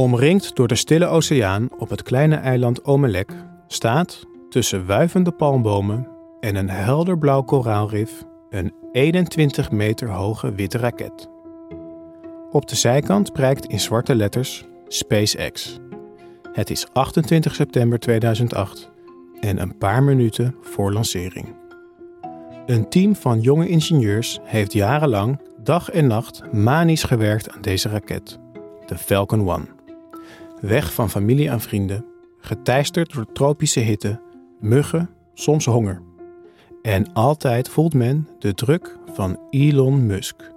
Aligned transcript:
Omringd 0.00 0.56
door 0.56 0.68
de 0.68 0.74
stille 0.74 1.06
oceaan 1.06 1.68
op 1.78 1.88
het 1.90 2.02
kleine 2.02 2.36
eiland 2.36 2.84
Omelek 2.84 3.32
staat, 3.66 4.26
tussen 4.48 4.86
wuivende 4.86 5.30
palmbomen 5.30 6.08
en 6.40 6.56
een 6.56 6.68
helder 6.70 7.18
blauw 7.18 7.42
koraalrif, 7.42 8.24
een 8.50 8.72
21 8.92 9.70
meter 9.70 10.08
hoge 10.08 10.54
witte 10.54 10.78
raket. 10.78 11.28
Op 12.50 12.68
de 12.68 12.76
zijkant 12.76 13.32
prijkt 13.32 13.66
in 13.66 13.80
zwarte 13.80 14.14
letters 14.14 14.64
SpaceX. 14.88 15.78
Het 16.52 16.70
is 16.70 16.86
28 16.92 17.54
september 17.54 17.98
2008 17.98 18.90
en 19.40 19.58
een 19.58 19.78
paar 19.78 20.02
minuten 20.02 20.54
voor 20.60 20.92
lancering. 20.92 21.54
Een 22.66 22.88
team 22.88 23.16
van 23.16 23.40
jonge 23.40 23.68
ingenieurs 23.68 24.38
heeft 24.42 24.72
jarenlang 24.72 25.40
dag 25.62 25.90
en 25.90 26.06
nacht 26.06 26.52
manisch 26.52 27.02
gewerkt 27.02 27.50
aan 27.50 27.62
deze 27.62 27.88
raket, 27.88 28.38
de 28.86 28.98
Falcon 28.98 29.48
1. 29.50 29.79
Weg 30.60 30.94
van 30.94 31.10
familie 31.10 31.48
en 31.48 31.60
vrienden, 31.60 32.04
geteisterd 32.38 33.14
door 33.14 33.32
tropische 33.32 33.80
hitte, 33.80 34.20
muggen, 34.58 35.10
soms 35.34 35.64
honger. 35.64 36.02
En 36.82 37.12
altijd 37.12 37.68
voelt 37.68 37.94
men 37.94 38.28
de 38.38 38.54
druk 38.54 38.96
van 39.12 39.38
Elon 39.50 40.06
Musk, 40.06 40.52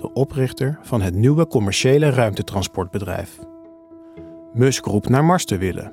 de 0.00 0.12
oprichter 0.12 0.78
van 0.82 1.00
het 1.02 1.14
nieuwe 1.14 1.46
commerciële 1.46 2.10
ruimtetransportbedrijf. 2.10 3.38
Musk 4.52 4.84
roept 4.84 5.08
naar 5.08 5.24
Mars 5.24 5.44
te 5.44 5.58
willen 5.58 5.92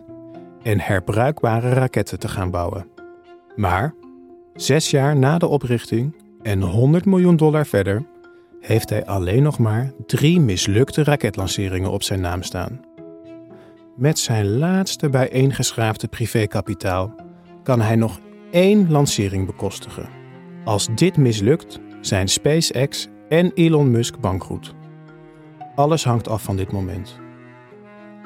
en 0.63 0.79
herbruikbare 0.79 1.69
raketten 1.69 2.19
te 2.19 2.27
gaan 2.27 2.51
bouwen. 2.51 2.87
Maar 3.55 3.93
zes 4.53 4.89
jaar 4.89 5.15
na 5.15 5.37
de 5.37 5.47
oprichting 5.47 6.15
en 6.41 6.61
100 6.61 7.05
miljoen 7.05 7.35
dollar 7.35 7.65
verder, 7.65 8.05
heeft 8.59 8.89
hij 8.89 9.05
alleen 9.05 9.43
nog 9.43 9.59
maar 9.59 9.93
drie 10.05 10.39
mislukte 10.39 11.03
raketlanceringen 11.03 11.91
op 11.91 12.03
zijn 12.03 12.21
naam 12.21 12.43
staan. 12.43 12.79
Met 13.95 14.19
zijn 14.19 14.57
laatste 14.57 15.09
bijeengeschraapte 15.09 16.07
privékapitaal 16.07 17.15
kan 17.63 17.81
hij 17.81 17.95
nog 17.95 18.19
één 18.51 18.91
lancering 18.91 19.45
bekostigen. 19.45 20.09
Als 20.63 20.87
dit 20.95 21.17
mislukt, 21.17 21.79
zijn 22.01 22.27
SpaceX 22.27 23.07
en 23.29 23.51
Elon 23.53 23.91
Musk 23.91 24.19
bankroet. 24.19 24.73
Alles 25.75 26.03
hangt 26.03 26.27
af 26.27 26.41
van 26.41 26.55
dit 26.55 26.71
moment. 26.71 27.19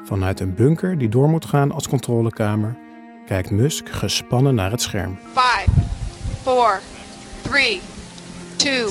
Vanuit 0.04 0.40
een 0.40 0.54
bunker 0.54 0.98
die 0.98 1.08
door 1.08 1.28
moet 1.28 1.44
gaan 1.44 1.72
als 1.72 1.88
controlekamer, 1.88 2.76
kijkt 3.26 3.50
Musk 3.50 3.88
gespannen 3.88 4.54
naar 4.54 4.70
het 4.70 4.82
scherm. 4.82 5.18
5, 5.32 5.66
4, 6.42 6.80
3, 7.42 7.80
2, 8.56 8.74
1, 8.74 8.86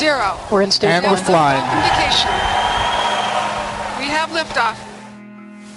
0. 0.00 0.10
We're 0.50 0.62
in 0.62 0.72
station. 0.72 1.04
And 1.04 1.18
we're 1.18 1.24
flying. 1.24 1.64
We 3.98 4.16
have 4.16 4.32
liftoff. 4.32 4.89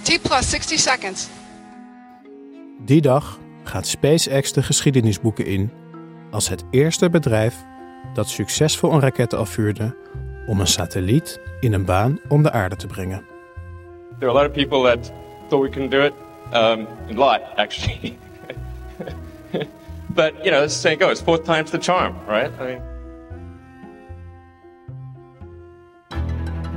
T 0.04 0.18
plus 0.22 0.50
60 0.50 0.78
seconds. 0.78 1.28
Die 2.80 3.00
dag 3.00 3.38
gaat 3.62 3.86
SpaceX 3.86 4.52
de 4.52 4.62
geschiedenisboeken 4.62 5.46
in 5.46 5.70
als 6.30 6.48
het 6.48 6.64
eerste 6.70 7.10
bedrijf 7.10 7.54
dat 8.14 8.28
succesvol 8.28 8.92
een 8.92 9.00
raket 9.00 9.34
afvuurde 9.34 9.96
om 10.46 10.60
een 10.60 10.66
satelliet 10.66 11.40
in 11.60 11.72
een 11.72 11.84
baan 11.84 12.20
om 12.28 12.42
de 12.42 12.50
aarde 12.50 12.76
te 12.76 12.86
brengen. 12.86 13.24
There 14.18 14.30
are 14.30 14.38
a 14.38 14.42
lot 14.42 14.48
of 14.48 14.52
people 14.52 14.82
that 14.82 15.12
thought 15.48 15.68
we 15.68 15.68
couldn't 15.68 15.90
do 15.90 16.00
it. 16.00 16.12
Um, 16.52 16.86
a 17.10 17.14
lot, 17.14 17.40
actually. 17.56 18.16
but, 20.14 20.32
you 20.42 20.50
know, 20.50 20.62
as 20.62 20.72
the 20.72 20.78
saying 20.80 21.00
goes, 21.00 21.20
fourth 21.20 21.44
time's 21.44 21.70
the 21.70 21.78
charm, 21.78 22.14
right? 22.28 22.50
I 22.60 22.64
mean, 22.64 22.80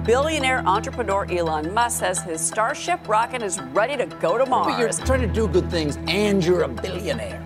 Billionaire 0.07 0.63
entrepreneur 0.65 1.25
Elon 1.29 1.73
Musk 1.73 1.99
says 1.99 2.19
his 2.21 2.39
Starship 2.39 3.09
rocket 3.09 3.41
is 3.41 3.59
ready 3.73 3.97
to 3.97 4.05
go 4.21 4.37
to 4.37 4.45
But 4.45 4.79
you're 4.79 4.87
Mars. 4.87 4.99
trying 4.99 5.19
to 5.19 5.27
do 5.27 5.49
good 5.49 5.69
things 5.69 5.97
and 6.07 6.41
you're 6.45 6.63
a 6.63 6.67
billionaire. 6.69 7.41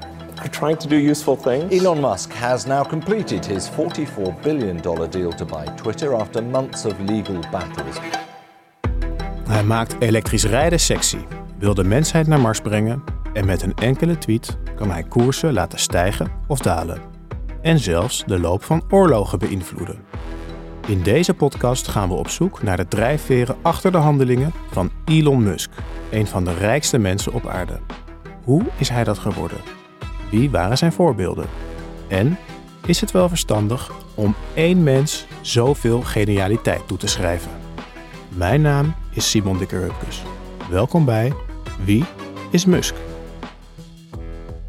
trying 0.52 0.78
to 0.78 0.88
do 0.88 0.96
useful 0.96 1.36
things. 1.36 1.74
Elon 1.74 2.00
Musk 2.00 2.32
has 2.34 2.66
now 2.66 2.84
completed 2.84 3.46
his 3.46 3.68
$44 3.68 4.44
billion 4.44 4.78
deal 5.10 5.32
to 5.32 5.46
buy 5.46 5.66
Twitter 5.76 6.14
after 6.14 6.44
months 6.44 6.86
of 6.86 7.00
legal 7.00 7.40
battles. 7.52 8.00
Hij 9.48 9.64
maakt 9.64 9.96
elektrisch 10.00 10.46
rijden 10.46 10.80
sexy, 10.80 11.26
wil 11.58 11.74
de 11.74 11.84
mensheid 11.84 12.28
naar 12.28 12.40
Mars 12.40 12.60
brengen 12.60 13.04
en 13.34 13.46
met 13.46 13.62
een 13.62 13.76
enkele 13.76 14.18
tweet 14.18 14.58
kan 14.76 14.92
hij 14.92 15.04
koersen 15.04 15.54
laten 15.54 15.80
stijgen 15.80 16.32
of 16.48 16.60
dalen. 16.60 17.02
En 17.62 17.80
zelfs 17.80 18.24
de 18.26 18.40
loop 18.40 18.64
van 18.64 18.84
oorlogen 18.90 19.40
beïnvloeden. 19.40 20.00
In 20.92 21.04
deze 21.04 21.34
podcast 21.34 21.88
gaan 21.88 22.10
we 22.10 22.16
op 22.16 22.30
zoek 22.30 22.64
naar 22.64 22.78
de 22.78 22.88
drijfveren 22.88 23.56
achter 23.62 23.92
de 23.92 23.98
handelingen 23.98 24.54
van 24.72 24.92
Elon 25.06 25.44
Musk, 25.44 25.72
een 26.10 26.28
van 26.28 26.44
de 26.44 26.54
rijkste 26.54 26.98
mensen 26.98 27.34
op 27.34 27.48
aarde. 27.48 27.80
Hoe 28.44 28.64
is 28.78 28.90
hij 28.90 29.04
dat 29.04 29.20
geworden? 29.20 29.58
Wie 30.30 30.50
waren 30.50 30.78
zijn 30.78 30.92
voorbeelden? 30.92 31.46
En 32.08 32.38
is 32.86 33.02
het 33.02 33.12
wel 33.12 33.30
verstandig 33.30 33.92
om 34.16 34.36
één 34.54 34.84
mens 34.84 35.26
zoveel 35.42 36.02
genialiteit 36.02 36.88
toe 36.88 36.98
te 36.98 37.08
schrijven? 37.08 37.52
Mijn 38.30 38.62
naam 38.62 38.96
is 39.12 39.30
Simon 39.30 39.58
Dikker-Hupkes. 39.58 40.24
Welkom 40.70 41.06
bij 41.06 41.34
Wie 41.84 42.04
is 42.50 42.66
Musk? 42.66 42.96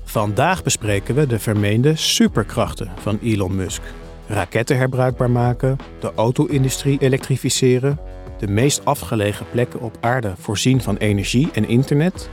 Vandaag 0.04 0.62
bespreken 0.62 1.14
we 1.14 1.26
de 1.26 1.38
vermeende 1.38 1.96
superkrachten 1.96 2.90
van 3.00 3.18
Elon 3.22 3.56
Musk. 3.56 3.82
Raketten 4.32 4.76
herbruikbaar 4.76 5.30
maken, 5.30 5.76
de 6.00 6.12
auto-industrie 6.14 6.98
elektrificeren, 7.00 7.98
de 8.38 8.48
meest 8.48 8.84
afgelegen 8.84 9.46
plekken 9.50 9.80
op 9.80 9.96
aarde 10.00 10.32
voorzien 10.36 10.80
van 10.80 10.96
energie 10.96 11.48
en 11.52 11.68
internet. 11.68 12.28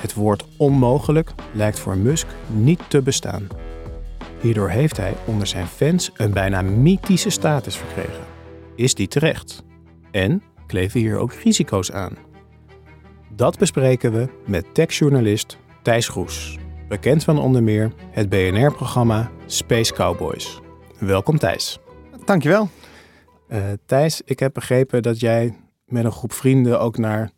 Het 0.00 0.14
woord 0.14 0.44
onmogelijk 0.56 1.32
lijkt 1.52 1.78
voor 1.78 1.96
Musk 1.96 2.26
niet 2.46 2.80
te 2.88 3.02
bestaan. 3.02 3.46
Hierdoor 4.40 4.68
heeft 4.68 4.96
hij 4.96 5.14
onder 5.24 5.46
zijn 5.46 5.66
fans 5.66 6.10
een 6.14 6.32
bijna 6.32 6.62
mythische 6.62 7.30
status 7.30 7.76
verkregen. 7.76 8.24
Is 8.76 8.94
die 8.94 9.08
terecht? 9.08 9.64
En 10.10 10.42
kleven 10.66 11.00
hier 11.00 11.18
ook 11.18 11.32
risico's 11.32 11.92
aan? 11.92 12.16
Dat 13.34 13.58
bespreken 13.58 14.12
we 14.12 14.28
met 14.46 14.74
techjournalist 14.74 15.58
Thijs 15.82 16.08
Groes, 16.08 16.58
bekend 16.88 17.24
van 17.24 17.38
onder 17.38 17.62
meer 17.62 17.92
het 18.10 18.28
BNR-programma 18.28 19.30
Space 19.46 19.92
Cowboys. 19.92 20.62
Welkom 21.06 21.38
Thijs. 21.38 21.78
Dankjewel. 22.24 22.68
Eh 23.48 23.62
Thijs, 23.86 24.22
ik 24.24 24.38
heb 24.38 24.54
begrepen 24.54 25.02
dat 25.02 25.20
jij 25.20 25.54
met 25.86 26.04
een 26.04 26.12
groep 26.12 26.32
vrienden 26.32 26.80
ook 26.80 26.98
naar 26.98 27.30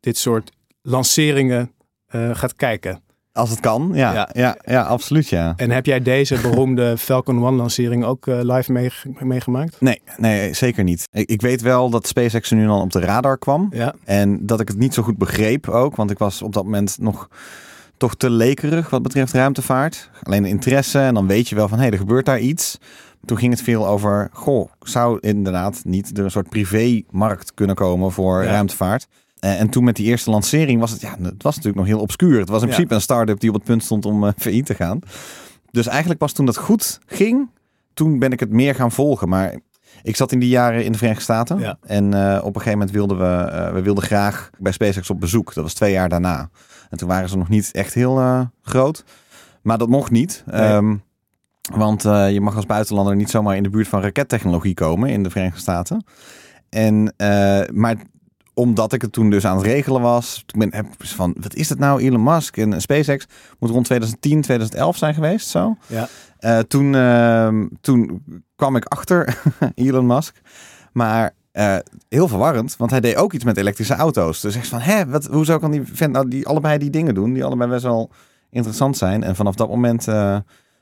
dit 0.00 0.16
soort 0.16 0.50
lanceringen 0.82 1.72
eh, 2.06 2.30
gaat 2.34 2.54
kijken. 2.56 3.02
Als 3.32 3.50
het 3.50 3.60
kan, 3.60 3.90
ja. 3.94 4.12
Ja. 4.12 4.28
Ja, 4.32 4.56
ja, 4.64 4.82
absoluut, 4.82 5.28
ja. 5.28 5.52
En 5.56 5.70
heb 5.70 5.86
jij 5.86 6.00
deze 6.02 6.40
beroemde 6.40 6.96
Falcon 6.98 7.44
1 7.44 7.54
lancering 7.54 8.04
ook 8.04 8.26
eh, 8.26 8.38
live 8.42 8.72
meege- 8.72 9.12
meegemaakt? 9.18 9.80
Nee, 9.80 10.00
nee, 10.16 10.54
zeker 10.54 10.84
niet. 10.84 11.08
Ik, 11.10 11.28
ik 11.28 11.40
weet 11.40 11.60
wel 11.62 11.90
dat 11.90 12.06
SpaceX 12.06 12.50
er 12.50 12.56
nu 12.56 12.68
al 12.68 12.80
op 12.80 12.92
de 12.92 13.00
radar 13.00 13.38
kwam. 13.38 13.68
Ja. 13.74 13.94
En 14.04 14.46
dat 14.46 14.60
ik 14.60 14.68
het 14.68 14.78
niet 14.78 14.94
zo 14.94 15.02
goed 15.02 15.18
begreep 15.18 15.68
ook. 15.68 15.96
Want 15.96 16.10
ik 16.10 16.18
was 16.18 16.42
op 16.42 16.52
dat 16.52 16.64
moment 16.64 16.96
nog 17.00 17.28
toch 17.96 18.14
te 18.16 18.30
lekerig 18.30 18.90
wat 18.90 19.02
betreft 19.02 19.32
ruimtevaart. 19.32 20.10
Alleen 20.22 20.44
interesse 20.44 20.98
en 20.98 21.14
dan 21.14 21.26
weet 21.26 21.48
je 21.48 21.54
wel 21.54 21.68
van, 21.68 21.78
hé, 21.78 21.84
hey, 21.84 21.92
er 21.92 21.98
gebeurt 21.98 22.26
daar 22.26 22.40
iets. 22.40 22.78
Toen 23.24 23.38
ging 23.38 23.52
het 23.52 23.62
veel 23.62 23.86
over, 23.86 24.28
goh, 24.32 24.70
zou 24.80 25.18
inderdaad 25.20 25.80
niet 25.84 26.18
er 26.18 26.24
een 26.24 26.30
soort 26.30 26.48
privémarkt 26.48 27.54
kunnen 27.54 27.76
komen 27.76 28.12
voor 28.12 28.42
Ja. 28.44 28.50
ruimtevaart. 28.50 29.06
Eh, 29.38 29.60
En 29.60 29.68
toen 29.68 29.84
met 29.84 29.96
die 29.96 30.06
eerste 30.06 30.30
lancering 30.30 30.80
was 30.80 30.90
het, 30.90 31.00
ja, 31.00 31.16
het 31.22 31.42
was 31.42 31.56
natuurlijk 31.56 31.76
nog 31.76 31.86
heel 31.94 32.00
obscuur. 32.00 32.38
Het 32.40 32.48
was 32.48 32.60
in 32.62 32.68
Ja. 32.68 32.72
principe 32.74 32.94
een 32.94 33.00
start-up 33.00 33.40
die 33.40 33.48
op 33.48 33.54
het 33.54 33.64
punt 33.64 33.84
stond 33.84 34.04
om 34.06 34.24
eh 34.26 34.32
VI 34.44 34.62
te 34.62 34.74
gaan. 34.74 34.98
Dus 35.70 35.86
eigenlijk 35.86 36.18
pas 36.20 36.32
toen 36.32 36.46
dat 36.46 36.56
goed 36.56 36.98
ging, 37.06 37.50
toen 37.94 38.18
ben 38.18 38.32
ik 38.32 38.40
het 38.40 38.50
meer 38.50 38.74
gaan 38.74 38.92
volgen. 38.92 39.28
Maar 39.28 39.54
ik 40.02 40.16
zat 40.16 40.32
in 40.32 40.38
die 40.38 40.48
jaren 40.48 40.84
in 40.84 40.92
de 40.92 40.98
Verenigde 40.98 41.22
Staten. 41.24 41.58
Ja. 41.58 41.78
En 41.82 42.14
eh, 42.14 42.38
op 42.38 42.46
een 42.54 42.60
gegeven 42.62 42.78
moment 42.78 42.90
wilden 42.90 43.18
we, 43.18 43.70
we 43.72 43.82
wilden 43.82 44.04
graag 44.04 44.50
bij 44.58 44.72
SpaceX 44.72 45.10
op 45.10 45.20
bezoek. 45.20 45.54
Dat 45.54 45.64
was 45.64 45.74
twee 45.74 45.92
jaar 45.92 46.08
daarna. 46.08 46.50
En 46.90 46.98
toen 46.98 47.08
waren 47.08 47.28
ze 47.28 47.36
nog 47.38 47.48
niet 47.48 47.70
echt 47.72 47.94
heel 47.94 48.46
groot. 48.62 49.04
Maar 49.62 49.78
dat 49.78 49.88
mocht 49.88 50.10
niet. 50.10 50.42
Nee. 50.46 50.60
Ehm, 50.60 50.96
want 51.60 52.04
eh, 52.04 52.32
je 52.32 52.40
mag 52.40 52.56
als 52.56 52.66
buitenlander 52.66 53.16
niet 53.16 53.30
zomaar 53.30 53.56
in 53.56 53.62
de 53.62 53.70
buurt 53.70 53.88
van 53.88 54.02
rakettechnologie 54.02 54.74
komen 54.74 55.08
in 55.08 55.22
de 55.22 55.30
Verenigde 55.30 55.60
Staten. 55.60 56.04
En, 56.68 57.14
eh, 57.16 57.60
maar 57.72 57.96
omdat 58.54 58.92
ik 58.92 59.02
het 59.02 59.12
toen 59.12 59.30
dus 59.30 59.44
aan 59.44 59.56
het 59.56 59.66
regelen 59.66 60.00
was, 60.00 60.42
toen 60.46 60.60
ben, 60.60 60.74
heb 60.74 60.86
ik 60.86 60.98
dus 60.98 61.14
van, 61.14 61.34
wat 61.40 61.54
is 61.54 61.68
dat 61.68 61.78
nou, 61.78 62.02
Elon 62.02 62.22
Musk 62.22 62.56
en 62.56 62.80
SpaceX? 62.80 63.26
Moet 63.58 63.70
rond 63.70 63.84
2010, 63.84 64.40
2011 64.40 64.96
zijn 64.96 65.14
geweest, 65.14 65.48
zo. 65.48 65.76
Ja. 65.86 66.08
Eh, 66.38 66.58
toen, 66.58 66.94
ehm, 66.94 67.66
toen 67.80 68.24
kwam 68.56 68.76
ik 68.76 68.84
achter 68.84 69.42
Elon 69.74 70.06
Musk, 70.06 70.40
maar 70.92 71.34
heel 72.08 72.28
verwarrend, 72.28 72.76
want 72.76 72.90
hij 72.90 73.00
deed 73.00 73.16
ook 73.16 73.32
iets 73.32 73.44
met 73.44 73.56
elektrische 73.56 73.94
auto's. 73.94 74.40
Dus 74.40 74.56
ik 74.56 74.64
van, 74.64 74.80
hè, 74.80 75.06
wat, 75.06 75.26
hoezo 75.26 75.58
kan 75.58 75.70
die 75.70 75.82
vent 75.84 76.12
nou 76.12 76.28
die 76.28 76.46
allebei 76.46 76.78
die 76.78 76.90
dingen 76.90 77.14
doen, 77.14 77.32
die 77.32 77.44
allebei 77.44 77.70
best 77.70 77.82
wel 77.82 78.10
interessant 78.50 78.96
zijn. 78.96 79.22
En 79.22 79.36
vanaf 79.36 79.54
dat 79.54 79.68
moment 79.68 80.06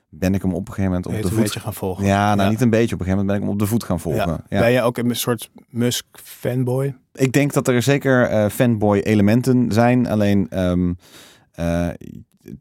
ben 0.09 0.33
ik 0.33 0.41
hem 0.41 0.53
op 0.53 0.67
een 0.67 0.73
gegeven 0.73 0.89
moment 0.89 1.05
op 1.05 1.11
de 1.11 1.17
het 1.17 1.25
een 1.27 1.31
voet... 1.33 1.43
beetje 1.43 1.59
gaan 1.59 1.73
volgen? 1.73 2.05
Ja, 2.05 2.27
nou 2.35 2.41
Ja. 2.41 2.49
niet 2.49 2.61
een 2.61 2.69
beetje. 2.69 2.93
Op 2.95 2.99
een 2.99 3.05
gegeven 3.05 3.25
moment 3.25 3.27
ben 3.27 3.35
ik 3.35 3.41
hem 3.41 3.51
op 3.51 3.59
de 3.59 3.65
voet 3.65 3.83
gaan 3.83 3.99
volgen. 3.99 4.43
Ja. 4.49 4.59
Ben 4.59 4.71
je 4.71 4.81
ook 4.81 4.97
een 4.97 5.15
soort 5.15 5.49
Musk 5.69 6.05
fanboy? 6.23 6.95
Ik 7.13 7.31
denk 7.31 7.53
dat 7.53 7.67
er 7.67 7.81
zeker 7.81 8.23
eh, 8.25 8.49
fanboy 8.49 8.99
elementen 8.99 9.71
zijn. 9.71 10.07
Alleen 10.07 10.49
eh, 11.51 11.87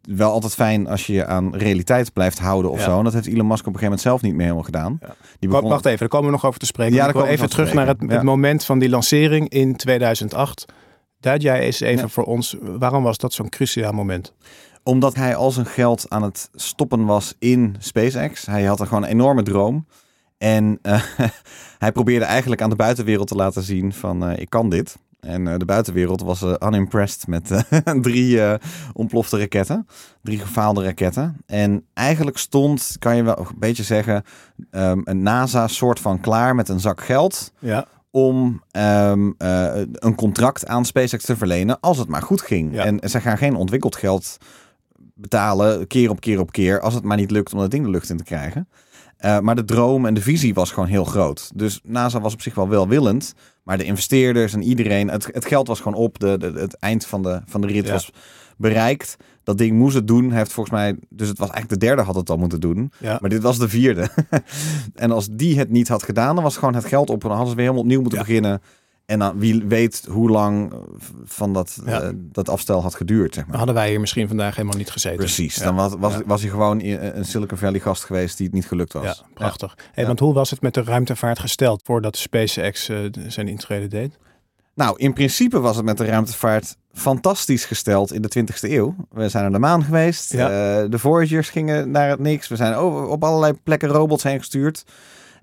wel 0.02 0.30
altijd 0.30 0.54
fijn 0.54 0.88
als 0.88 1.06
je 1.06 1.12
je 1.12 1.26
aan 1.26 1.56
realiteit 1.56 2.12
blijft 2.12 2.38
houden 2.38 2.70
of 2.70 2.78
Ja. 2.78 2.84
zo. 2.84 2.98
En 2.98 3.04
dat 3.04 3.12
heeft 3.12 3.26
Elon 3.26 3.46
Musk 3.46 3.66
op 3.66 3.74
een 3.74 3.78
gegeven 3.78 3.82
moment 3.84 4.00
zelf 4.00 4.22
niet 4.22 4.32
meer 4.32 4.42
helemaal 4.42 4.62
gedaan. 4.64 4.98
Ja. 5.00 5.14
Die 5.38 5.48
begon... 5.48 5.68
Wacht 5.68 5.84
even, 5.84 5.98
daar 5.98 6.08
komen 6.08 6.26
we 6.26 6.32
nog 6.32 6.46
over 6.46 6.60
te 6.60 6.66
spreken. 6.66 6.94
Ja, 6.94 7.06
ik 7.06 7.14
daar 7.14 7.22
wil 7.22 7.32
even 7.32 7.50
terug 7.50 7.68
te 7.68 7.74
naar 7.74 7.86
het, 7.86 8.22
moment 8.22 8.64
van 8.64 8.78
die 8.78 8.88
lancering 8.88 9.48
in 9.48 9.76
2008. 9.76 10.64
Duid 11.20 11.42
jij 11.42 11.60
eens 11.60 11.80
even 11.80 12.10
voor 12.10 12.24
ons, 12.24 12.56
waarom 12.60 13.02
was 13.02 13.18
dat 13.18 13.32
zo'n 13.32 13.48
cruciaal 13.48 13.92
moment? 13.92 14.34
Omdat 14.88 15.14
hij 15.14 15.36
al 15.36 15.50
zijn 15.50 15.66
geld 15.66 16.06
aan 16.08 16.22
het 16.22 16.48
stoppen 16.54 17.04
was 17.04 17.34
in 17.38 17.76
SpaceX. 17.78 18.46
Hij 18.46 18.64
had 18.64 18.80
er 18.80 18.86
gewoon 18.86 19.02
een 19.02 19.08
enorme 19.08 19.42
droom. 19.42 19.86
En 20.38 20.78
eh, 20.82 21.02
hij 21.78 21.92
probeerde 21.92 22.24
eigenlijk 22.24 22.62
aan 22.62 22.70
de 22.70 22.76
buitenwereld 22.76 23.28
te 23.28 23.34
laten 23.34 23.62
zien 23.62 23.92
van 23.92 24.28
eh, 24.28 24.38
ik 24.40 24.50
kan 24.50 24.70
dit. 24.70 24.98
En 25.20 25.48
eh, 25.48 25.58
de 25.58 25.64
buitenwereld 25.64 26.22
was 26.22 26.42
unimpressed 26.42 27.26
met 27.26 27.64
drie 28.02 28.40
ontplofte 28.92 29.38
raketten. 29.38 29.86
Drie 30.22 30.38
gefaalde 30.38 30.84
raketten. 30.84 31.36
En 31.46 31.84
eigenlijk 31.94 32.38
stond, 32.38 32.96
kan 32.98 33.16
je 33.16 33.22
wel 33.22 33.38
een 33.38 33.46
beetje 33.58 33.82
zeggen, 33.82 34.24
ehm, 34.70 35.00
een 35.04 35.22
NASA 35.22 35.66
soort 35.66 36.00
van 36.00 36.20
klaar 36.20 36.54
met 36.54 36.68
een 36.68 36.80
zak 36.80 37.00
geld 37.00 37.52
Ja, 37.58 37.86
om 38.10 38.62
ehm, 38.70 39.30
eh, 39.38 39.82
een 39.92 40.14
contract 40.14 40.66
aan 40.66 40.84
SpaceX 40.84 41.24
te 41.24 41.36
verlenen 41.36 41.80
als 41.80 41.98
het 41.98 42.08
maar 42.08 42.22
goed 42.22 42.40
ging. 42.40 42.74
Ja. 42.74 42.84
En 42.84 43.10
ze 43.10 43.20
gaan 43.20 43.38
geen 43.38 43.54
ontwikkeld 43.54 43.96
geld 43.96 44.36
betalen 45.18 45.86
keer 45.86 46.10
op 46.10 46.20
keer 46.20 46.40
op 46.40 46.52
keer 46.52 46.80
als 46.80 46.94
het 46.94 47.04
maar 47.04 47.16
niet 47.16 47.30
lukt 47.30 47.52
om 47.52 47.58
dat 47.58 47.70
ding 47.70 47.84
de 47.84 47.90
lucht 47.90 48.10
in 48.10 48.16
te 48.16 48.24
krijgen. 48.24 48.68
Eh, 49.16 49.38
maar 49.38 49.54
de 49.56 49.64
droom 49.64 50.06
en 50.06 50.14
de 50.14 50.20
visie 50.22 50.54
was 50.54 50.70
gewoon 50.72 50.88
heel 50.88 51.04
groot. 51.04 51.50
Dus 51.54 51.80
NASA 51.84 52.20
was 52.20 52.32
op 52.34 52.42
zich 52.42 52.54
wel 52.54 52.68
welwillend. 52.68 53.34
Maar 53.62 53.78
de 53.78 53.84
investeerders 53.84 54.52
en 54.52 54.62
iedereen, 54.62 55.08
het, 55.10 55.28
het 55.32 55.44
geld 55.44 55.66
was 55.66 55.80
gewoon 55.80 55.98
op. 55.98 56.18
De, 56.18 56.36
de, 56.38 56.52
het 56.54 56.74
eind 56.74 57.06
van 57.06 57.22
de, 57.22 57.40
van 57.46 57.60
de 57.60 57.66
rit 57.66 57.86
Ja. 57.86 57.92
was 57.92 58.10
bereikt. 58.56 59.16
Dat 59.42 59.58
ding 59.58 59.76
moest 59.78 59.94
het 59.94 60.06
doen. 60.06 60.32
Heeft 60.32 60.52
volgens 60.52 60.74
mij, 60.76 60.96
dus 61.08 61.28
het 61.28 61.38
was 61.38 61.48
eigenlijk 61.50 61.80
de 61.80 61.86
derde 61.86 62.02
had 62.02 62.14
het 62.14 62.30
al 62.30 62.36
moeten 62.36 62.60
doen. 62.60 62.92
ja. 62.98 63.18
Maar 63.20 63.30
dit 63.30 63.42
was 63.42 63.58
de 63.58 63.68
vierde. 63.68 64.08
en 64.94 65.10
als 65.10 65.28
die 65.30 65.58
het 65.58 65.70
niet 65.70 65.88
had 65.88 66.02
gedaan, 66.02 66.34
dan 66.34 66.44
was 66.44 66.56
gewoon 66.56 66.74
het 66.74 66.84
geld 66.84 67.10
op. 67.10 67.22
En 67.22 67.28
dan 67.28 67.36
hadden 67.36 67.48
ze 67.48 67.54
weer 67.54 67.64
helemaal 67.64 67.84
opnieuw 67.84 68.00
moeten 68.00 68.18
Ja. 68.18 68.24
beginnen. 68.24 68.60
En 69.08 69.18
dan 69.18 69.38
wie 69.38 69.64
weet 69.64 70.06
hoe 70.10 70.30
lang 70.30 70.72
eh, 70.72 70.78
van 71.24 71.52
dat, 71.52 71.78
Ja. 71.86 72.00
eh, 72.00 72.08
dat 72.14 72.48
afstel 72.48 72.82
had 72.82 72.94
geduurd. 72.94 73.34
Zeg 73.34 73.46
maar. 73.46 73.56
Hadden 73.56 73.74
wij 73.74 73.88
hier 73.88 74.00
misschien 74.00 74.28
vandaag 74.28 74.56
helemaal 74.56 74.78
niet 74.78 74.90
gezeten. 74.90 75.18
Precies. 75.18 75.54
Ja. 75.54 75.64
Dan 75.64 75.74
was, 75.74 75.92
was, 75.98 76.12
Ja. 76.12 76.22
was 76.26 76.40
hij 76.40 76.50
gewoon 76.50 76.80
een 76.80 77.24
Silicon 77.24 77.58
Valley 77.58 77.80
gast 77.80 78.04
geweest 78.04 78.36
die 78.36 78.46
het 78.46 78.54
niet 78.54 78.66
gelukt 78.66 78.92
was. 78.92 79.24
Prachtig. 79.34 79.76
Hey. 79.92 80.06
Want 80.06 80.20
hoe 80.20 80.34
was 80.34 80.50
het 80.50 80.60
met 80.60 80.74
de 80.74 80.82
ruimtevaart 80.82 81.38
gesteld 81.38 81.80
voordat 81.84 82.16
SpaceX 82.16 82.88
eh, 82.88 82.98
zijn 83.26 83.48
intrede 83.48 83.86
deed? 83.86 84.18
Nou, 84.74 84.98
in 84.98 85.12
principe 85.12 85.60
was 85.60 85.76
het 85.76 85.84
met 85.84 85.98
de 85.98 86.04
ruimtevaart 86.04 86.76
fantastisch 86.92 87.64
gesteld 87.64 88.12
in 88.12 88.22
de 88.22 88.28
20e 88.28 88.70
eeuw. 88.70 88.94
We 89.10 89.28
zijn 89.28 89.42
naar 89.42 89.52
de 89.52 89.58
maan 89.58 89.84
geweest. 89.84 90.34
Eh, 90.34 90.38
de 90.88 90.98
Voyagers 90.98 91.50
gingen 91.50 91.90
naar 91.90 92.08
het 92.08 92.18
niks. 92.18 92.48
We 92.48 92.56
zijn 92.56 92.78
op 93.08 93.24
allerlei 93.24 93.52
plekken 93.62 93.88
robots 93.88 94.22
heen 94.22 94.38
gestuurd. 94.38 94.84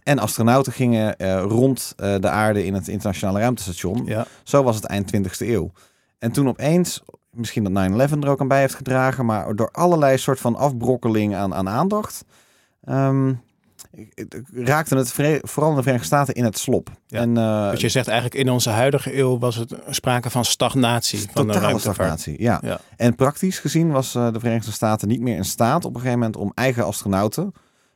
En 0.05 0.19
astronauten 0.19 0.73
gingen 0.73 1.17
eh, 1.17 1.41
rond 1.41 1.93
eh, 1.97 2.15
de 2.19 2.29
aarde 2.29 2.65
in 2.65 2.73
het 2.73 2.87
internationale 2.87 3.39
ruimtestation. 3.39 4.05
Ja, 4.05 4.25
Zo 4.43 4.63
was 4.63 4.75
het 4.75 4.85
eind 4.85 5.15
20e 5.15 5.47
eeuw. 5.47 5.71
En 6.19 6.31
toen 6.31 6.47
opeens, 6.47 7.03
misschien 7.31 7.63
dat 7.63 8.09
9-11 8.11 8.19
er 8.19 8.29
ook 8.29 8.39
aan 8.39 8.47
bij 8.47 8.59
heeft 8.59 8.75
gedragen, 8.75 9.25
maar 9.25 9.55
door 9.55 9.69
allerlei 9.71 10.17
soort 10.17 10.39
van 10.39 10.55
afbrokkeling 10.55 11.35
aan, 11.35 11.53
aan 11.53 11.69
aandacht, 11.69 12.25
ehm, 12.83 13.33
raakte 14.53 14.97
het 14.97 15.11
vooral 15.41 15.69
in 15.69 15.75
de 15.75 15.81
Verenigde 15.81 16.07
Staten 16.07 16.33
in 16.33 16.43
het 16.43 16.57
slop. 16.57 16.89
Ja. 17.07 17.19
En, 17.19 17.33
dus 17.71 17.81
je 17.81 17.89
zegt 17.89 18.07
eigenlijk 18.07 18.39
in 18.39 18.49
onze 18.49 18.69
huidige 18.69 19.17
eeuw 19.17 19.39
was 19.39 19.55
het 19.55 19.75
sprake 19.89 20.29
van 20.29 20.45
stagnatie 20.45 21.19
van 21.19 21.27
de 21.27 21.33
Totale 21.33 21.59
ruimtevaart. 21.59 21.95
stagnatie, 21.95 22.41
ja. 22.41 22.59
Ja. 22.61 22.79
En 22.95 23.15
praktisch 23.15 23.59
gezien 23.59 23.91
was 23.91 24.11
de 24.11 24.39
Verenigde 24.39 24.71
Staten 24.71 25.07
niet 25.07 25.21
meer 25.21 25.35
in 25.35 25.45
staat 25.45 25.85
op 25.85 25.93
een 25.93 26.01
gegeven 26.01 26.19
moment 26.19 26.37
om 26.37 26.51
eigen 26.55 26.85
astronauten 26.85 27.53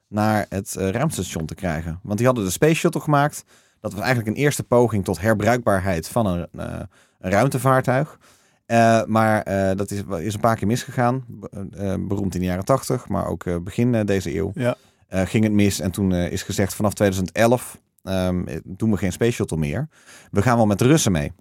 naar 0.09 0.45
het 0.49 0.75
eh, 0.75 0.89
ruimtestation 0.89 1.45
te 1.45 1.55
krijgen. 1.55 1.99
Want 2.03 2.17
die 2.17 2.27
hadden 2.27 2.45
de 2.45 2.51
Space 2.51 2.73
Shuttle 2.73 3.01
gemaakt. 3.01 3.43
Dat 3.81 3.91
was 3.91 4.01
eigenlijk 4.01 4.29
een 4.29 4.43
eerste 4.43 4.63
poging 4.63 5.03
tot 5.03 5.21
herbruikbaarheid 5.21 6.07
van 6.07 6.25
een, 6.25 6.47
eh, 6.51 6.79
een 7.19 7.31
ruimtevaartuig. 7.31 8.17
Eh, 8.65 9.03
maar 9.05 9.43
dat 9.75 9.91
is, 9.91 10.03
is 10.19 10.33
een 10.33 10.39
paar 10.39 10.55
keer 10.55 10.67
misgegaan. 10.67 11.25
Be- 11.27 12.05
beroemd 12.07 12.33
in 12.33 12.39
de 12.39 12.45
jaren 12.45 12.65
80, 12.65 13.07
maar 13.07 13.27
ook 13.27 13.63
begin 13.63 14.05
deze 14.05 14.35
eeuw. 14.35 14.51
Ja. 14.55 14.75
ging 15.09 15.43
het 15.43 15.53
mis. 15.53 15.79
En 15.79 15.91
toen 15.91 16.13
is 16.13 16.43
gezegd 16.43 16.73
vanaf 16.73 16.93
2011 16.93 17.79
ehm, 18.03 18.47
eh, 18.47 18.59
doen 18.63 18.91
we 18.91 18.97
geen 18.97 19.11
Space 19.11 19.31
Shuttle 19.31 19.57
meer. 19.57 19.87
We 20.31 20.41
gaan 20.41 20.57
wel 20.57 20.65
met 20.65 20.79
de 20.79 20.85
Russen 20.85 21.11
mee. 21.11 21.31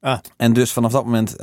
Ah. 0.00 0.18
En 0.36 0.52
dus 0.52 0.72
vanaf 0.72 0.92
dat 0.92 1.04
moment 1.04 1.36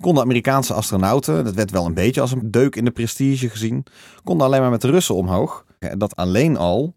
konden 0.00 0.22
Amerikaanse 0.22 0.74
astronauten, 0.74 1.44
dat 1.44 1.54
werd 1.54 1.70
wel 1.70 1.86
een 1.86 1.94
beetje 1.94 2.20
als 2.20 2.32
een 2.32 2.50
deuk 2.50 2.76
in 2.76 2.84
de 2.84 2.90
prestige 2.90 3.48
gezien, 3.48 3.86
konden 4.24 4.46
alleen 4.46 4.60
maar 4.60 4.70
met 4.70 4.80
de 4.80 4.90
Russen 4.90 5.14
omhoog. 5.14 5.64
En 5.90 5.98
dat 5.98 6.16
alleen 6.16 6.56
al, 6.56 6.94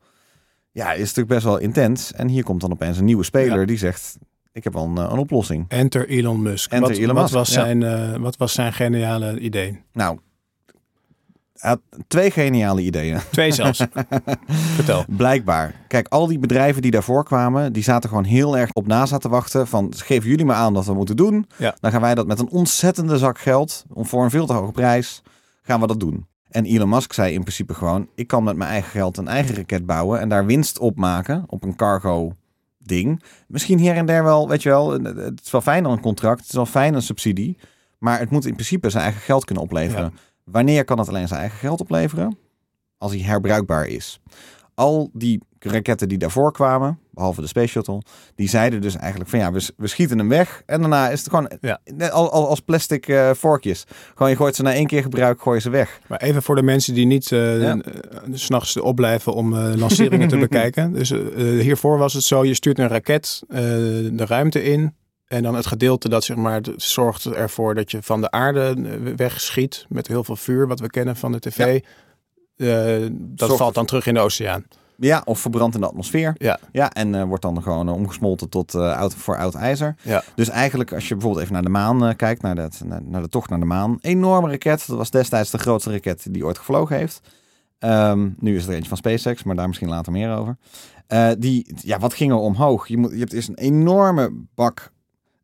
ja, 0.72 0.94
is 0.94 1.00
natuurlijk 1.00 1.28
best 1.28 1.44
wel 1.44 1.58
intens. 1.58 2.14
En 2.14 2.28
hier 2.28 2.44
komt 2.44 2.62
dan 2.62 2.72
opeens 2.72 2.98
een 2.98 3.06
nieuwe 3.06 3.24
speler 3.24 3.60
Ja. 3.60 3.66
die 3.66 3.78
zegt, 3.78 4.18
ik 4.52 4.64
heb 4.64 4.74
wel 4.74 4.84
een, 4.84 4.98
eh, 4.98 5.10
een 5.12 5.18
oplossing. 5.18 5.66
Enter 5.68 6.08
Elon 6.10 6.42
Musk. 6.42 6.72
Enter 6.72 6.90
wat, 6.90 6.98
Elon 6.98 7.14
wat 7.14 7.24
Musk, 7.24 7.36
was 7.36 7.48
ja. 7.54 7.54
zijn, 7.54 7.84
eh, 7.84 8.16
wat 8.16 8.38
was 8.38 8.54
zijn 8.54 8.74
geniale 8.74 9.40
idee? 9.40 9.82
Nou, 9.94 10.20
hij 11.58 11.70
had 11.70 11.80
twee 12.08 12.32
geniale 12.32 12.82
ideeën. 12.82 13.20
Twee 13.32 13.52
zelfs. 13.52 13.86
Vertel. 14.76 15.06
Blijkbaar. 15.08 15.74
Kijk, 15.88 16.08
al 16.08 16.28
die 16.28 16.40
bedrijven 16.40 16.82
die 16.82 16.92
daarvoor 16.92 17.24
kwamen, 17.24 17.74
die 17.74 17.84
zaten 17.84 18.10
gewoon 18.10 18.24
heel 18.24 18.58
erg 18.58 18.72
op 18.74 18.88
NASA 18.88 19.18
te 19.18 19.30
wachten. 19.30 19.68
Van, 19.68 19.94
geef 19.96 20.24
jullie 20.24 20.46
maar 20.46 20.56
aan 20.56 20.74
wat 20.74 20.86
we 20.86 20.94
moeten 20.94 21.16
doen. 21.16 21.48
Ja. 21.58 21.76
Dan 21.80 21.92
gaan 21.92 22.02
wij 22.02 22.16
dat 22.16 22.28
met 22.28 22.40
een 22.40 22.50
ontzettende 22.50 23.18
zak 23.18 23.40
geld, 23.40 23.86
om 23.94 24.06
voor 24.06 24.24
een 24.24 24.30
veel 24.30 24.46
te 24.46 24.54
hoge 24.54 24.72
prijs, 24.72 25.22
gaan 25.62 25.80
we 25.80 25.88
dat 25.88 26.00
doen. 26.00 26.28
En 26.50 26.66
Elon 26.66 26.90
Musk 26.90 27.14
zei 27.14 27.34
in 27.34 27.42
principe 27.42 27.74
gewoon, 27.74 28.10
ik 28.16 28.28
kan 28.28 28.44
met 28.44 28.56
mijn 28.56 28.70
eigen 28.70 28.92
geld 28.92 29.18
een 29.18 29.28
eigen 29.28 29.56
raket 29.56 29.86
bouwen 29.86 30.20
en 30.20 30.30
daar 30.30 30.46
winst 30.46 30.80
op 30.80 30.98
maken 30.98 31.44
op 31.48 31.64
een 31.64 31.76
cargo 31.76 32.32
ding. 32.78 33.24
Misschien 33.48 33.80
hier 33.80 33.96
en 33.96 34.06
daar 34.06 34.24
wel, 34.24 34.48
weet 34.50 34.64
je 34.64 34.70
wel, 34.70 34.92
het 35.02 35.42
is 35.44 35.52
wel 35.52 35.62
fijn 35.62 35.84
dan 35.84 35.92
een 35.92 36.02
contract, 36.02 36.40
het 36.40 36.50
is 36.50 36.56
wel 36.56 36.66
fijn 36.66 36.94
een 36.94 37.02
subsidie. 37.02 37.58
Maar 37.98 38.20
het 38.20 38.30
moet 38.30 38.46
in 38.46 38.54
principe 38.54 38.90
zijn 38.90 39.04
eigen 39.04 39.22
geld 39.22 39.46
kunnen 39.46 39.64
opleveren. 39.64 40.14
Wanneer 40.44 40.84
kan 40.84 41.00
het 41.00 41.08
alleen 41.08 41.28
zijn 41.28 41.40
eigen 41.40 41.60
geld 41.60 41.82
opleveren? 41.82 42.38
Als 42.98 43.12
hij 43.12 43.22
herbruikbaar 43.22 43.86
is. 43.86 44.20
Al 44.74 45.10
die 45.14 45.42
raketten 45.60 46.10
die 46.10 46.18
daarvoor 46.18 46.52
kwamen, 46.52 47.00
behalve 47.12 47.42
de 47.42 47.48
Space 47.48 47.68
Shuttle, 47.68 48.02
die 48.36 48.50
zeiden 48.50 48.82
dus 48.82 48.96
eigenlijk 48.96 49.30
van 49.30 49.40
ja, 49.40 49.52
we, 49.52 49.70
we 49.78 49.88
schieten 49.88 50.18
hem 50.18 50.30
weg. 50.30 50.64
En 50.66 50.80
daarna 50.80 51.10
is 51.10 51.20
het 51.20 51.30
gewoon 51.30 51.52
Ja. 51.62 51.80
al, 52.10 52.32
al, 52.32 52.48
als 52.48 52.60
plastic 52.60 53.08
eh, 53.08 53.30
vorkjes. 53.34 53.84
Gewoon 54.16 54.30
je 54.30 54.38
gooit 54.38 54.56
ze 54.56 54.62
na 54.62 54.74
één 54.74 54.88
keer 54.88 55.02
gebruik, 55.02 55.42
gooi 55.42 55.56
je 55.56 55.62
ze 55.62 55.70
weg. 55.70 56.00
Maar 56.08 56.22
even 56.22 56.44
voor 56.44 56.56
de 56.56 56.64
mensen 56.64 56.94
die 56.94 57.06
niet 57.06 57.32
eh 57.32 57.62
Ja. 57.62 57.78
eh, 57.78 57.92
s 58.34 58.44
s'nachts 58.46 58.78
opblijven 58.78 59.34
om 59.34 59.56
lanceringen 59.58 60.28
te 60.28 60.38
bekijken. 60.48 60.94
Dus 60.94 61.10
hiervoor 61.38 61.98
was 61.98 62.14
het 62.14 62.24
zo, 62.24 62.46
je 62.46 62.54
stuurt 62.54 62.80
een 62.80 62.88
raket 62.88 63.42
de 63.48 64.26
ruimte 64.28 64.64
in. 64.64 64.96
En 65.28 65.44
dan 65.44 65.56
het 65.56 65.66
gedeelte 65.66 66.10
dat 66.10 66.24
zeg 66.24 66.38
maar 66.38 66.62
zorgt 66.76 67.26
ervoor 67.26 67.76
dat 67.76 67.92
je 67.92 68.02
van 68.02 68.22
de 68.22 68.32
aarde 68.32 68.76
wegschiet 69.16 69.86
met 69.90 70.08
heel 70.08 70.24
veel 70.24 70.36
vuur, 70.36 70.68
wat 70.68 70.80
we 70.80 70.88
kennen 70.90 71.16
van 71.16 71.32
de 71.32 71.40
tv. 71.40 71.80
Dat 73.12 73.58
valt 73.58 73.74
dan 73.74 73.86
terug 73.86 74.06
in 74.08 74.14
de 74.14 74.20
oceaan. 74.20 74.66
Ja, 75.00 75.22
of 75.26 75.40
verbrandt 75.40 75.76
in 75.76 75.82
de 75.82 75.88
atmosfeer. 75.88 76.34
Ja, 76.38 76.60
Ja, 76.72 76.92
en 76.92 77.16
eh, 77.16 77.24
wordt 77.24 77.42
dan 77.44 77.62
gewoon 77.64 77.88
eh, 77.88 77.94
omgesmolten 77.94 78.50
tot 78.50 78.74
eh, 78.76 78.98
oud, 78.98 79.16
voor 79.16 79.38
oud 79.38 79.56
ijzer. 79.56 79.96
ja. 80.04 80.24
Dus 80.36 80.50
eigenlijk, 80.50 80.94
als 80.94 81.08
je 81.08 81.14
bijvoorbeeld 81.14 81.42
even 81.44 81.54
naar 81.54 81.64
de 81.64 81.70
maan 81.70 82.16
kijkt, 82.16 82.42
naar, 82.42 82.56
dat, 82.56 82.82
naar, 82.86 83.02
naar 83.04 83.22
de 83.22 83.30
tocht 83.30 83.50
naar 83.50 83.60
de 83.60 83.66
maan. 83.66 83.98
Enorme 84.02 84.50
raket. 84.50 84.88
Dat 84.88 84.98
was 84.98 85.12
destijds 85.12 85.52
de 85.52 85.58
grootste 85.58 85.92
raket 85.92 86.28
die 86.34 86.46
ooit 86.46 86.58
gevlogen 86.58 86.96
heeft. 86.98 87.22
Ehm, 87.80 88.30
nu 88.40 88.56
is 88.56 88.68
er 88.68 88.74
eentje 88.74 88.88
van 88.90 88.98
SpaceX, 88.98 89.44
maar 89.44 89.56
daar 89.56 89.68
misschien 89.68 89.90
later 89.90 90.12
meer 90.12 90.36
over. 90.36 90.58
Die, 91.40 91.74
ja, 91.82 92.00
wat 92.00 92.14
ging 92.14 92.32
er 92.32 92.38
omhoog? 92.38 92.88
Je, 92.88 92.98
moet, 92.98 93.12
je 93.12 93.18
hebt 93.20 93.34
eerst 93.34 93.48
een 93.50 93.58
enorme 93.58 94.32
bak 94.56 94.92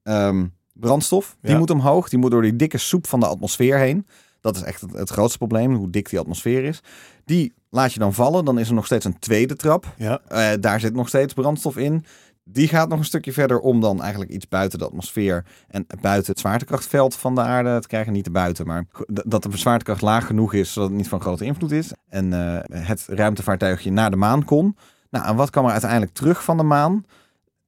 ehm, 0.03 0.45
brandstof. 0.73 1.37
Die 1.41 1.51
Ja. 1.51 1.57
moet 1.57 1.69
omhoog. 1.69 2.09
Die 2.09 2.19
moet 2.19 2.31
door 2.31 2.41
die 2.41 2.55
dikke 2.55 2.77
soep 2.77 3.07
van 3.07 3.19
de 3.19 3.27
atmosfeer 3.27 3.77
heen. 3.77 4.07
Dat 4.41 4.55
is 4.55 4.61
echt 4.61 4.81
het, 4.81 4.93
het 4.93 5.09
grootste 5.09 5.37
probleem, 5.37 5.73
hoe 5.75 5.89
dik 5.89 6.09
die 6.09 6.19
atmosfeer 6.19 6.63
is. 6.63 6.81
Die 7.25 7.53
laat 7.73 7.93
je 7.93 7.99
dan 7.99 8.13
vallen. 8.13 8.45
Dan 8.45 8.59
is 8.59 8.67
er 8.67 8.73
nog 8.73 8.85
steeds 8.85 9.05
een 9.05 9.19
tweede 9.19 9.55
trap. 9.55 9.93
ja. 9.97 10.19
Eh, 10.27 10.51
daar 10.59 10.79
zit 10.79 10.93
nog 10.93 11.07
steeds 11.07 11.33
brandstof 11.33 11.77
in. 11.77 12.05
Die 12.43 12.67
gaat 12.67 12.89
nog 12.89 12.99
een 12.99 13.05
stukje 13.05 13.33
verder 13.33 13.59
om 13.59 13.79
dan 13.79 14.01
eigenlijk 14.01 14.31
iets 14.31 14.47
buiten 14.47 14.79
de 14.79 14.85
atmosfeer 14.85 15.45
en 15.67 15.85
buiten 16.01 16.31
het 16.31 16.39
zwaartekrachtveld 16.39 17.15
van 17.15 17.35
de 17.35 17.41
aarde 17.41 17.79
te 17.79 17.87
krijgen. 17.87 18.13
Niet 18.13 18.23
te 18.23 18.31
buiten, 18.31 18.67
maar 18.67 18.85
dat 19.07 19.43
de 19.43 19.57
zwaartekracht 19.57 20.01
laag 20.01 20.25
genoeg 20.25 20.53
is 20.53 20.73
zodat 20.73 20.89
het 20.89 20.97
niet 20.97 21.07
van 21.07 21.21
grote 21.21 21.45
invloed 21.45 21.71
is. 21.71 21.91
En 22.09 22.33
eh, 22.33 22.85
het 22.87 23.05
ruimtevaartuigje 23.07 23.91
naar 23.91 24.11
de 24.11 24.17
maan 24.17 24.45
kon. 24.45 24.77
Nou, 25.09 25.25
en 25.25 25.35
wat 25.35 25.49
kwam 25.49 25.65
er 25.65 25.71
uiteindelijk 25.71 26.13
terug 26.13 26.43
van 26.43 26.57
de 26.57 26.63
maan? 26.63 27.05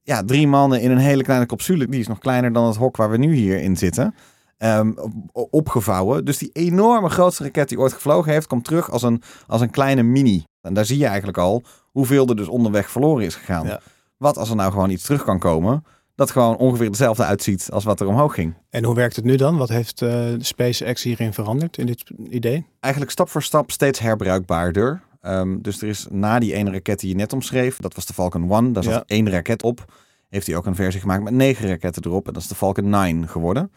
Ja, 0.02 0.22
drie 0.24 0.48
mannen 0.48 0.80
in 0.80 0.90
een 0.90 0.98
hele 0.98 1.22
kleine 1.22 1.46
capsule. 1.46 1.88
Die 1.88 2.00
is 2.00 2.08
nog 2.08 2.18
kleiner 2.18 2.52
dan 2.52 2.66
het 2.66 2.76
hok 2.76 2.96
waar 2.96 3.10
we 3.10 3.16
nu 3.16 3.34
hier 3.34 3.62
in 3.62 3.76
zitten. 3.76 4.14
Eh, 4.56 4.68
eh, 4.70 4.78
ehm, 4.78 4.92
op- 5.32 5.48
opgevouwen. 5.54 6.24
Dus 6.24 6.38
die 6.38 6.50
enorme 6.52 7.08
grootste 7.08 7.42
raket 7.42 7.68
die 7.68 7.78
ooit 7.78 7.92
gevlogen 7.92 8.32
heeft, 8.32 8.46
komt 8.46 8.64
terug 8.64 8.90
als 8.90 9.02
een, 9.02 9.22
als 9.46 9.60
een 9.60 9.70
kleine 9.70 10.02
mini. 10.02 10.44
En 10.60 10.74
daar 10.74 10.84
zie 10.84 10.98
je 10.98 11.06
eigenlijk 11.06 11.38
al 11.38 11.62
hoeveel 11.84 12.26
er 12.26 12.36
dus 12.36 12.48
onderweg 12.48 12.90
verloren 12.90 13.24
is 13.24 13.34
gegaan. 13.34 13.66
Ja. 13.66 13.80
Wat 14.16 14.38
als 14.38 14.50
er 14.50 14.56
nou 14.56 14.72
gewoon 14.72 14.90
iets 14.90 15.02
terug 15.02 15.24
kan 15.24 15.38
komen, 15.38 15.84
dat 16.14 16.30
gewoon 16.30 16.56
ongeveer 16.56 16.86
hetzelfde 16.86 17.24
uitziet 17.24 17.68
als 17.72 17.84
wat 17.84 18.00
er 18.00 18.06
omhoog 18.06 18.34
ging. 18.34 18.54
En 18.70 18.84
hoe 18.84 18.94
werkt 18.94 19.16
het 19.16 19.24
nu 19.24 19.36
dan? 19.36 19.56
Wat 19.56 19.68
heeft 19.68 20.02
eh, 20.02 20.24
SpaceX 20.38 21.02
hierin 21.02 21.32
veranderd 21.32 21.78
in 21.78 21.86
dit 21.86 22.10
idee? 22.30 22.66
eigenlijk 22.80 23.12
stap 23.12 23.28
voor 23.28 23.42
stap 23.42 23.70
steeds 23.70 23.98
herbruikbaarder. 23.98 25.02
Ehm, 25.20 25.56
dus 25.60 25.82
er 25.82 25.88
is 25.88 26.06
na 26.10 26.38
die 26.38 26.52
ene 26.54 26.70
raket 26.70 27.00
die 27.00 27.08
je 27.08 27.14
net 27.16 27.32
omschreef, 27.32 27.76
dat 27.76 27.94
was 27.94 28.06
de 28.06 28.12
Falcon 28.12 28.50
1, 28.52 28.72
daar 28.72 28.82
zat 28.82 28.92
Ja. 28.92 29.02
één 29.06 29.30
raket 29.30 29.62
op. 29.62 29.84
Heeft 30.28 30.46
hij 30.46 30.56
ook 30.56 30.66
een 30.66 30.74
versie 30.74 31.00
gemaakt 31.00 31.22
met 31.22 31.32
negen 31.32 31.68
raketten 31.68 32.02
erop. 32.04 32.26
En 32.26 32.32
dat 32.32 32.42
is 32.42 32.48
de 32.48 32.54
Falcon 32.54 32.88
9 32.88 33.28
geworden. 33.28 33.70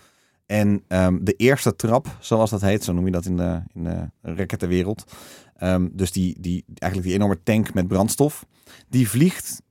En 0.49 0.83
ehm, 0.87 1.17
de 1.21 1.33
eerste 1.33 1.75
trap, 1.75 2.07
zoals 2.19 2.49
dat 2.49 2.61
heet, 2.61 2.83
zo 2.83 2.93
noem 2.93 3.05
je 3.05 3.11
dat 3.11 3.25
in 3.25 3.37
de, 3.37 3.61
in 3.73 3.83
de 3.83 4.09
rakettenwereld. 4.21 5.03
Ehm, 5.57 5.87
dus 5.91 6.11
die, 6.11 6.35
die, 6.39 6.63
eigenlijk 6.73 7.11
die 7.11 7.17
enorme 7.19 7.43
tank 7.43 7.73
met 7.73 7.87
brandstof, 7.87 8.45
die 8.87 9.09
vliegt 9.09 9.61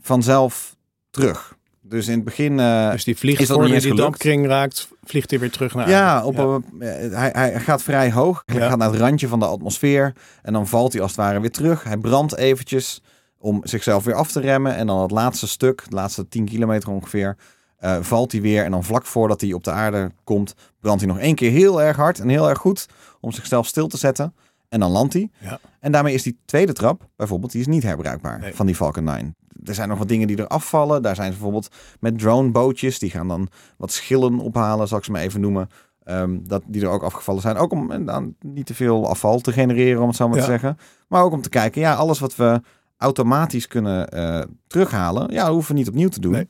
vanzelf 0.00 0.76
terug. 1.10 1.56
Dus 1.80 2.06
in 2.08 2.14
het 2.14 2.24
begin... 2.24 2.60
eh, 2.60 2.90
Dus 2.90 3.04
die 3.04 3.16
vliegt 3.16 3.40
is 3.40 3.46
dat 3.48 3.56
voor 3.56 3.64
niet 3.66 3.74
hij 3.74 3.82
die 3.90 3.94
dampkring 4.00 4.46
raakt, 4.46 4.88
vliegt 5.04 5.30
hij 5.30 5.38
weer 5.38 5.50
terug 5.50 5.74
naar 5.74 5.88
Ja, 5.88 6.14
aarde. 6.14 6.26
op 6.26 6.38
Een, 6.38 6.82
eh, 6.82 7.18
hij, 7.18 7.30
hij 7.34 7.60
gaat 7.60 7.82
vrij 7.82 8.12
hoog. 8.12 8.42
Hij 8.46 8.56
Ja. 8.60 8.68
gaat 8.68 8.78
naar 8.78 8.90
het 8.90 9.00
randje 9.00 9.28
van 9.28 9.38
de 9.38 9.46
atmosfeer. 9.46 10.12
En 10.42 10.52
dan 10.52 10.66
valt 10.68 10.92
hij 10.92 11.02
als 11.02 11.10
het 11.10 11.20
ware 11.20 11.40
weer 11.40 11.50
terug. 11.50 11.84
Hij 11.84 11.96
brandt 11.96 12.36
eventjes 12.36 13.02
om 13.38 13.60
zichzelf 13.64 14.04
weer 14.04 14.14
af 14.14 14.32
te 14.32 14.40
remmen. 14.40 14.74
En 14.74 14.86
dan 14.86 15.00
het 15.02 15.10
laatste 15.10 15.48
stuk, 15.48 15.84
de 15.88 15.94
laatste 15.94 16.28
10 16.28 16.44
kilometer 16.44 16.88
ongeveer, 16.90 17.36
eh, 17.82 17.96
valt 18.00 18.32
hij 18.32 18.40
weer. 18.40 18.64
En 18.64 18.70
dan 18.70 18.84
vlak 18.84 19.06
voordat 19.06 19.40
hij 19.40 19.52
op 19.52 19.64
de 19.64 19.70
aarde 19.70 20.10
komt, 20.24 20.54
brandt 20.80 21.00
hij 21.02 21.10
nog 21.12 21.20
één 21.20 21.34
keer 21.34 21.50
heel 21.50 21.82
erg 21.82 21.96
hard 21.96 22.18
en 22.18 22.28
heel 22.28 22.48
erg 22.48 22.58
goed 22.58 22.88
om 23.20 23.32
zichzelf 23.32 23.66
stil 23.66 23.86
te 23.86 23.96
zetten. 23.96 24.34
En 24.68 24.80
dan 24.80 24.90
landt 24.90 25.12
hij. 25.12 25.30
Ja. 25.40 25.58
En 25.80 25.92
daarmee 25.92 26.14
is 26.14 26.22
die 26.22 26.38
tweede 26.44 26.72
trap, 26.72 27.08
bijvoorbeeld, 27.16 27.52
die 27.52 27.60
is 27.60 27.66
niet 27.66 27.82
herbruikbaar 27.82 28.38
Nee. 28.38 28.54
van 28.54 28.66
die 28.66 28.74
Falcon 28.74 29.04
9. 29.04 29.36
Er 29.64 29.74
zijn 29.74 29.88
nog 29.88 29.98
wat 29.98 30.08
dingen 30.08 30.26
die 30.26 30.36
er 30.36 30.46
afvallen. 30.46 31.02
Daar 31.02 31.14
zijn 31.14 31.26
ze 31.26 31.32
bijvoorbeeld 31.38 31.68
met 32.00 32.18
dronebootjes. 32.18 32.98
Die 32.98 33.10
gaan 33.10 33.28
dan 33.28 33.48
wat 33.76 33.92
schillen 33.92 34.38
ophalen, 34.38 34.88
zal 34.88 34.98
ik 34.98 35.04
ze 35.04 35.10
maar 35.10 35.20
even 35.20 35.40
noemen. 35.40 35.68
Ehm, 36.04 36.38
dat 36.42 36.62
die 36.66 36.82
er 36.82 36.88
ook 36.88 37.02
afgevallen 37.02 37.40
zijn. 37.42 37.56
Ook 37.56 37.72
om 37.72 38.04
dan 38.06 38.34
niet 38.40 38.66
te 38.66 38.74
veel 38.74 39.08
afval 39.08 39.40
te 39.40 39.52
genereren, 39.52 40.00
om 40.02 40.08
het 40.08 40.16
zo 40.16 40.28
maar 40.28 40.36
Ja. 40.38 40.44
te 40.44 40.50
zeggen. 40.50 40.78
Maar 41.08 41.22
ook 41.22 41.32
om 41.32 41.42
te 41.42 41.48
kijken, 41.48 41.80
ja, 41.80 41.94
alles 41.94 42.18
wat 42.18 42.36
we 42.36 42.60
automatisch 42.96 43.66
kunnen 43.68 44.08
eh, 44.08 44.42
terughalen, 44.66 45.32
ja, 45.32 45.50
hoeven 45.52 45.72
we 45.72 45.78
niet 45.78 45.88
opnieuw 45.88 46.08
te 46.08 46.20
doen. 46.20 46.32
Nee. 46.32 46.46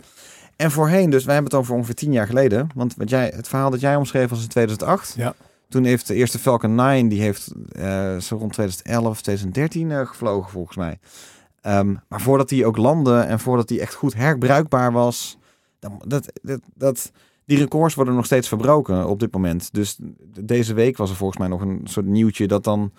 En 0.62 0.71
voorheen, 0.71 1.11
dus 1.11 1.25
wij 1.25 1.35
hebben 1.35 1.52
het 1.52 1.61
over 1.61 1.75
ongeveer 1.75 1.95
tien 1.95 2.12
jaar 2.12 2.26
geleden. 2.26 2.69
Want 2.75 2.95
wat 2.97 3.11
jij, 3.11 3.33
het 3.35 3.49
verhaal 3.49 3.71
dat 3.71 3.81
jij 3.81 3.97
omschreef 3.97 4.31
was 4.31 4.42
in 4.42 4.49
2008. 4.49 5.14
Ja. 5.16 5.35
Toen 5.69 5.85
heeft 5.85 6.07
de 6.07 6.14
eerste 6.14 6.38
Falcon 6.38 6.75
9, 6.75 7.09
die 7.09 7.21
heeft 7.21 7.52
eh, 7.73 8.16
zo 8.16 8.37
rond 8.37 8.52
2011, 8.52 9.21
2013 9.23 9.90
eh, 9.90 10.07
gevlogen 10.07 10.50
volgens 10.50 10.76
mij. 10.76 10.99
Ehm, 11.61 11.95
maar 12.09 12.21
voordat 12.21 12.49
die 12.49 12.66
ook 12.66 12.76
landde 12.76 13.21
en 13.21 13.40
voordat 13.40 13.69
die 13.69 13.81
echt 13.81 13.95
goed 13.95 14.14
herbruikbaar 14.14 14.92
was, 14.92 15.38
dan, 15.78 16.02
dat, 16.07 16.33
dat, 16.42 16.61
dat, 16.75 17.12
die 17.45 17.59
records 17.59 17.95
worden 17.95 18.14
nog 18.14 18.25
steeds 18.25 18.49
verbroken 18.49 19.09
op 19.09 19.21
dit 19.21 19.33
moment. 19.33 19.73
Dus 19.73 19.99
deze 20.40 20.75
week 20.75 20.97
was 20.97 21.11
er 21.11 21.16
volgens 21.16 21.38
mij 21.38 21.49
nog 21.49 21.61
een 21.61 21.81
soort 21.85 22.07
nieuwtje 22.07 22.47
dat 22.47 22.64
dan 22.64 22.92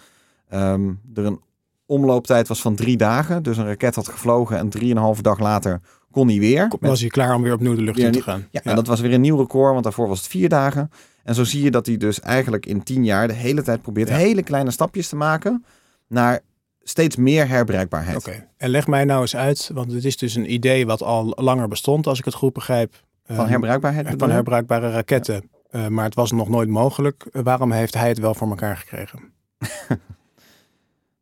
ehm, 0.50 0.92
er 1.14 1.26
een 1.26 1.42
omlooptijd 1.86 2.48
was 2.48 2.62
van 2.62 2.76
drie 2.76 2.98
dagen. 2.98 3.44
Dus 3.44 3.58
een 3.58 3.68
raket 3.68 3.96
had 3.96 4.08
gevlogen 4.08 4.58
en 4.58 4.70
drieënhalve 4.70 5.22
dag 5.22 5.40
later 5.40 5.82
kon 6.14 6.28
hij 6.28 6.40
weer. 6.40 6.62
Met- 6.68 6.78
Was 6.90 7.00
hij 7.00 7.10
klaar 7.10 7.36
om 7.36 7.42
weer 7.42 7.54
opnieuw 7.54 7.76
de 7.76 7.82
lucht 7.82 8.00
in 8.00 8.12
te 8.12 8.22
gaan? 8.22 8.48
ja, 8.52 8.62
en 8.64 8.76
dat 8.76 8.88
was 8.88 9.00
weer 9.00 9.14
een 9.14 9.22
nieuw 9.22 9.38
record, 9.38 9.72
want 9.72 9.84
daarvoor 9.84 10.08
was 10.08 10.18
het 10.20 10.28
vier 10.28 10.50
dagen. 10.50 10.92
En 11.24 11.36
zo 11.36 11.44
zie 11.44 11.64
je 11.64 11.72
dat 11.72 11.86
hij 11.86 11.98
dus 11.98 12.20
eigenlijk 12.20 12.66
in 12.66 12.84
tien 12.84 13.06
jaar 13.06 13.28
de 13.28 13.34
hele 13.34 13.62
tijd 13.62 13.82
probeert 13.82 14.10
Ja. 14.10 14.16
hele 14.16 14.44
kleine 14.44 14.72
stapjes 14.72 15.08
te 15.10 15.16
maken 15.16 15.66
naar 16.08 16.40
steeds 16.84 17.16
meer 17.16 17.48
herbruikbaarheid. 17.48 18.18
Oké, 18.18 18.48
en 18.58 18.70
leg 18.70 18.88
mij 18.88 19.06
nou 19.06 19.22
eens 19.22 19.36
uit, 19.36 19.70
want 19.74 19.92
het 19.92 20.06
is 20.06 20.18
dus 20.18 20.36
een 20.36 20.54
idee 20.54 20.86
wat 20.86 21.02
al 21.04 21.34
langer 21.36 21.68
bestond, 21.68 22.08
als 22.08 22.20
ik 22.20 22.26
het 22.26 22.34
goed 22.34 22.54
begrijp. 22.54 22.94
Van 23.26 23.36
Ehm, 23.38 23.48
herbruikbaarheid 23.50 24.04
van 24.06 24.12
bedoel 24.14 24.28
je? 24.30 24.34
herbruikbare 24.34 24.92
raketten. 24.92 25.50
Eh, 25.70 25.88
maar 25.88 26.06
het 26.06 26.16
was 26.16 26.32
nog 26.32 26.50
nooit 26.50 26.70
mogelijk. 26.70 27.26
Eh, 27.32 27.42
waarom 27.44 27.72
heeft 27.72 27.94
hij 27.94 28.08
het 28.08 28.20
wel 28.20 28.34
voor 28.34 28.50
elkaar 28.50 28.78
gekregen? 28.78 29.20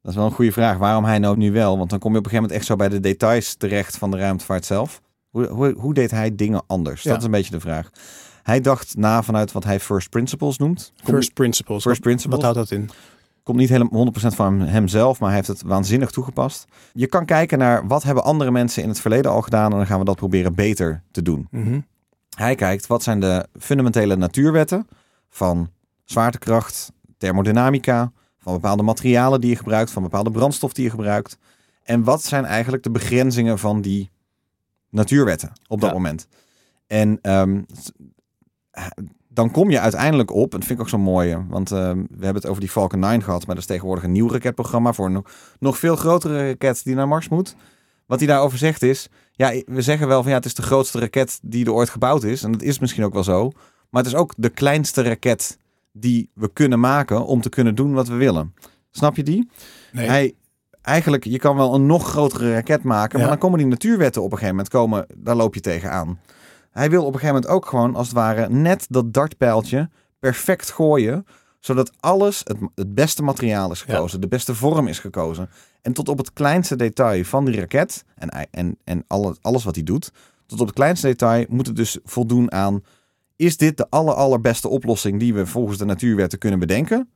Dat 0.01 0.11
is 0.11 0.17
wel 0.17 0.25
een 0.25 0.31
goede 0.31 0.51
vraag. 0.51 0.77
Waarom 0.77 1.03
hij 1.05 1.19
nou 1.19 1.37
nu 1.37 1.51
wel? 1.51 1.77
Want 1.77 1.89
dan 1.89 1.99
kom 1.99 2.11
je 2.11 2.17
op 2.17 2.23
een 2.25 2.29
gegeven 2.31 2.49
moment 2.51 2.59
echt 2.59 2.65
zo 2.65 2.75
bij 2.75 2.89
de 2.89 2.99
details 2.99 3.55
terecht 3.55 3.97
van 3.97 4.11
de 4.11 4.17
ruimtevaart 4.17 4.65
zelf. 4.65 5.01
Hoe, 5.29 5.47
hoe, 5.47 5.73
hoe 5.77 5.93
deed 5.93 6.11
hij 6.11 6.35
dingen 6.35 6.63
anders? 6.67 7.03
Ja. 7.03 7.09
Dat 7.09 7.19
is 7.19 7.25
een 7.25 7.31
beetje 7.31 7.51
de 7.51 7.59
vraag. 7.59 7.89
Hij 8.43 8.61
dacht 8.61 8.97
na 8.97 9.23
vanuit 9.23 9.51
wat 9.51 9.63
hij 9.63 9.79
first 9.79 10.09
principles 10.09 10.57
noemt. 10.57 10.93
First 11.03 11.33
principles. 11.33 11.83
First 11.83 12.01
principles. 12.01 12.41
Wat 12.43 12.53
houdt 12.53 12.69
dat 12.69 12.79
in? 12.79 12.89
komt 13.43 13.57
niet 13.57 13.69
helemaal 13.69 14.05
100% 14.05 14.35
van 14.35 14.59
hem- 14.59 14.67
hemzelf, 14.69 15.19
maar 15.19 15.27
hij 15.27 15.37
heeft 15.37 15.47
het 15.47 15.61
waanzinnig 15.61 16.11
toegepast. 16.11 16.65
Je 16.93 17.07
kan 17.07 17.25
kijken 17.25 17.57
naar 17.57 17.87
wat 17.87 18.03
hebben 18.03 18.23
andere 18.23 18.51
mensen 18.51 18.83
in 18.83 18.89
het 18.89 18.99
verleden 18.99 19.31
al 19.31 19.41
gedaan 19.41 19.71
en 19.71 19.77
dan 19.77 19.85
gaan 19.87 19.99
we 19.99 20.05
dat 20.05 20.15
proberen 20.15 20.55
beter 20.55 21.03
te 21.11 21.21
doen. 21.21 21.47
Mhm. 21.51 21.79
Hij 22.35 22.55
kijkt 22.55 22.87
wat 22.87 23.03
zijn 23.03 23.19
de 23.19 23.47
fundamentele 23.59 24.15
natuurwetten 24.15 24.87
van 25.29 25.69
zwaartekracht, 26.05 26.91
thermodynamica, 27.17 28.11
van 28.41 28.53
bepaalde 28.53 28.83
materialen 28.83 29.41
die 29.41 29.49
je 29.49 29.55
gebruikt, 29.55 29.91
van 29.91 30.03
bepaalde 30.03 30.31
brandstof 30.31 30.73
die 30.73 30.83
je 30.83 30.89
gebruikt. 30.89 31.37
En 31.83 32.03
wat 32.03 32.23
zijn 32.23 32.45
eigenlijk 32.45 32.83
de 32.83 32.91
begrenzingen 32.91 33.59
van 33.59 33.81
die 33.81 34.09
natuurwetten 34.89 35.51
op 35.67 35.79
dat 35.81 35.89
Ja. 35.89 35.95
moment. 35.95 36.27
En 36.87 37.19
ehm, 37.21 37.61
s- 37.81 37.91
dan 39.27 39.51
kom 39.51 39.69
je 39.69 39.79
uiteindelijk 39.79 40.31
op, 40.31 40.53
en 40.53 40.59
dat 40.59 40.67
vind 40.67 40.79
ik 40.79 40.85
ook 40.85 40.89
zo 40.91 40.97
mooi, 40.97 41.37
want 41.49 41.71
ehm, 41.71 41.97
we 41.97 42.23
hebben 42.23 42.41
het 42.41 42.45
over 42.45 42.61
die 42.61 42.69
Falcon 42.69 42.99
9 42.99 43.23
gehad, 43.23 43.39
maar 43.45 43.55
dat 43.55 43.63
is 43.63 43.69
tegenwoordig 43.69 44.03
een 44.03 44.11
nieuw 44.11 44.29
raketprogramma 44.31 44.93
voor 44.93 45.05
een 45.05 45.11
nog, 45.11 45.31
nog 45.59 45.77
veel 45.77 45.95
grotere 45.95 46.47
raket 46.47 46.83
die 46.83 46.95
naar 46.95 47.07
Mars 47.07 47.29
moet. 47.29 47.55
Wat 48.05 48.19
hij 48.19 48.27
daarover 48.27 48.57
zegt 48.57 48.81
is, 48.81 49.07
ja, 49.31 49.61
we 49.65 49.81
zeggen 49.81 50.07
wel 50.07 50.21
van 50.21 50.31
ja, 50.31 50.37
het 50.37 50.45
is 50.45 50.53
de 50.53 50.61
grootste 50.61 50.99
raket 50.99 51.39
die 51.43 51.65
er 51.65 51.71
ooit 51.73 51.89
gebouwd 51.89 52.23
is. 52.23 52.43
En 52.43 52.51
dat 52.51 52.61
is 52.61 52.79
misschien 52.79 53.03
ook 53.03 53.13
wel 53.13 53.23
zo. 53.23 53.51
Maar 53.89 54.03
het 54.03 54.11
is 54.11 54.17
ook 54.17 54.33
de 54.37 54.49
kleinste 54.49 55.01
raket 55.01 55.57
die 55.91 56.29
we 56.33 56.49
kunnen 56.53 56.79
maken 56.79 57.25
om 57.25 57.41
te 57.41 57.49
kunnen 57.49 57.75
doen 57.75 57.93
wat 57.93 58.07
we 58.07 58.15
willen. 58.15 58.53
Snap 58.91 59.15
je 59.15 59.23
die? 59.23 59.49
Nee. 59.91 60.07
Hij, 60.07 60.33
eigenlijk, 60.81 61.23
je 61.23 61.37
kan 61.39 61.55
wel 61.55 61.73
een 61.73 61.85
nog 61.85 62.07
grotere 62.09 62.53
raket 62.53 62.83
maken, 62.83 63.13
maar 63.17 63.27
Ja. 63.27 63.33
dan 63.33 63.41
komen 63.41 63.57
die 63.59 63.67
natuurwetten 63.67 64.21
op 64.21 64.31
een 64.31 64.37
gegeven 64.37 64.55
moment 64.55 64.73
komen, 64.73 65.05
daar 65.17 65.35
loop 65.35 65.53
je 65.55 65.61
tegenaan. 65.61 66.19
Hij 66.71 66.89
wil 66.89 67.01
op 67.05 67.13
een 67.13 67.19
gegeven 67.19 67.35
moment 67.35 67.51
ook 67.53 67.65
gewoon, 67.65 67.95
als 67.95 68.07
het 68.07 68.15
ware, 68.15 68.49
net 68.49 68.85
dat 68.89 69.13
dartpijltje 69.13 69.89
perfect 70.19 70.71
gooien, 70.71 71.25
zodat 71.59 71.91
alles, 71.99 72.41
het, 72.43 72.57
het 72.75 72.95
beste 72.95 73.23
materiaal 73.23 73.71
is 73.71 73.81
gekozen, 73.81 74.21
de 74.21 74.27
beste 74.27 74.55
vorm 74.55 74.87
is 74.87 74.99
gekozen. 74.99 75.49
En 75.81 75.93
tot 75.93 76.09
op 76.09 76.17
het 76.17 76.33
kleinste 76.33 76.75
detail 76.75 77.23
van 77.23 77.45
die 77.45 77.59
raket 77.59 78.03
en, 78.15 78.29
en, 78.51 78.77
en 78.83 79.03
alle, 79.07 79.35
alles 79.41 79.63
wat 79.63 79.75
hij 79.75 79.83
doet, 79.83 80.11
tot 80.45 80.59
op 80.59 80.65
het 80.65 80.75
kleinste 80.75 81.07
detail 81.07 81.45
moet 81.49 81.67
het 81.67 81.75
dus 81.75 81.97
voldoen 82.03 82.51
aan, 82.51 82.83
is 83.41 83.57
dit 83.57 83.77
de 83.77 83.89
aller, 83.89 84.13
allerbeste 84.13 84.67
oplossing 84.67 85.19
die 85.19 85.33
we 85.33 85.45
volgens 85.45 85.77
de 85.77 85.85
natuurwetten 85.85 86.39
kunnen 86.39 86.59
bedenken? 86.59 87.09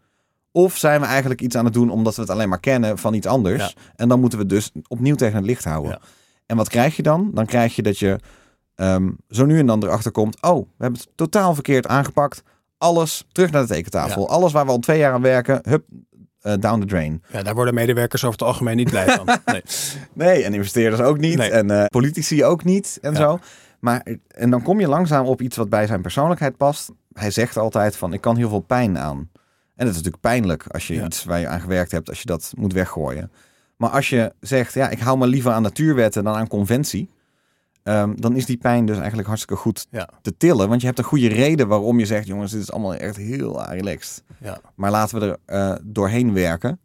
Of 0.51 0.77
zijn 0.77 1.01
we 1.01 1.07
eigenlijk 1.07 1.41
iets 1.41 1.55
aan 1.55 1.65
het 1.65 1.73
doen 1.73 1.89
omdat 1.89 2.15
we 2.15 2.21
het 2.21 2.29
alleen 2.29 2.49
maar 2.49 2.59
kennen 2.59 2.97
van 2.97 3.13
iets 3.13 3.27
anders? 3.27 3.63
Ja. 3.63 3.81
En 3.95 4.07
dan 4.09 4.19
moeten 4.19 4.37
we 4.37 4.43
het 4.43 4.53
dus 4.53 4.71
opnieuw 4.87 5.15
tegen 5.15 5.35
het 5.35 5.45
licht 5.45 5.63
houden. 5.63 5.91
Ja. 5.91 5.99
En 6.45 6.57
wat 6.57 6.69
krijg 6.69 6.95
je 6.95 7.03
dan? 7.03 7.31
Dan 7.33 7.45
krijg 7.45 7.75
je 7.75 7.81
dat 7.81 7.99
je 7.99 8.19
ehm, 8.75 9.11
zo 9.29 9.45
nu 9.45 9.59
en 9.59 9.65
dan 9.65 9.83
erachter 9.83 10.11
komt... 10.11 10.41
oh, 10.41 10.57
we 10.57 10.83
hebben 10.83 10.99
het 10.99 11.09
totaal 11.15 11.53
verkeerd 11.53 11.87
aangepakt. 11.87 12.43
Alles 12.77 13.25
terug 13.31 13.51
naar 13.51 13.61
de 13.61 13.73
tekentafel. 13.73 14.29
Alles 14.29 14.51
waar 14.51 14.65
we 14.65 14.71
al 14.71 14.79
twee 14.79 14.97
jaar 14.97 15.13
aan 15.13 15.21
werken, 15.21 15.59
hup, 15.69 15.85
eh, 16.39 16.53
down 16.59 16.79
the 16.79 16.85
drain. 16.85 17.23
Ja, 17.31 17.43
daar 17.43 17.55
worden 17.55 17.73
medewerkers 17.73 18.23
over 18.23 18.39
het 18.39 18.47
algemeen 18.47 18.75
niet 18.75 18.89
blij 18.89 19.07
van. 19.07 19.27
Nee. 19.45 19.61
Nee, 20.13 20.43
en 20.43 20.53
investeerders 20.53 21.01
ook 21.01 21.17
niet. 21.17 21.37
Nee. 21.37 21.49
En 21.49 21.71
eh, 21.71 21.85
politici 21.85 22.43
ook 22.43 22.63
niet. 22.63 22.97
En 23.01 23.15
zo. 23.15 23.39
Maar, 23.85 24.05
en 24.27 24.49
dan 24.49 24.61
kom 24.61 24.79
je 24.79 24.87
langzaam 24.87 25.25
op 25.25 25.41
iets 25.41 25.57
wat 25.57 25.69
bij 25.69 25.87
zijn 25.87 26.01
persoonlijkheid 26.01 26.57
past. 26.57 26.91
Hij 27.13 27.31
zegt 27.31 27.57
altijd 27.57 27.95
van, 27.95 28.13
ik 28.13 28.21
kan 28.21 28.37
heel 28.37 28.49
veel 28.49 28.59
pijn 28.59 28.97
aan. 28.97 29.17
En 29.75 29.85
dat 29.85 29.87
is 29.87 29.95
natuurlijk 29.95 30.21
pijnlijk 30.21 30.67
als 30.67 30.87
je 30.87 30.93
Ja. 30.93 31.05
iets 31.05 31.23
waar 31.23 31.39
je 31.39 31.47
aan 31.47 31.61
gewerkt 31.61 31.91
hebt, 31.91 32.09
als 32.09 32.19
je 32.19 32.25
dat 32.25 32.53
moet 32.57 32.73
weggooien. 32.73 33.31
Maar 33.77 33.89
als 33.89 34.09
je 34.09 34.33
zegt, 34.39 34.73
ja, 34.73 34.89
ik 34.89 34.99
hou 34.99 35.17
me 35.17 35.27
liever 35.27 35.51
aan 35.51 35.61
natuurwetten 35.61 36.23
dan 36.23 36.35
aan 36.35 36.47
conventie. 36.47 37.09
ehm, 37.83 38.13
dan 38.15 38.35
is 38.35 38.45
die 38.45 38.57
pijn 38.57 38.85
dus 38.85 38.97
eigenlijk 38.97 39.27
hartstikke 39.27 39.61
goed 39.61 39.87
Ja. 39.89 40.09
te 40.21 40.37
tillen. 40.37 40.69
Want 40.69 40.81
je 40.81 40.87
hebt 40.87 40.99
een 40.99 41.05
goede 41.05 41.27
reden 41.27 41.67
waarom 41.67 41.99
je 41.99 42.05
zegt, 42.05 42.27
jongens, 42.27 42.51
dit 42.51 42.61
is 42.61 42.71
allemaal 42.71 42.95
echt 42.95 43.15
heel 43.17 43.63
relaxed. 43.63 44.23
Ja. 44.39 44.57
Maar 44.75 44.91
laten 44.91 45.19
we 45.19 45.25
er 45.25 45.37
eh, 45.45 45.75
doorheen 45.83 46.33
werken. 46.33 46.79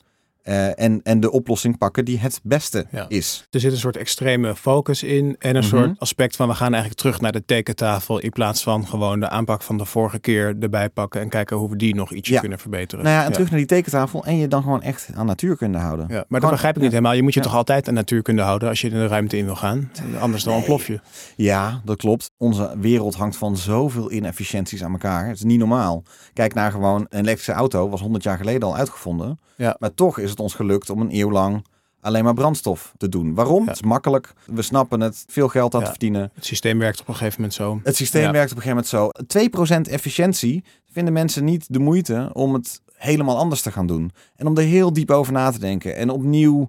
Eh, 0.50 0.80
en, 0.85 1.00
en 1.02 1.21
de 1.21 1.30
oplossing 1.30 1.78
pakken 1.78 2.04
die 2.04 2.19
het 2.19 2.40
beste 2.42 2.87
Ja. 2.90 3.04
is. 3.09 3.47
Er 3.50 3.61
zit 3.61 3.73
een 3.73 3.78
soort 3.78 3.97
extreme 3.97 4.54
focus 4.57 5.02
in 5.02 5.37
en 5.38 5.50
een 5.57 5.64
Mhm. 5.64 5.76
soort 5.76 5.99
aspect 5.99 6.37
van 6.37 6.49
we 6.49 6.54
gaan 6.54 6.69
eigenlijk 6.73 7.00
terug 7.00 7.21
naar 7.21 7.33
de 7.33 7.45
tekentafel 7.45 8.19
in 8.19 8.30
plaats 8.30 8.62
van 8.62 8.87
gewoon 8.87 9.21
de 9.21 9.28
aanpak 9.28 9.62
van 9.62 9.76
de 9.78 9.85
vorige 9.85 10.19
keer 10.19 10.57
erbij 10.61 10.88
pakken 10.88 11.21
en 11.21 11.28
kijken 11.28 11.57
hoe 11.57 11.71
we 11.71 11.76
die 11.76 11.95
nog 11.95 12.12
ietsje 12.12 12.33
Ja. 12.33 12.40
kunnen 12.40 12.59
verbeteren. 12.59 13.04
Nou 13.04 13.16
ja, 13.16 13.25
en 13.25 13.33
terug 13.33 13.49
naar 13.50 13.59
die 13.59 13.66
tekentafel 13.69 14.25
en 14.25 14.37
je 14.37 14.49
dan 14.49 14.62
gewoon 14.62 14.83
echt 14.83 15.09
aan 15.14 15.26
natuurkunde 15.26 15.78
houden. 15.78 16.07
Ja, 16.09 16.14
maar 16.14 16.25
Gewoon- 16.25 16.40
dat 16.40 16.50
begrijp 16.50 16.76
ik 16.76 16.83
niet 16.83 16.90
helemaal. 16.90 17.12
Je 17.12 17.23
moet 17.23 17.35
je 17.35 17.40
Ja. 17.40 17.47
toch 17.47 17.54
altijd 17.57 17.88
aan 17.88 17.95
natuurkunde 17.95 18.42
houden 18.42 18.69
als 18.69 18.80
je 18.80 18.90
de 18.90 19.07
ruimte 19.07 19.37
in 19.38 19.45
wil 19.45 19.57
gaan. 19.57 19.90
Anders 20.21 20.45
dan 20.45 20.54
ontplof 20.54 20.87
je. 20.87 21.00
Ja, 21.37 21.80
dat 21.85 21.97
klopt. 21.97 22.30
Onze 22.37 22.75
wereld 22.80 23.14
hangt 23.14 23.37
van 23.37 23.57
zoveel 23.57 24.12
inefficiënties 24.12 24.85
aan 24.85 24.92
elkaar. 24.92 25.26
Het 25.26 25.37
is 25.37 25.42
niet 25.42 25.59
normaal. 25.59 26.02
Kijk 26.33 26.54
naar 26.54 26.71
gewoon 26.71 27.07
een 27.09 27.21
elektrische 27.21 27.52
auto, 27.52 27.88
was 27.88 28.00
100 28.00 28.25
jaar 28.25 28.37
geleden 28.37 28.69
al 28.69 28.76
uitgevonden. 28.76 29.38
Ja. 29.57 29.76
Maar 29.78 29.95
toch 29.95 30.19
is 30.19 30.30
het 30.30 30.39
ons 30.40 30.54
gelukt 30.54 30.90
om 30.90 31.00
een 31.00 31.14
eeuw 31.14 31.30
lang 31.30 31.64
alleen 32.00 32.25
maar 32.25 32.35
brandstof 32.35 32.92
te 32.97 33.09
doen. 33.09 33.35
Waarom? 33.35 33.62
Ja. 33.62 33.66
Het 33.68 33.75
is 33.75 33.82
makkelijk. 33.82 34.32
We 34.47 34.62
snappen 34.62 35.00
het. 35.00 35.25
Veel 35.28 35.49
geld 35.49 35.75
aan 35.75 35.80
Ja. 35.80 35.85
te 35.87 35.90
verdienen. 35.92 36.30
Het 36.35 36.44
systeem 36.44 36.78
werkt 36.78 37.00
op 37.00 37.09
een 37.09 37.14
gegeven 37.14 37.35
moment 37.40 37.54
zo. 37.54 37.80
Het 37.82 37.97
systeem 37.97 38.23
Ja. 38.23 38.30
werkt 38.32 38.50
op 38.50 38.56
een 38.56 38.62
gegeven 38.62 38.85
moment 38.92 39.14
zo. 39.16 39.23
2% 39.26 39.88
efficiëntie 39.88 40.64
vinden 40.92 41.12
mensen 41.12 41.44
niet 41.44 41.64
de 41.68 41.78
moeite 41.78 42.30
om 42.32 42.54
het 42.54 42.80
helemaal 42.94 43.38
anders 43.38 43.62
te 43.62 43.73
gaan 43.73 43.87
doen. 43.87 44.11
En 44.37 44.47
om 44.47 44.56
er 44.56 44.62
heel 44.62 44.92
diep 44.92 45.11
over 45.11 45.32
na 45.32 45.50
te 45.50 45.59
denken. 45.59 45.97
En 45.97 46.11
opnieuw 46.11 46.68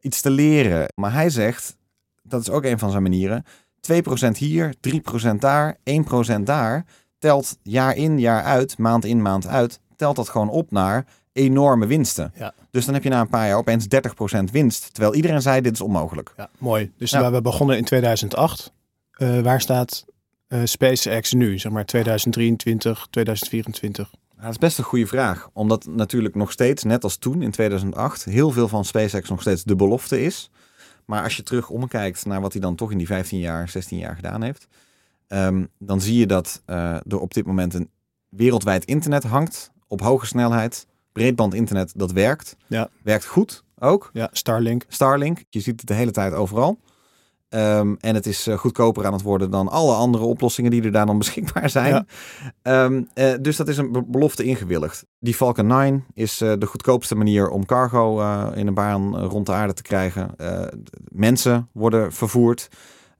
iets 0.00 0.20
te 0.20 0.30
leren. 0.30 0.92
Maar 0.94 1.12
hij 1.12 1.30
zegt, 1.30 1.76
dat 2.22 2.40
is 2.40 2.50
ook 2.50 2.64
een 2.64 2.78
van 2.78 2.90
zijn 2.90 3.02
manieren. 3.02 3.44
2% 3.80 4.36
hier, 4.36 4.74
3% 4.80 5.40
daar, 5.40 5.76
1% 5.84 6.46
daar. 6.46 6.84
Telt 7.18 7.56
jaar 7.62 7.96
in, 7.96 8.18
jaar 8.18 8.42
uit, 8.42 8.78
maand 8.78 9.04
in, 9.04 9.22
maand 9.22 9.46
uit. 9.46 9.80
Telt 9.96 10.16
dat 10.16 10.28
gewoon 10.28 10.48
op 10.50 10.70
naar 10.70 11.06
enorme 11.32 11.86
winsten. 11.86 12.32
Ja. 12.36 12.54
Dus 12.70 12.84
dan 12.84 12.94
heb 12.94 13.02
je 13.02 13.08
na 13.08 13.20
een 13.20 13.28
paar 13.28 13.46
jaar 13.46 13.56
opeens 13.56 13.84
30% 13.84 14.44
winst. 14.52 14.94
Terwijl 14.94 15.14
iedereen 15.14 15.42
zei, 15.42 15.60
dit 15.60 15.72
is 15.72 15.80
onmogelijk. 15.80 16.32
Ja, 16.36 16.50
mooi. 16.58 16.92
Dus 16.96 17.10
Ja. 17.10 17.30
we 17.32 17.42
begonnen 17.42 17.76
in 17.76 17.84
2008. 17.84 18.72
Eh, 19.10 19.40
waar 19.40 19.60
staat 19.60 20.04
eh, 20.48 20.60
SpaceX 20.64 21.32
nu? 21.32 21.58
Zeg 21.58 21.72
maar 21.72 21.84
2023, 21.84 23.06
2024. 23.10 24.10
Ja, 24.36 24.42
dat 24.42 24.50
is 24.50 24.58
best 24.58 24.78
een 24.78 24.84
goede 24.84 25.06
vraag. 25.06 25.48
Omdat 25.52 25.86
natuurlijk 25.86 26.34
nog 26.34 26.52
steeds, 26.52 26.82
net 26.82 27.04
als 27.04 27.16
toen 27.16 27.42
in 27.42 27.50
2008, 27.50 28.24
heel 28.24 28.50
veel 28.50 28.68
van 28.68 28.84
SpaceX 28.84 29.28
nog 29.28 29.40
steeds 29.40 29.64
de 29.64 29.76
belofte 29.76 30.22
is. 30.22 30.50
Maar 31.04 31.22
als 31.22 31.36
je 31.36 31.42
terug 31.42 31.70
omkijkt 31.70 32.26
naar 32.26 32.40
wat 32.40 32.52
hij 32.52 32.60
dan 32.60 32.74
toch 32.74 32.90
in 32.90 32.98
die 32.98 33.06
15 33.06 33.38
jaar, 33.38 33.68
16 33.68 33.98
jaar 33.98 34.14
gedaan 34.14 34.42
heeft, 34.42 34.66
ehm, 35.26 35.64
dan 35.78 36.00
zie 36.00 36.18
je 36.18 36.26
dat 36.26 36.62
eh, 36.66 36.94
er 36.94 37.18
op 37.20 37.34
dit 37.34 37.46
moment 37.46 37.74
een 37.74 37.90
wereldwijd 38.28 38.84
internet 38.84 39.22
hangt 39.24 39.70
op 39.88 40.00
hoge 40.00 40.26
snelheid. 40.26 40.86
Breedband 41.12 41.54
internet, 41.54 41.92
dat 41.96 42.12
werkt. 42.12 42.56
Ja. 42.66 42.88
Werkt 43.02 43.26
goed 43.26 43.64
ook. 43.78 44.10
Ja, 44.12 44.28
Starlink. 44.32 44.84
Starlink, 44.88 45.42
je 45.48 45.60
ziet 45.60 45.80
het 45.80 45.88
de 45.88 45.94
hele 45.94 46.10
tijd 46.10 46.32
overal. 46.32 46.78
Ehm, 47.48 47.94
en 48.00 48.14
het 48.14 48.26
is 48.26 48.46
eh, 48.46 48.58
goedkoper 48.58 49.06
aan 49.06 49.12
het 49.12 49.22
worden 49.22 49.50
dan 49.50 49.68
alle 49.68 49.94
andere 49.94 50.24
oplossingen 50.24 50.70
die 50.70 50.82
er 50.82 50.92
daar 50.92 51.06
dan 51.06 51.18
beschikbaar 51.24 51.70
zijn. 51.70 51.92
Ja. 51.94 52.04
Ehm, 52.62 53.02
eh, 53.14 53.32
dus 53.40 53.56
dat 53.56 53.68
is 53.68 53.76
een 53.76 53.92
be- 53.92 54.04
belofte 54.06 54.44
ingewilligd. 54.44 55.04
Die 55.18 55.34
Falcon 55.34 55.66
9 55.66 56.04
is 56.14 56.40
eh, 56.40 56.52
de 56.58 56.66
goedkoopste 56.66 57.14
manier 57.14 57.48
om 57.48 57.66
cargo 57.66 58.20
in 58.54 58.66
een 58.66 58.74
baan 58.74 59.18
rond 59.18 59.46
de 59.46 59.52
aarde 59.52 59.72
te 59.74 59.82
krijgen. 59.82 60.34
Mensen 61.08 61.68
worden 61.72 62.12
vervoerd. 62.12 62.68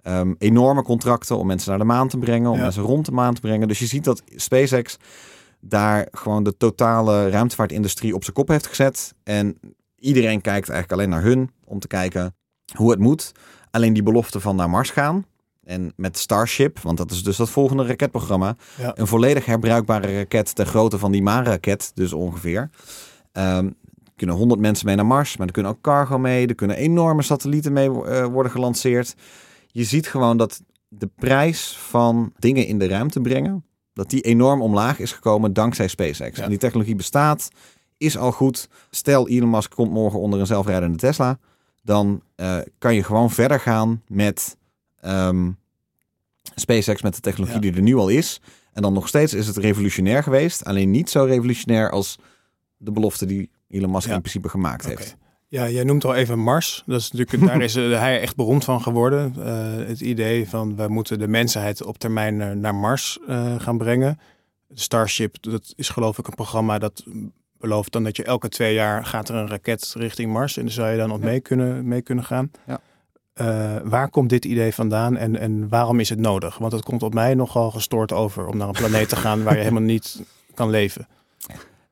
Ehm, 0.02 0.34
enorme 0.38 0.82
contracten 0.82 1.36
om 1.38 1.46
mensen 1.46 1.70
naar 1.70 1.78
de 1.78 1.84
maan 1.84 2.08
te 2.08 2.18
brengen, 2.18 2.50
om 2.50 2.56
Ja. 2.56 2.62
mensen 2.62 2.82
rond 2.82 3.06
de 3.06 3.12
maan 3.12 3.34
te 3.34 3.40
brengen. 3.40 3.68
Dus 3.68 3.78
je 3.78 3.86
ziet 3.86 4.04
dat 4.04 4.22
SpaceX 4.26 4.96
daar 5.60 6.08
gewoon 6.10 6.42
de 6.42 6.56
totale 6.56 7.30
ruimtevaartindustrie 7.30 8.14
op 8.14 8.22
zijn 8.22 8.34
kop 8.34 8.48
heeft 8.48 8.66
gezet. 8.66 9.14
En 9.22 9.58
iedereen 9.98 10.40
kijkt 10.40 10.68
eigenlijk 10.68 10.92
alleen 10.92 11.08
naar 11.08 11.30
hun 11.30 11.50
om 11.64 11.78
te 11.78 11.86
kijken 11.86 12.34
hoe 12.76 12.90
het 12.90 13.00
moet. 13.00 13.32
Alleen 13.70 13.92
die 13.92 14.02
belofte 14.02 14.40
van 14.40 14.56
naar 14.56 14.70
Mars 14.70 14.90
gaan. 14.90 15.24
En 15.64 15.92
met 15.96 16.18
Starship, 16.18 16.78
want 16.78 16.98
dat 16.98 17.10
is 17.10 17.22
dus 17.22 17.36
dat 17.36 17.50
volgende 17.50 17.86
raketprogramma. 17.86 18.56
Ja. 18.78 18.92
Een 18.98 19.06
volledig 19.06 19.44
herbruikbare 19.44 20.16
raket 20.16 20.54
ter 20.54 20.66
grootte 20.66 20.98
van 20.98 21.12
die 21.12 21.22
Maan-raket, 21.22 21.92
dus 21.94 22.12
ongeveer. 22.12 22.70
Ehm, 23.32 23.70
kunnen 24.16 24.36
100 24.36 24.60
mensen 24.60 24.86
mee 24.86 24.96
naar 24.96 25.06
Mars, 25.06 25.36
maar 25.36 25.46
er 25.46 25.52
kunnen 25.52 25.72
ook 25.72 25.80
cargo 25.80 26.18
mee. 26.18 26.46
Er 26.46 26.54
kunnen 26.54 26.76
enorme 26.76 27.22
satellieten 27.22 27.72
mee 27.72 28.04
eh, 28.04 28.24
worden 28.24 28.52
gelanceerd. 28.52 29.14
Je 29.66 29.84
ziet 29.84 30.08
gewoon 30.08 30.36
dat 30.36 30.62
de 30.88 31.10
prijs 31.16 31.76
van 31.78 32.32
dingen 32.38 32.66
in 32.66 32.78
de 32.78 32.88
ruimte 32.88 33.20
brengen, 33.20 33.64
dat 34.00 34.10
die 34.10 34.20
enorm 34.20 34.62
omlaag 34.62 34.98
is 34.98 35.12
gekomen 35.12 35.52
dankzij 35.52 35.88
SpaceX. 35.88 36.36
Ja. 36.36 36.42
En 36.42 36.48
die 36.48 36.58
technologie 36.58 36.94
bestaat, 36.94 37.48
is 37.96 38.16
al 38.16 38.32
goed. 38.32 38.68
Stel 38.90 39.28
Elon 39.28 39.50
Musk 39.50 39.70
komt 39.74 39.90
morgen 39.92 40.20
onder 40.20 40.40
een 40.40 40.46
zelfrijdende 40.46 40.98
Tesla, 40.98 41.38
dan 41.82 42.22
eh, 42.34 42.58
kan 42.78 42.94
je 42.94 43.02
gewoon 43.04 43.30
verder 43.30 43.60
gaan 43.60 44.02
met 44.06 44.56
ehm, 45.00 45.50
SpaceX 46.54 47.02
met 47.02 47.14
de 47.14 47.20
technologie 47.20 47.56
Ja. 47.56 47.60
die 47.62 47.72
er 47.74 47.82
nu 47.82 47.94
al 47.96 48.08
is. 48.08 48.40
En 48.72 48.82
dan 48.82 48.92
nog 48.92 49.08
steeds 49.08 49.34
is 49.34 49.46
het 49.46 49.56
revolutionair 49.56 50.22
geweest, 50.22 50.64
alleen 50.64 50.90
niet 50.90 51.10
zo 51.10 51.24
revolutionair 51.24 51.90
als 51.90 52.18
de 52.76 52.92
belofte 52.92 53.26
die 53.26 53.50
Elon 53.68 53.90
Musk 53.90 54.08
Ja. 54.08 54.14
in 54.14 54.20
principe 54.20 54.48
gemaakt 54.48 54.86
heeft. 54.86 55.16
Ja, 55.50 55.68
jij 55.68 55.84
noemt 55.84 56.04
al 56.04 56.14
even 56.14 56.38
Mars. 56.38 56.82
Dat 56.86 57.00
is 57.00 57.12
natuurlijk, 57.12 57.46
daar 57.52 57.62
is 57.62 57.76
eh, 57.76 57.98
hij 57.98 58.20
echt 58.20 58.36
beroemd 58.36 58.64
van 58.64 58.82
geworden. 58.82 59.34
Eh, 59.38 59.86
het 59.86 60.00
idee 60.00 60.48
van 60.48 60.76
we 60.76 60.88
moeten 60.88 61.18
de 61.18 61.28
mensheid 61.28 61.82
op 61.84 61.98
termijn 61.98 62.40
eh, 62.40 62.50
naar 62.50 62.74
Mars 62.74 63.18
gaan 63.58 63.78
brengen. 63.78 64.20
Starship, 64.74 65.36
dat 65.40 65.72
is 65.76 65.88
geloof 65.88 66.18
ik 66.18 66.26
een 66.26 66.34
programma 66.34 66.78
dat 66.78 67.04
belooft 67.58 67.92
dan 67.92 68.04
dat 68.04 68.16
je 68.16 68.24
elke 68.24 68.48
twee 68.48 68.74
jaar 68.74 69.04
gaat 69.04 69.28
er 69.28 69.34
een 69.34 69.48
raket 69.48 69.94
richting 69.96 70.32
Mars. 70.32 70.56
En 70.56 70.62
daar 70.62 70.72
zou 70.72 70.90
je 70.90 70.96
dan 70.96 71.12
op 71.12 71.20
mee, 71.20 71.40
kunnen, 71.40 71.88
mee 71.88 72.02
kunnen 72.02 72.24
gaan. 72.24 72.50
Ja. 72.66 72.80
Waar 73.84 74.10
komt 74.10 74.28
dit 74.28 74.44
idee 74.44 74.74
vandaan 74.74 75.16
en, 75.16 75.36
en 75.36 75.68
waarom 75.68 76.00
is 76.00 76.08
het 76.08 76.18
nodig? 76.18 76.58
Want 76.58 76.72
het 76.72 76.82
komt 76.82 77.02
op 77.02 77.14
mij 77.14 77.34
nogal 77.34 77.70
gestoord 77.70 78.12
over 78.12 78.46
om 78.46 78.56
naar 78.56 78.68
een 78.68 78.74
planeet 78.74 79.08
te 79.08 79.16
gaan 79.16 79.42
waar 79.42 79.54
je 79.54 79.60
helemaal 79.60 79.82
niet 79.82 80.22
kan 80.54 80.70
leven. 80.70 81.06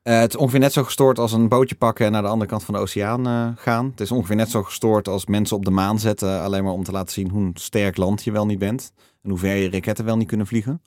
Eh, 0.09 0.19
het 0.19 0.33
is 0.33 0.39
ongeveer 0.39 0.59
net 0.59 0.73
zo 0.73 0.83
gestoord 0.83 1.19
als 1.19 1.31
een 1.31 1.47
bootje 1.47 1.75
pakken 1.75 2.05
en 2.05 2.11
naar 2.11 2.21
de 2.21 2.27
andere 2.27 2.49
kant 2.49 2.63
van 2.63 2.73
de 2.73 2.79
oceaan 2.79 3.27
eh, 3.27 3.47
gaan. 3.55 3.85
Het 3.85 3.99
is 3.99 4.11
ongeveer 4.11 4.35
net 4.35 4.49
zo 4.49 4.63
gestoord 4.63 5.07
als 5.07 5.25
mensen 5.25 5.55
op 5.55 5.65
de 5.65 5.71
maan 5.71 5.99
zetten, 5.99 6.41
alleen 6.41 6.63
maar 6.63 6.73
om 6.73 6.83
te 6.83 6.91
laten 6.91 7.13
zien 7.13 7.29
hoe 7.29 7.51
sterk 7.53 7.97
land 7.97 8.23
je 8.23 8.31
wel 8.31 8.45
niet 8.45 8.59
bent. 8.59 8.91
En 9.23 9.29
hoe 9.29 9.39
ver 9.39 9.55
je 9.55 9.69
raketten 9.69 10.05
wel 10.05 10.17
niet 10.17 10.27
kunnen 10.27 10.47
vliegen. 10.47 10.81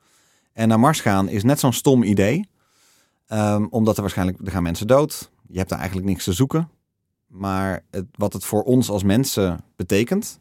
En 0.52 0.68
naar 0.68 0.80
Mars 0.80 1.00
gaan 1.00 1.28
is 1.28 1.42
net 1.42 1.60
zo'n 1.60 1.72
stom 1.72 2.02
idee. 2.02 2.48
Ehm, 3.26 3.66
omdat 3.70 3.94
er 3.96 4.00
waarschijnlijk, 4.00 4.38
er 4.44 4.50
gaan 4.50 4.62
mensen 4.62 4.86
dood. 4.86 5.30
Je 5.48 5.56
hebt 5.58 5.70
daar 5.70 5.78
eigenlijk 5.78 6.08
niks 6.08 6.24
te 6.24 6.32
zoeken. 6.32 6.70
Maar 7.26 7.84
het, 7.90 8.06
wat 8.16 8.32
het 8.32 8.44
voor 8.44 8.62
ons 8.62 8.90
als 8.90 9.02
mensen 9.02 9.60
betekent, 9.76 10.40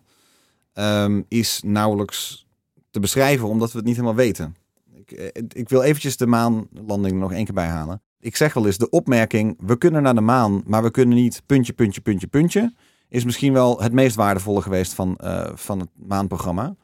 ehm, 0.74 1.22
is 1.28 1.62
nauwelijks 1.66 2.48
te 2.92 3.00
beschrijven, 3.00 3.48
omdat 3.48 3.72
we 3.72 3.78
het 3.78 3.88
niet 3.88 3.96
helemaal 3.96 4.18
weten. 4.18 4.56
Ik, 4.94 5.12
eh, 5.12 5.44
ik 5.48 5.70
wil 5.70 5.82
eventjes 5.82 6.18
de 6.18 6.28
maanlanding 6.28 7.20
nog 7.20 7.34
één 7.34 7.46
keer 7.46 7.54
bijhalen. 7.54 8.02
Ik 8.22 8.36
zeg 8.36 8.54
wel 8.54 8.66
eens, 8.66 8.78
de 8.78 8.90
opmerking, 8.90 9.58
we 9.60 9.78
kunnen 9.78 10.04
naar 10.04 10.16
de 10.16 10.22
maan, 10.22 10.64
maar 10.66 10.84
we 10.84 10.92
kunnen 10.92 11.18
niet 11.18 11.42
puntje, 11.46 11.74
puntje, 11.74 12.02
puntje, 12.02 12.28
puntje, 12.28 12.74
is 13.10 13.24
misschien 13.24 13.54
wel 13.54 13.82
het 13.82 13.94
meest 13.94 14.16
waardevolle 14.16 14.62
geweest 14.62 14.94
van, 14.94 15.18
eh, 15.18 15.50
van 15.54 15.80
het 15.80 15.90
maanprogramma. 15.96 16.76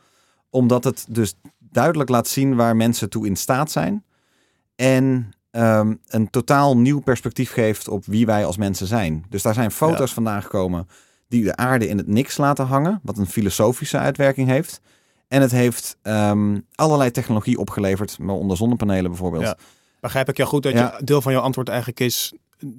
Omdat 0.50 0.84
het 0.84 1.06
dus 1.10 1.34
duidelijk 1.60 2.10
laat 2.10 2.28
zien 2.28 2.56
waar 2.56 2.76
mensen 2.76 3.10
toe 3.10 3.26
in 3.26 3.36
staat 3.36 3.72
zijn. 3.72 4.04
En 4.76 5.32
ehm, 5.52 5.96
een 6.08 6.30
totaal 6.30 6.78
nieuw 6.78 7.00
perspectief 7.00 7.52
geeft 7.52 7.88
op 7.88 8.06
wie 8.06 8.26
wij 8.26 8.46
als 8.46 8.58
mensen 8.58 8.88
zijn. 8.88 9.26
Dus 9.30 9.42
daar 9.42 9.54
zijn 9.54 9.72
foto's 9.72 10.14
vandaan 10.14 10.42
gekomen 10.42 10.88
die 11.28 11.44
de 11.44 11.56
aarde 11.56 11.88
in 11.88 11.98
het 11.98 12.08
niks 12.08 12.38
laten 12.38 12.66
hangen, 12.66 13.00
wat 13.04 13.18
een 13.18 13.28
filosofische 13.28 13.98
uitwerking 13.98 14.48
heeft. 14.48 14.82
En 15.28 15.42
het 15.42 15.52
heeft 15.52 15.98
ehm, 16.02 16.60
allerlei 16.76 17.12
technologie 17.12 17.58
opgeleverd, 17.58 18.18
waaronder 18.20 18.58
zonnepanelen 18.58 19.12
bijvoorbeeld. 19.12 19.44
Ja. 19.44 19.58
Begrijp 20.00 20.30
ik 20.30 20.38
jou 20.38 20.50
goed 20.50 20.64
dat 20.64 20.72
Ja. 20.74 20.96
je 20.98 21.06
deel 21.06 21.22
van 21.22 21.32
jouw 21.32 21.42
antwoord 21.42 21.70
eigenlijk 21.70 22.00
is... 22.00 22.34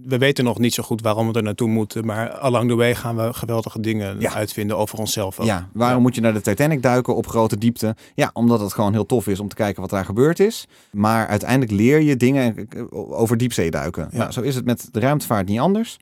we 0.04 0.18
weten 0.18 0.44
nog 0.44 0.58
niet 0.58 0.74
zo 0.74 0.82
goed 0.82 1.00
waarom 1.02 1.26
we 1.32 1.38
er 1.38 1.42
naartoe 1.42 1.68
moeten... 1.68 2.06
maar 2.06 2.30
along 2.30 2.68
the 2.68 2.74
way 2.76 2.94
gaan 2.94 3.16
we 3.16 3.32
geweldige 3.34 3.80
dingen 3.80 4.20
Ja. 4.20 4.32
uitvinden 4.34 4.76
over 4.76 4.98
onszelf 4.98 5.40
ook. 5.40 5.46
Ja, 5.46 5.68
waarom 5.72 6.02
moet 6.02 6.14
je 6.14 6.20
naar 6.20 6.32
de 6.32 6.40
Titanic 6.40 6.82
duiken 6.82 7.16
op 7.16 7.26
grote 7.26 7.58
diepte? 7.58 7.96
Ja, 8.14 8.30
omdat 8.32 8.60
het 8.60 8.72
gewoon 8.72 8.92
heel 8.92 9.06
tof 9.06 9.26
is 9.26 9.40
om 9.40 9.48
te 9.48 9.54
kijken 9.54 9.80
wat 9.80 9.90
daar 9.90 10.04
gebeurd 10.04 10.40
is. 10.40 10.66
Maar 10.90 11.26
uiteindelijk 11.26 11.70
leer 11.70 12.00
je 12.00 12.16
dingen 12.16 12.68
over 12.92 13.36
diepzee 13.36 13.70
duiken. 13.70 14.08
Ja. 14.10 14.18
Nou, 14.18 14.32
zo 14.32 14.40
is 14.40 14.54
het 14.54 14.64
met 14.64 14.88
de 14.92 15.00
ruimtevaart 15.00 15.48
niet 15.48 15.58
anders. 15.60 15.96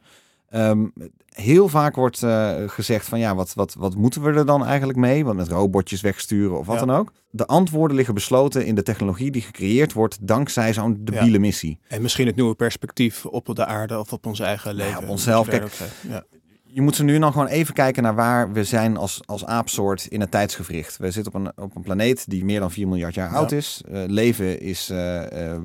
Ehm, 0.50 0.86
heel 1.28 1.68
vaak 1.68 1.94
wordt 1.94 2.22
eh, 2.22 2.54
gezegd 2.66 3.06
van 3.06 3.18
ja, 3.18 3.34
wat, 3.34 3.54
wat, 3.54 3.74
wat 3.74 3.94
moeten 3.94 4.22
we 4.22 4.32
er 4.32 4.46
dan 4.46 4.64
eigenlijk 4.64 4.98
mee? 4.98 5.24
Want 5.24 5.36
met 5.36 5.48
robotjes 5.48 6.00
wegsturen 6.00 6.58
of 6.58 6.66
wat 6.66 6.80
Ja. 6.80 6.84
dan 6.86 6.96
ook. 6.96 7.12
De 7.30 7.46
antwoorden 7.46 7.96
liggen 7.96 8.14
besloten 8.14 8.66
in 8.66 8.74
de 8.74 8.82
technologie 8.82 9.30
die 9.30 9.42
gecreëerd 9.42 9.92
wordt 9.92 10.18
dankzij 10.26 10.72
zo'n 10.72 10.96
debiele 11.00 11.38
missie. 11.38 11.78
En 11.88 12.02
misschien 12.02 12.26
het 12.26 12.36
nieuwe 12.36 12.54
perspectief 12.54 13.26
op 13.26 13.54
de 13.54 13.66
aarde 13.66 13.98
of 13.98 14.12
op 14.12 14.26
ons 14.26 14.40
eigen 14.40 14.74
leven. 14.74 15.02
op 15.02 15.08
onszelf. 15.08 15.48
Kijk. 15.48 15.72
Ja. 16.08 16.24
je 16.64 16.80
moet 16.82 16.96
ze 16.96 17.04
nu 17.04 17.18
dan 17.18 17.32
gewoon 17.32 17.46
even 17.46 17.74
kijken 17.74 18.02
naar 18.02 18.14
waar 18.14 18.52
we 18.52 18.64
zijn 18.64 18.96
als, 18.96 19.20
als 19.26 19.44
aapsoort 19.44 20.06
in 20.06 20.20
het 20.20 20.30
tijdsgevricht. 20.30 20.96
We 20.96 21.10
zitten 21.10 21.34
op 21.34 21.40
een, 21.40 21.64
op 21.64 21.76
een 21.76 21.82
planeet 21.82 22.30
die 22.30 22.44
meer 22.44 22.60
dan 22.60 22.70
4 22.70 22.88
miljard 22.88 23.14
jaar 23.14 23.30
Ja. 23.30 23.36
oud 23.36 23.52
is. 23.52 23.82
Eh, 23.90 24.02
leven 24.06 24.60
is 24.60 24.90
eh, 24.90 25.56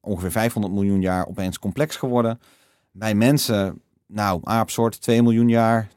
ongeveer 0.00 0.30
500 0.30 0.74
miljoen 0.74 1.00
jaar 1.00 1.26
opeens 1.26 1.58
complex 1.58 1.96
geworden. 1.96 2.40
Wij 2.92 3.14
mensen 3.14 3.80
nou, 4.08 4.40
aapsoort 4.42 5.00
2 5.00 5.22
miljoen 5.22 5.48
jaar, 5.48 5.88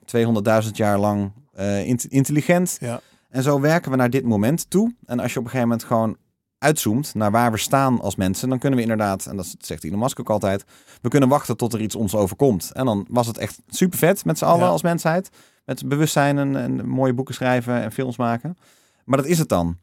200.000 0.63 0.69
jaar 0.71 0.99
lang 0.99 1.31
eh, 1.53 1.87
int- 1.87 2.05
intelligent. 2.05 2.77
Ja. 2.79 2.99
En 3.29 3.43
zo 3.43 3.59
werken 3.59 3.91
we 3.91 3.97
naar 3.97 4.09
dit 4.09 4.23
moment 4.23 4.69
toe. 4.69 4.95
En 5.05 5.19
als 5.19 5.33
je 5.33 5.39
op 5.39 5.45
een 5.45 5.51
gegeven 5.51 5.69
moment 5.69 5.87
gewoon 5.87 6.17
uitzoomt 6.57 7.13
naar 7.13 7.31
waar 7.31 7.51
we 7.51 7.57
staan 7.57 8.01
als 8.01 8.15
mensen, 8.15 8.49
dan 8.49 8.59
kunnen 8.59 8.77
we 8.77 8.83
inderdaad, 8.83 9.25
en 9.25 9.35
dat 9.35 9.55
zegt 9.59 9.83
Elon 9.83 9.99
Musk 9.99 10.19
ook 10.19 10.29
altijd, 10.29 10.63
we 11.01 11.09
kunnen 11.09 11.29
wachten 11.29 11.57
tot 11.57 11.73
er 11.73 11.81
iets 11.81 11.95
ons 11.95 12.15
overkomt. 12.15 12.71
En 12.73 12.85
dan 12.85 13.05
was 13.09 13.27
het 13.27 13.37
echt 13.37 13.59
super 13.69 13.97
vet 13.97 14.25
met 14.25 14.37
z'n 14.37 14.45
allen 14.45 14.65
Ja. 14.65 14.67
als 14.71 14.81
mensheid. 14.81 15.29
Met 15.65 15.87
bewustzijn 15.87 16.37
en, 16.37 16.55
en 16.55 16.87
mooie 16.87 17.13
boeken 17.13 17.33
schrijven 17.33 17.81
en 17.81 17.91
films 17.91 18.17
maken. 18.17 18.57
Maar 19.05 19.17
dat 19.17 19.27
is 19.27 19.37
het 19.39 19.49
dan. 19.49 19.77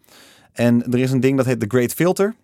En 0.52 0.84
er 0.92 0.98
is 0.98 1.10
een 1.12 1.20
ding 1.20 1.36
dat 1.36 1.46
heet 1.46 1.60
The 1.60 1.66
Great 1.68 1.92
Filter. 1.92 2.34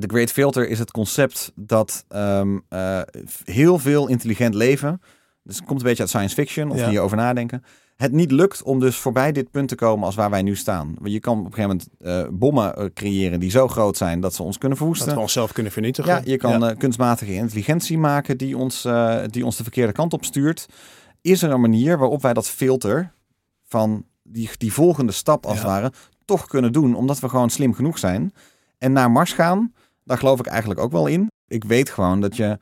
The 0.00 0.08
Great 0.08 0.30
Filter 0.30 0.68
is 0.68 0.78
het 0.78 0.90
concept 0.90 1.52
dat 1.54 2.04
ehm, 2.08 2.58
eh, 2.68 3.00
heel 3.44 3.78
veel 3.78 4.08
intelligent 4.08 4.54
leven, 4.54 5.00
dus 5.42 5.56
het 5.56 5.64
komt 5.66 5.80
een 5.80 5.86
beetje 5.86 6.02
uit 6.02 6.10
science 6.10 6.34
fiction 6.34 6.70
of 6.70 6.78
Ja. 6.78 6.88
hierover 6.88 7.16
nadenken, 7.16 7.64
het 7.96 8.12
niet 8.12 8.30
lukt 8.30 8.62
om 8.62 8.80
dus 8.80 8.96
voorbij 8.96 9.32
dit 9.32 9.50
punt 9.50 9.68
te 9.68 9.74
komen 9.74 10.04
als 10.04 10.14
waar 10.14 10.30
wij 10.30 10.42
nu 10.42 10.56
staan. 10.56 10.96
Je 11.02 11.20
kan 11.20 11.38
op 11.38 11.44
een 11.44 11.52
gegeven 11.54 11.80
moment 12.00 12.28
eh, 12.30 12.36
bommen 12.38 12.76
eh, 12.76 12.84
creëren 12.94 13.40
die 13.40 13.50
zo 13.50 13.68
groot 13.68 13.96
zijn 13.96 14.20
dat 14.20 14.34
ze 14.34 14.42
ons 14.42 14.58
kunnen 14.58 14.78
verwoesten. 14.78 15.06
Dat 15.06 15.14
we 15.16 15.20
onszelf 15.22 15.52
kunnen 15.52 15.72
vernietigen. 15.72 16.12
Ja, 16.14 16.20
je 16.24 16.36
kan 16.36 16.60
Ja. 16.60 16.74
kunstmatige 16.74 17.34
intelligentie 17.34 17.98
maken 17.98 18.38
die 18.38 18.56
ons, 18.56 18.82
die 19.30 19.44
ons 19.44 19.56
de 19.56 19.62
verkeerde 19.62 19.92
kant 19.92 20.12
op 20.12 20.24
stuurt. 20.24 20.66
Is 21.20 21.42
er 21.42 21.50
een 21.50 21.60
manier 21.60 21.98
waarop 21.98 22.22
wij 22.22 22.32
dat 22.32 22.48
filter 22.48 23.12
van 23.68 24.04
die, 24.22 24.50
die 24.58 24.72
volgende 24.72 25.12
stap 25.12 25.46
als 25.46 25.56
het 25.58 25.66
ware 25.66 25.92
toch 26.24 26.46
kunnen 26.46 26.72
doen, 26.72 26.94
omdat 26.94 27.20
we 27.20 27.28
gewoon 27.28 27.50
slim 27.50 27.74
genoeg 27.74 27.98
zijn. 27.98 28.32
En 28.78 28.92
naar 28.92 29.10
Mars 29.10 29.32
gaan, 29.32 29.72
daar 30.04 30.18
geloof 30.18 30.38
ik 30.38 30.46
eigenlijk 30.46 30.80
ook 30.80 30.92
wel 30.92 31.06
in. 31.06 31.30
Ik 31.46 31.64
weet 31.64 31.90
gewoon 31.90 32.20
dat 32.20 32.36
je, 32.36 32.58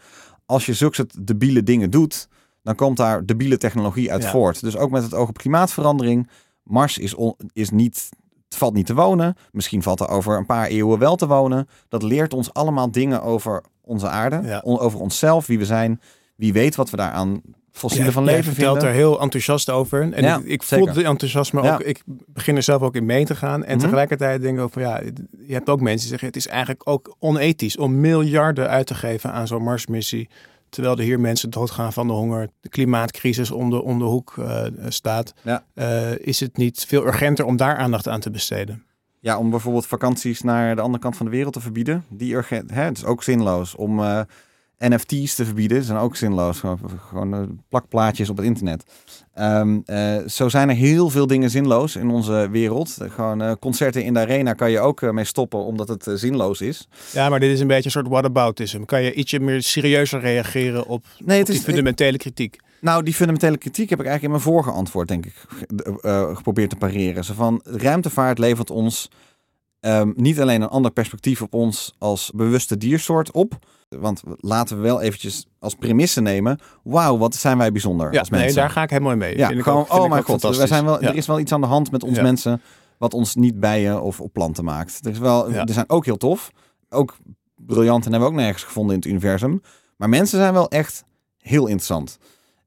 als 0.46 0.66
je 0.66 0.74
zulke 0.74 0.94
soort 0.94 1.26
debiele 1.26 1.62
dingen 1.62 1.90
doet, 1.90 2.28
dan 2.62 2.74
komt 2.74 2.96
daar 2.96 3.26
debiele 3.26 3.56
technologie 3.58 4.12
uit 4.12 4.22
Ja. 4.22 4.30
voort. 4.30 4.60
Dus 4.60 4.76
ook 4.76 4.90
met 4.90 5.02
het 5.02 5.14
oog 5.14 5.28
op 5.28 5.38
klimaatverandering. 5.38 6.28
Mars 6.62 6.98
is, 6.98 7.14
on- 7.14 7.36
is 7.52 7.70
niet, 7.70 8.08
het 8.48 8.56
valt 8.56 8.74
niet 8.74 8.86
te 8.86 8.94
wonen. 8.94 9.36
Misschien 9.52 9.82
valt 9.82 10.00
er 10.00 10.08
over 10.08 10.36
een 10.36 10.46
paar 10.46 10.66
eeuwen 10.66 10.98
wel 10.98 11.16
te 11.16 11.26
wonen. 11.26 11.68
Dat 11.88 12.02
leert 12.02 12.34
ons 12.34 12.52
allemaal 12.52 12.90
dingen 12.90 13.22
over 13.22 13.62
onze 13.80 14.08
aarde, 14.08 14.40
Ja. 14.44 14.60
on- 14.64 14.78
over 14.78 15.00
onszelf, 15.00 15.46
wie 15.46 15.58
we 15.58 15.64
zijn. 15.64 16.00
Wie 16.36 16.52
weet 16.52 16.74
wat 16.74 16.90
we 16.90 16.96
daar 16.96 17.10
aan 17.12 17.40
fossielen 17.72 18.06
Ja, 18.08 18.12
van 18.14 18.24
leven 18.24 18.44
vertelt 18.52 18.72
vinden. 18.78 18.88
er 18.88 18.94
heel 18.94 19.20
enthousiast 19.20 19.70
over. 19.70 20.12
En 20.12 20.22
Ja, 20.22 20.36
ik, 20.36 20.44
ik 20.44 20.62
voel 20.62 20.86
het 20.86 20.96
enthousiasme 21.02 21.62
Ja. 21.62 21.74
ook. 21.74 21.80
Ik 21.80 22.02
begin 22.26 22.56
er 22.56 22.62
zelf 22.62 22.82
ook 22.82 22.94
in 22.94 23.06
mee 23.06 23.24
te 23.24 23.34
gaan. 23.36 23.64
En 23.64 23.72
Mhm. 23.76 23.84
tegelijkertijd 23.84 24.42
denk 24.42 24.56
ik 24.58 24.62
ook 24.64 24.72
van 24.72 24.82
ja, 24.82 25.00
je 25.46 25.52
hebt 25.54 25.68
ook 25.68 25.80
mensen 25.80 26.00
die 26.00 26.08
zeggen 26.08 26.26
het 26.28 26.36
is 26.36 26.46
eigenlijk 26.46 26.88
ook 26.88 27.16
onethisch 27.18 27.76
om 27.76 28.00
miljarden 28.00 28.68
uit 28.68 28.86
te 28.86 28.94
geven 28.94 29.32
aan 29.32 29.46
zo'n 29.46 29.62
Marsmissie. 29.62 30.28
Terwijl 30.68 30.96
er 30.96 31.02
hier 31.02 31.20
mensen 31.20 31.50
doodgaan 31.50 31.92
van 31.92 32.06
de 32.06 32.12
honger, 32.12 32.48
de 32.60 32.68
klimaatcrisis 32.68 33.50
om 33.50 33.70
de, 33.70 33.82
om 33.82 33.98
de 33.98 34.04
hoek 34.04 34.34
eh, 34.38 34.64
staat. 34.88 35.34
Ja. 35.42 35.64
Eh, 35.74 36.18
is 36.18 36.40
het 36.40 36.56
niet 36.56 36.84
veel 36.88 37.06
urgenter 37.06 37.44
om 37.44 37.56
daar 37.56 37.76
aandacht 37.76 38.08
aan 38.08 38.20
te 38.20 38.30
besteden? 38.30 38.84
Ja, 39.20 39.38
om 39.38 39.50
bijvoorbeeld 39.50 39.86
vakanties 39.86 40.40
naar 40.42 40.74
de 40.76 40.80
andere 40.82 41.02
kant 41.02 41.16
van 41.16 41.26
de 41.26 41.32
wereld 41.32 41.52
te 41.52 41.60
verbieden. 41.60 42.04
Die 42.08 42.34
urgent, 42.34 42.70
hè, 42.70 42.82
het 42.82 42.96
is 42.96 43.04
ook 43.04 43.22
zinloos. 43.22 43.74
Om 43.74 44.00
eh, 44.00 44.20
NFT's 44.88 45.34
te 45.34 45.44
verbieden, 45.44 45.82
zijn 45.84 45.98
ook 45.98 46.16
zinloos. 46.16 46.62
Gewoon, 47.08 47.34
eh, 47.34 47.40
plakplaatjes 47.68 48.28
op 48.30 48.36
het 48.36 48.46
internet. 48.46 48.84
Ehm, 49.34 49.78
eh, 49.84 50.16
zo 50.26 50.48
zijn 50.48 50.68
er 50.68 50.74
heel 50.74 51.10
veel 51.10 51.26
dingen 51.26 51.50
zinloos 51.50 51.96
in 51.96 52.10
onze 52.10 52.48
wereld. 52.50 52.96
Gewoon 53.00 53.42
eh, 53.42 53.52
concerten 53.60 54.04
in 54.04 54.12
de 54.14 54.20
arena 54.20 54.52
kan 54.52 54.70
je 54.70 54.80
ook 54.80 55.12
mee 55.12 55.24
stoppen, 55.24 55.64
omdat 55.64 55.88
het 55.88 56.10
zinloos 56.14 56.60
is. 56.60 56.88
Ja, 57.12 57.28
maar 57.28 57.40
dit 57.40 57.50
is 57.50 57.60
een 57.60 57.66
beetje 57.66 57.84
een 57.84 57.90
soort 57.90 58.08
whataboutism. 58.08 58.84
Kan 58.84 59.02
je 59.02 59.14
ietsje 59.14 59.40
meer 59.40 59.62
serieuzer 59.62 60.20
reageren 60.20 60.86
op, 60.86 61.04
Nee, 61.18 61.20
op 61.20 61.28
het 61.28 61.46
die 61.46 61.56
is, 61.56 61.62
fundamentele 61.62 62.16
kritiek? 62.16 62.56
Nou, 62.80 63.02
die 63.02 63.14
fundamentele 63.14 63.56
kritiek 63.58 63.90
heb 63.90 64.00
ik 64.00 64.06
eigenlijk 64.06 64.34
in 64.34 64.42
mijn 64.42 64.54
vorige 64.54 64.78
antwoord, 64.78 65.08
denk 65.08 65.26
ik, 65.26 65.34
ge- 65.46 66.30
geprobeerd 66.34 66.70
te 66.70 66.76
pareren. 66.76 67.24
Zo 67.24 67.34
van, 67.34 67.60
ruimtevaart 67.64 68.38
levert 68.38 68.70
ons 68.70 69.10
ehm, 69.80 70.12
niet 70.16 70.40
alleen 70.40 70.62
een 70.62 70.68
ander 70.68 70.90
perspectief 70.90 71.42
op 71.42 71.54
ons 71.54 71.94
als 71.98 72.30
bewuste 72.34 72.76
diersoort 72.78 73.30
op. 73.30 73.58
Want 74.00 74.22
laten 74.36 74.76
we 74.76 74.82
wel 74.82 75.00
eventjes 75.00 75.46
als 75.58 75.74
premisse 75.74 76.20
nemen. 76.20 76.58
Wauw, 76.82 77.18
wat 77.18 77.34
zijn 77.34 77.58
wij 77.58 77.72
bijzonder 77.72 78.12
Ja, 78.12 78.18
als 78.18 78.30
mensen. 78.30 78.48
nee, 78.48 78.56
daar 78.58 78.70
ga 78.70 78.82
ik 78.82 78.90
helemaal 78.90 79.16
mee. 79.16 79.36
ja, 79.36 79.46
Vind 79.46 79.58
ik 79.58 79.64
gewoon, 79.64 79.80
ook- 79.80 79.90
oh 79.92 79.98
mijn 80.08 80.10
god, 80.10 80.22
we 80.22 80.30
fantastisch. 80.40 80.68
zijn 80.68 80.84
wel, 80.84 81.00
Ja. 81.02 81.08
er 81.08 81.14
is 81.16 81.26
wel 81.26 81.38
iets 81.40 81.52
aan 81.52 81.60
de 81.60 81.66
hand 81.66 81.90
met 81.90 82.02
ons 82.04 82.16
Ja. 82.16 82.22
mensen 82.22 82.60
wat 82.98 83.14
ons 83.14 83.34
niet 83.34 83.60
bijen 83.60 84.02
of 84.02 84.20
op 84.20 84.32
planten 84.32 84.64
maakt. 84.64 84.98
Er, 85.06 85.10
is 85.10 85.18
wel, 85.18 85.50
er 85.52 85.72
zijn 85.72 85.88
ook 85.90 86.04
heel 86.04 86.16
tof, 86.16 86.50
ook 86.88 87.16
briljant 87.56 88.04
en 88.06 88.10
hebben 88.10 88.28
we 88.28 88.34
ook 88.34 88.40
nergens 88.40 88.64
gevonden 88.64 88.94
in 88.94 89.00
het 89.00 89.08
universum. 89.10 89.60
Maar 89.96 90.08
mensen 90.08 90.38
zijn 90.38 90.52
wel 90.52 90.68
echt 90.68 91.04
heel 91.38 91.66
interessant. 91.66 92.18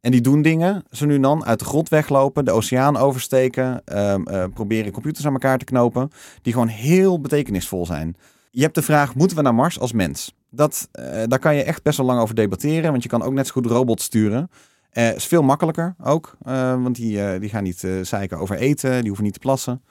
En 0.02 0.12
die 0.12 0.22
doen 0.22 0.42
dingen, 0.42 0.84
zo 0.92 1.06
nu 1.06 1.16
en 1.16 1.22
dan, 1.22 1.46
uit 1.46 1.60
de 1.60 1.66
grot 1.66 1.90
weglopen, 1.90 2.46
de 2.46 2.52
oceaan 2.52 2.98
oversteken, 2.98 3.82
ehm, 3.86 4.24
eh, 4.24 4.44
proberen 4.54 4.92
computers 4.92 5.26
aan 5.26 5.34
elkaar 5.34 5.58
te 5.58 5.66
knopen, 5.66 6.10
die 6.42 6.54
gewoon 6.54 6.68
heel 6.68 7.22
betekenisvol 7.22 7.86
zijn. 7.86 8.16
Je 8.52 8.62
hebt 8.62 8.76
de 8.76 8.82
vraag, 8.82 9.16
moeten 9.16 9.38
we 9.38 9.44
naar 9.44 9.56
Mars 9.56 9.80
als 9.80 9.92
mens? 9.92 10.34
Dat, 10.56 10.88
eh, 10.92 11.24
daar 11.28 11.40
kan 11.40 11.56
je 11.56 11.64
echt 11.64 11.84
best 11.84 11.98
wel 11.98 12.06
lang 12.06 12.20
over 12.20 12.36
debatteren, 12.36 12.92
want 12.92 13.04
je 13.04 13.10
kan 13.10 13.22
ook 13.22 13.34
net 13.34 13.48
zo 13.48 13.54
goed 13.54 13.66
robots 13.66 14.04
sturen. 14.04 14.50
Eh 14.90 15.16
is 15.16 15.26
veel 15.26 15.44
makkelijker 15.44 15.96
ook, 16.04 16.38
eh, 16.42 16.82
want 16.84 16.96
die, 16.96 17.40
die 17.40 17.50
gaan 17.50 17.64
niet 17.64 17.88
zeiken 18.02 18.38
over 18.38 18.58
eten, 18.58 18.92
die 18.92 19.08
hoeven 19.08 19.24
niet 19.24 19.34
te 19.34 19.40
plassen. 19.40 19.84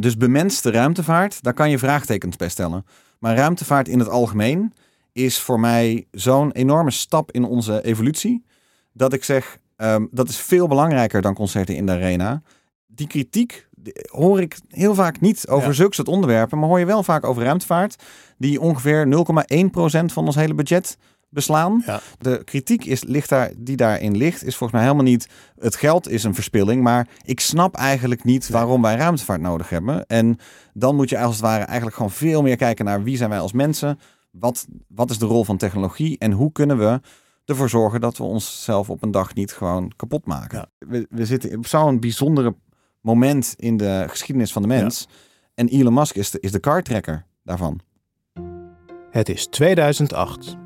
Dus 0.00 0.16
bemenste 0.16 0.70
ruimtevaart, 0.70 1.42
daar 1.42 1.54
kan 1.54 1.70
je 1.70 1.78
vraagtekens 1.78 2.36
bij 2.36 2.48
stellen. 2.48 2.84
Maar 3.18 3.36
ruimtevaart 3.36 3.88
in 3.88 3.98
het 3.98 4.08
algemeen 4.08 4.72
is 5.12 5.38
voor 5.38 5.60
mij 5.60 6.06
zo'n 6.10 6.52
enorme 6.52 6.90
stap 6.90 7.32
in 7.32 7.44
onze 7.44 7.84
evolutie, 7.84 8.44
dat 8.92 9.12
ik 9.12 9.24
zeg, 9.24 9.58
ehm, 9.76 10.06
dat 10.10 10.28
is 10.28 10.36
veel 10.36 10.68
belangrijker 10.68 11.22
dan 11.22 11.34
concerten 11.34 11.76
in 11.76 11.86
de 11.86 11.92
arena. 11.92 12.42
Die 12.86 13.06
kritiek 13.06 13.68
hoor 14.10 14.40
ik 14.40 14.58
heel 14.68 14.94
vaak 14.94 15.20
niet 15.20 15.48
over 15.48 15.68
Ja. 15.68 15.74
zulke 15.74 15.94
soort 15.94 16.08
onderwerpen, 16.08 16.58
maar 16.58 16.68
hoor 16.68 16.78
je 16.78 16.84
wel 16.86 17.02
vaak 17.02 17.24
over 17.24 17.42
ruimtevaart, 17.42 18.02
die 18.38 18.60
ongeveer 18.60 19.06
0,1% 19.06 20.12
van 20.12 20.24
ons 20.26 20.34
hele 20.34 20.54
budget 20.54 20.96
beslaan. 21.28 21.82
Ja. 21.86 22.00
De 22.18 22.42
kritiek 22.44 22.84
is, 22.84 23.04
ligt 23.04 23.28
daar, 23.28 23.50
die 23.56 23.76
daarin 23.76 24.16
ligt, 24.16 24.44
is 24.44 24.56
volgens 24.56 24.72
mij 24.72 24.82
helemaal 24.82 25.04
niet 25.12 25.28
het 25.58 25.76
geld 25.76 26.08
is 26.08 26.24
een 26.24 26.34
verspilling, 26.34 26.82
maar 26.82 27.08
ik 27.24 27.40
snap 27.40 27.74
eigenlijk 27.74 28.24
niet 28.24 28.48
waarom 28.48 28.82
wij 28.82 28.96
ruimtevaart 28.96 29.40
nodig 29.40 29.68
hebben. 29.68 30.06
En 30.06 30.38
dan 30.74 30.96
moet 30.96 31.08
je 31.08 31.18
als 31.18 31.34
het 31.34 31.44
ware 31.44 31.64
eigenlijk 31.64 31.96
gewoon 31.96 32.10
veel 32.10 32.42
meer 32.42 32.56
kijken 32.56 32.84
naar 32.84 33.02
wie 33.02 33.16
zijn 33.16 33.30
wij 33.30 33.38
als 33.38 33.52
mensen, 33.52 33.98
wat, 34.30 34.66
wat 34.88 35.10
is 35.10 35.18
de 35.18 35.26
rol 35.26 35.44
van 35.44 35.56
technologie 35.56 36.18
en 36.18 36.32
hoe 36.32 36.52
kunnen 36.52 36.78
we 36.78 37.00
ervoor 37.44 37.68
zorgen 37.68 38.00
dat 38.00 38.16
we 38.16 38.22
onszelf 38.24 38.90
op 38.90 39.02
een 39.02 39.10
dag 39.10 39.34
niet 39.34 39.52
gewoon 39.52 39.92
kapot 39.96 40.26
maken. 40.26 40.58
Ja. 40.58 40.86
We, 40.88 41.06
we 41.10 41.26
zitten 41.26 41.56
op 41.56 41.66
zo'n 41.66 42.00
bijzondere 42.00 42.54
moment 43.06 43.54
in 43.58 43.76
de 43.76 44.04
geschiedenis 44.08 44.52
van 44.52 44.62
de 44.62 44.68
mens. 44.68 45.08
En 45.54 45.68
Elon 45.68 45.94
Musk 45.94 46.14
is 46.14 46.30
de, 46.30 46.40
is 46.40 46.52
de 46.52 46.58
kartrekker 46.58 47.26
daarvan. 47.42 47.80
Het 49.10 49.28
is 49.28 49.46
2008. 49.46 50.56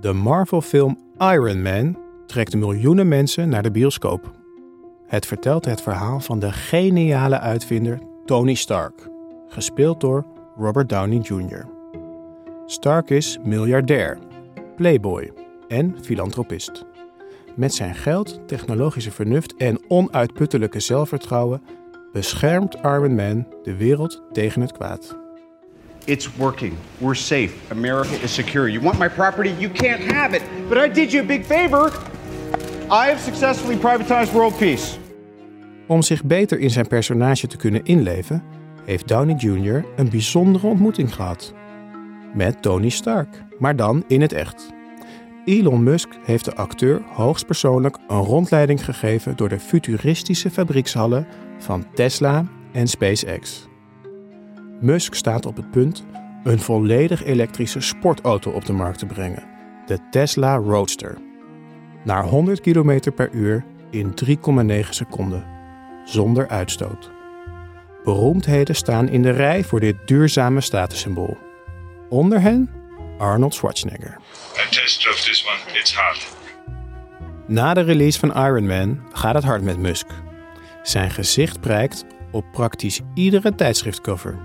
De 0.00 0.12
Marvel-film 0.12 0.98
Iron 1.18 1.62
Man 1.62 1.98
trekt 2.26 2.54
miljoenen 2.54 3.08
mensen 3.08 3.48
naar 3.48 3.62
de 3.62 3.70
bioscoop. 3.70 4.34
Het 5.06 5.26
vertelt 5.26 5.64
het 5.64 5.82
verhaal 5.82 6.20
van 6.20 6.38
de 6.38 6.52
geniale 6.52 7.38
uitvinder 7.38 7.98
Tony 8.24 8.54
Stark, 8.54 9.08
gespeeld 9.48 10.00
door 10.00 10.26
Robert 10.56 10.88
Downey 10.88 11.18
Jr. 11.18 11.68
Stark 12.66 13.10
is 13.10 13.38
miljardair, 13.42 14.18
playboy 14.76 15.32
en 15.68 15.96
filantropist. 16.02 16.84
Met 17.56 17.74
zijn 17.74 17.94
geld, 17.94 18.40
technologische 18.46 19.10
vernuft 19.10 19.56
en 19.56 19.80
onuitputtelijke 19.88 20.80
zelfvertrouwen 20.80 21.62
beschermt 22.12 22.74
Iron 22.74 23.14
Man 23.14 23.46
de 23.62 23.76
wereld 23.76 24.22
tegen 24.32 24.60
het 24.60 24.72
kwaad. 24.72 25.18
It's 26.04 26.36
working. 26.36 26.72
We're 26.98 27.14
safe. 27.14 27.50
America 27.70 28.22
is 28.22 28.34
secure. 28.34 28.70
You 28.70 28.84
want 28.84 28.98
my 28.98 29.08
property? 29.08 29.52
You 29.58 29.72
can't 29.72 30.12
have 30.12 30.36
it. 30.36 30.42
But 30.68 30.78
I 30.78 30.92
did 30.92 31.12
you 31.12 31.22
a 31.22 31.26
big 31.26 31.44
favor. 31.44 31.92
I 32.90 33.08
have 33.10 33.18
successfully 33.18 33.76
privatized 33.76 34.32
world 34.32 34.58
peace. 34.58 34.98
Om 35.86 36.02
zich 36.02 36.24
beter 36.24 36.58
in 36.58 36.70
zijn 36.70 36.86
personage 36.86 37.46
te 37.46 37.56
kunnen 37.56 37.84
inleven, 37.84 38.42
heeft 38.84 39.08
Downey 39.08 39.34
Jr. 39.34 39.84
een 39.96 40.10
bijzondere 40.10 40.66
ontmoeting 40.66 41.14
gehad. 41.14 41.54
Met 42.34 42.62
Tony 42.62 42.88
Stark, 42.88 43.42
maar 43.58 43.76
dan 43.76 44.04
in 44.08 44.20
het 44.20 44.32
echt. 44.32 44.72
Elon 45.44 45.82
Musk 45.82 46.08
heeft 46.24 46.44
de 46.44 46.54
acteur 46.54 47.02
hoogstpersoonlijk 47.06 47.96
een 48.08 48.22
rondleiding 48.22 48.84
gegeven 48.84 49.36
door 49.36 49.48
de 49.48 49.60
futuristische 49.60 50.50
fabriekshallen 50.50 51.26
van 51.60 51.86
Tesla 51.94 52.44
en 52.72 52.88
SpaceX. 52.88 53.68
Musk 54.80 55.14
staat 55.14 55.46
op 55.46 55.56
het 55.56 55.70
punt 55.70 56.04
een 56.44 56.60
volledig 56.60 57.24
elektrische 57.24 57.80
sportauto 57.80 58.50
op 58.50 58.64
de 58.64 58.72
markt 58.72 58.98
te 58.98 59.06
brengen, 59.06 59.44
de 59.86 59.98
Tesla 60.10 60.56
Roadster. 60.56 61.18
Naar 62.04 62.24
100 62.24 62.60
km 62.60 63.12
per 63.14 63.30
uur 63.32 63.64
in 63.90 64.14
3,9 64.24 64.88
seconden, 64.88 65.46
zonder 66.04 66.48
uitstoot. 66.48 67.10
Beroemdheden 68.04 68.74
staan 68.74 69.08
in 69.08 69.22
de 69.22 69.30
rij 69.30 69.64
voor 69.64 69.80
dit 69.80 69.96
duurzame 70.04 70.60
statussymbool. 70.60 71.38
Onder 72.08 72.40
hen 72.40 72.70
Arnold 73.18 73.54
Schwarzenegger. 73.54 74.16
I 74.56 74.70
test 74.70 75.00
drove 75.00 75.22
this 75.22 75.46
one. 75.46 75.78
It's 75.78 75.94
hard. 75.94 76.28
Na 77.46 77.74
de 77.74 77.80
release 77.80 78.18
van 78.18 78.34
Iron 78.34 78.66
Man 78.66 79.00
gaat 79.12 79.34
het 79.34 79.44
hard 79.44 79.62
met 79.62 79.78
Musk. 79.78 80.06
Zijn 80.82 81.10
gezicht 81.10 81.60
prijkt 81.60 82.04
op 82.32 82.44
praktisch 82.52 83.00
iedere 83.14 83.54
tijdschriftcover. 83.54 84.38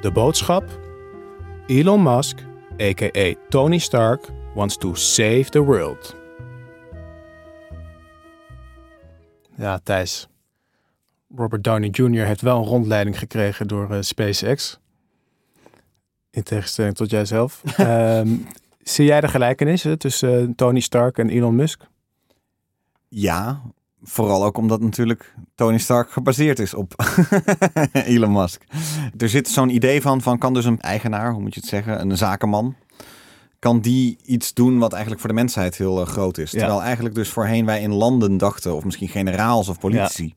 De 0.00 0.12
boodschap? 0.12 0.80
Elon 1.66 2.02
Musk, 2.02 2.38
a.k.a. 2.80 3.34
Tony 3.48 3.78
Stark, 3.78 4.28
wants 4.54 4.76
to 4.76 4.94
save 4.94 5.44
the 5.48 5.60
world. 5.60 6.16
Ja, 9.56 9.78
Thijs. 9.78 10.28
Robert 11.36 11.64
Downey 11.64 11.88
Jr. 11.88 12.24
heeft 12.24 12.40
wel 12.40 12.58
een 12.58 12.68
rondleiding 12.68 13.18
gekregen 13.18 13.68
door 13.68 13.90
eh, 13.90 14.00
SpaceX. 14.00 14.78
In 16.30 16.42
tegenstelling 16.42 16.94
tot 16.94 17.10
jijzelf. 17.10 17.62
Ehm, 17.76 18.28
zie 18.82 19.04
jij 19.04 19.20
de 19.20 19.28
gelijkenissen 19.28 19.98
tussen 19.98 20.40
eh, 20.40 20.54
Tony 20.56 20.80
Stark 20.80 21.18
en 21.18 21.28
Elon 21.28 21.54
Musk? 21.54 21.82
Ja, 23.08 23.62
vooral 24.02 24.44
ook 24.44 24.56
omdat 24.56 24.80
natuurlijk 24.80 25.34
Tony 25.54 25.78
Stark 25.78 26.10
gebaseerd 26.10 26.58
is 26.58 26.74
op 26.74 26.94
Elon 27.92 28.32
Musk. 28.32 28.64
Er 29.16 29.28
zit 29.28 29.48
zo'n 29.48 29.68
idee 29.68 30.02
van, 30.02 30.22
van 30.22 30.38
kan 30.38 30.54
dus 30.54 30.64
een 30.64 30.80
eigenaar, 30.80 31.32
hoe 31.32 31.42
moet 31.42 31.54
je 31.54 31.60
het 31.60 31.68
zeggen, 31.68 32.00
een 32.00 32.16
zakenman, 32.16 32.76
kan 33.58 33.80
die 33.80 34.18
iets 34.24 34.54
doen 34.54 34.78
wat 34.78 34.92
eigenlijk 34.92 35.20
voor 35.20 35.30
de 35.30 35.36
mensheid 35.36 35.76
heel 35.76 36.00
eh, 36.00 36.06
groot 36.06 36.38
is. 36.38 36.50
Ja. 36.50 36.58
Terwijl 36.58 36.82
eigenlijk 36.82 37.14
dus 37.14 37.28
voorheen 37.28 37.64
wij 37.64 37.80
in 37.80 37.92
landen 37.92 38.36
dachten, 38.36 38.74
of 38.74 38.84
misschien 38.84 39.08
generaals 39.08 39.68
of 39.68 39.78
politici. 39.78 40.34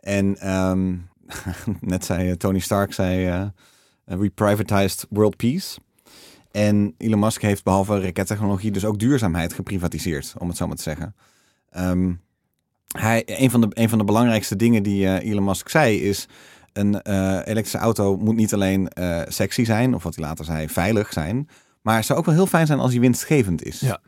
En 0.00 0.38
ehm, 0.38 0.96
net 1.80 2.04
zei 2.04 2.30
eh, 2.30 2.36
Tony 2.36 2.58
Stark, 2.58 2.92
zei 2.92 3.26
eh, 3.26 4.18
we 4.18 4.30
privatized 4.30 5.06
world 5.10 5.36
peace. 5.36 5.78
En 6.50 6.94
Elon 6.98 7.18
Musk 7.18 7.42
heeft 7.42 7.64
behalve 7.64 8.00
rakettechnologie 8.00 8.70
dus 8.70 8.84
ook 8.84 8.98
duurzaamheid 8.98 9.52
geprivatiseerd, 9.52 10.34
om 10.38 10.48
het 10.48 10.56
zo 10.56 10.66
maar 10.66 10.76
te 10.76 10.82
zeggen. 10.82 11.14
Ehm, 11.70 12.12
hij, 12.86 13.22
een, 13.26 13.50
van 13.50 13.60
de, 13.60 13.66
een 13.70 13.88
van 13.88 13.98
de 13.98 14.04
belangrijkste 14.04 14.56
dingen 14.56 14.82
die 14.82 15.06
eh, 15.06 15.30
Elon 15.30 15.44
Musk 15.44 15.68
zei 15.68 16.02
is... 16.02 16.28
een 16.72 17.02
eh, 17.02 17.32
elektrische 17.44 17.78
auto 17.78 18.16
moet 18.16 18.36
niet 18.36 18.54
alleen 18.54 18.88
eh, 18.88 19.20
sexy 19.28 19.64
zijn... 19.64 19.94
of 19.94 20.02
wat 20.02 20.14
hij 20.14 20.24
later 20.24 20.44
zei, 20.44 20.68
veilig 20.68 21.12
zijn... 21.12 21.48
maar 21.82 21.96
het 21.96 22.06
zou 22.06 22.18
ook 22.18 22.24
wel 22.24 22.34
heel 22.34 22.46
fijn 22.46 22.66
zijn 22.66 22.78
als 22.78 22.90
hij 22.90 23.00
winstgevend 23.00 23.62
is. 23.62 23.80
Ja. 23.80 24.00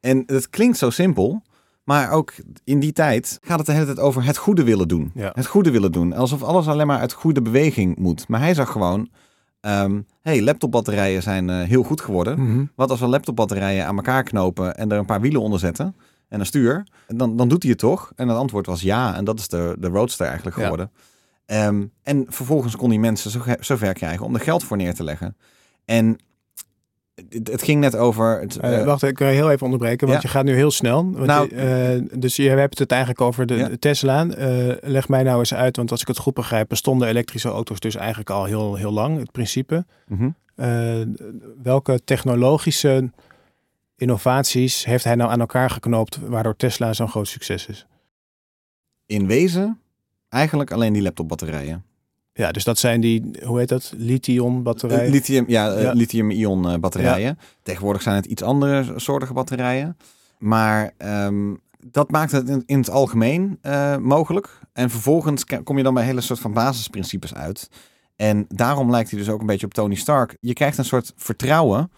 En 0.00 0.22
het 0.26 0.50
klinkt 0.50 0.78
zo 0.78 0.90
simpel... 0.90 1.42
maar 1.84 2.10
ook 2.10 2.32
in 2.64 2.80
die 2.80 2.92
tijd 2.92 3.38
gaat 3.42 3.58
het 3.58 3.66
de 3.66 3.72
hele 3.72 3.84
tijd 3.84 3.98
over 3.98 4.24
het 4.24 4.36
goede 4.36 4.64
willen 4.64 4.88
doen. 4.88 5.10
Ja. 5.14 5.30
Het 5.34 5.46
goede 5.46 5.70
willen 5.70 5.92
doen. 5.92 6.12
Alsof 6.12 6.42
alles 6.42 6.66
alleen 6.66 6.86
maar 6.86 7.00
uit 7.00 7.12
goede 7.12 7.42
beweging 7.42 7.98
moet. 7.98 8.28
Maar 8.28 8.40
hij 8.40 8.54
zag 8.54 8.70
gewoon... 8.70 9.08
ehm 9.60 10.00
hey, 10.22 10.42
laptopbatterijen 10.42 11.22
zijn 11.22 11.50
heel 11.50 11.82
goed 11.82 12.00
geworden. 12.00 12.40
Mhm. 12.40 12.64
Wat 12.74 12.90
als 12.90 13.00
we 13.00 13.06
laptopbatterijen 13.06 13.86
aan 13.86 13.96
elkaar 13.96 14.22
knopen 14.22 14.76
en 14.76 14.92
er 14.92 14.98
een 14.98 15.06
paar 15.06 15.20
wielen 15.20 15.40
onder 15.40 15.58
zetten 15.58 15.94
en 16.28 16.40
een 16.40 16.46
stuur, 16.46 16.86
dan, 17.08 17.36
dan 17.36 17.48
doet 17.48 17.62
hij 17.62 17.70
het 17.70 17.80
toch? 17.80 18.12
En 18.16 18.28
het 18.28 18.36
antwoord 18.36 18.66
was 18.66 18.80
ja, 18.80 19.16
en 19.16 19.24
dat 19.24 19.38
is 19.38 19.48
de, 19.48 19.76
de 19.78 19.88
Roadster 19.88 20.26
eigenlijk 20.26 20.56
Ja. 20.56 20.62
geworden. 20.62 20.90
Ehm, 21.46 21.84
en 22.02 22.24
vervolgens 22.28 22.76
kon 22.76 22.88
hij 22.88 22.98
mensen 22.98 23.30
zo, 23.30 23.40
zover 23.60 23.92
krijgen 23.92 24.26
om 24.26 24.34
er 24.34 24.40
geld 24.40 24.64
voor 24.64 24.76
neer 24.76 24.94
te 24.94 25.04
leggen. 25.04 25.36
En 25.84 26.18
het, 27.28 27.48
het 27.48 27.62
ging 27.62 27.80
net 27.80 27.96
over... 27.96 28.40
Het, 28.40 28.56
Eh, 28.56 28.78
eh, 28.80 28.84
wacht, 28.86 29.02
ik 29.02 29.14
kan 29.14 29.26
heel 29.26 29.50
even 29.50 29.64
onderbreken, 29.64 30.08
want 30.08 30.22
ja. 30.22 30.28
je 30.28 30.34
gaat 30.34 30.44
nu 30.44 30.54
heel 30.54 30.70
snel. 30.70 31.10
Want 31.12 31.26
Nou- 31.26 31.48
je, 31.56 32.02
eh, 32.10 32.18
dus 32.20 32.36
je 32.36 32.48
hebt 32.48 32.78
het 32.78 32.90
eigenlijk 32.90 33.20
over 33.20 33.46
de, 33.46 33.54
Ja. 33.54 33.68
Tesla. 33.78 34.26
Leg 34.80 35.08
mij 35.08 35.22
nou 35.22 35.38
eens 35.38 35.54
uit, 35.54 35.76
want 35.76 35.90
als 35.90 36.00
ik 36.00 36.06
het 36.06 36.18
goed 36.18 36.34
begrijp, 36.34 36.68
bestonden 36.68 37.08
elektrische 37.08 37.48
auto's 37.48 37.80
dus 37.80 37.94
eigenlijk 37.94 38.30
al 38.30 38.44
heel, 38.44 38.74
heel 38.74 38.92
lang, 38.92 39.18
het 39.18 39.32
principe. 39.32 39.84
mhm. 40.08 40.28
Welke 41.62 42.00
technologische 42.04 43.10
innovaties 44.04 44.84
heeft 44.84 45.04
hij 45.04 45.14
nou 45.14 45.30
aan 45.30 45.40
elkaar 45.40 45.70
geknoopt, 45.70 46.18
waardoor 46.26 46.56
Tesla 46.56 46.92
zo'n 46.92 47.08
groot 47.08 47.28
succes 47.28 47.66
is? 47.66 47.86
In 49.06 49.26
wezen 49.26 49.80
eigenlijk 50.28 50.72
alleen 50.72 50.92
die 50.92 51.02
laptopbatterijen. 51.02 51.84
Ja, 52.32 52.52
dus 52.52 52.64
dat 52.64 52.78
zijn 52.78 53.00
die, 53.00 53.22
hoe 53.44 53.58
heet 53.58 53.68
dat, 53.68 53.92
lithium 53.96 54.62
batterijen? 54.62 55.04
Eh, 55.04 55.10
Lithium, 55.10 55.44
ja, 55.48 55.72
eh, 55.72 55.82
Ja. 55.82 55.92
lithium-ion 55.92 56.68
eh, 56.68 56.78
batterijen. 56.78 57.38
Tegenwoordig 57.62 58.02
zijn 58.02 58.16
het 58.16 58.26
iets 58.26 58.42
andere 58.42 58.92
soortige 58.96 59.32
batterijen. 59.32 59.96
Maar 60.38 60.92
ehm, 60.96 61.54
dat 61.78 62.10
maakt 62.10 62.32
het 62.32 62.48
in, 62.48 62.62
in 62.66 62.78
het 62.78 62.90
algemeen 62.90 63.58
mogelijk. 64.00 64.58
En 64.72 64.90
vervolgens 64.90 65.44
kom 65.64 65.76
je 65.76 65.82
dan 65.82 65.94
bij 65.94 66.04
hele 66.04 66.20
soort 66.20 66.40
van 66.40 66.52
basisprincipes 66.52 67.34
uit. 67.34 67.68
En 68.16 68.44
daarom 68.48 68.90
lijkt 68.90 69.10
hij 69.10 69.18
dus 69.18 69.28
ook 69.28 69.40
een 69.40 69.46
beetje 69.46 69.66
op 69.66 69.74
Tony 69.74 69.94
Stark. 69.94 70.36
Je 70.40 70.52
krijgt 70.52 70.78
een 70.78 70.84
soort 70.84 71.12
vertrouwen 71.16 71.90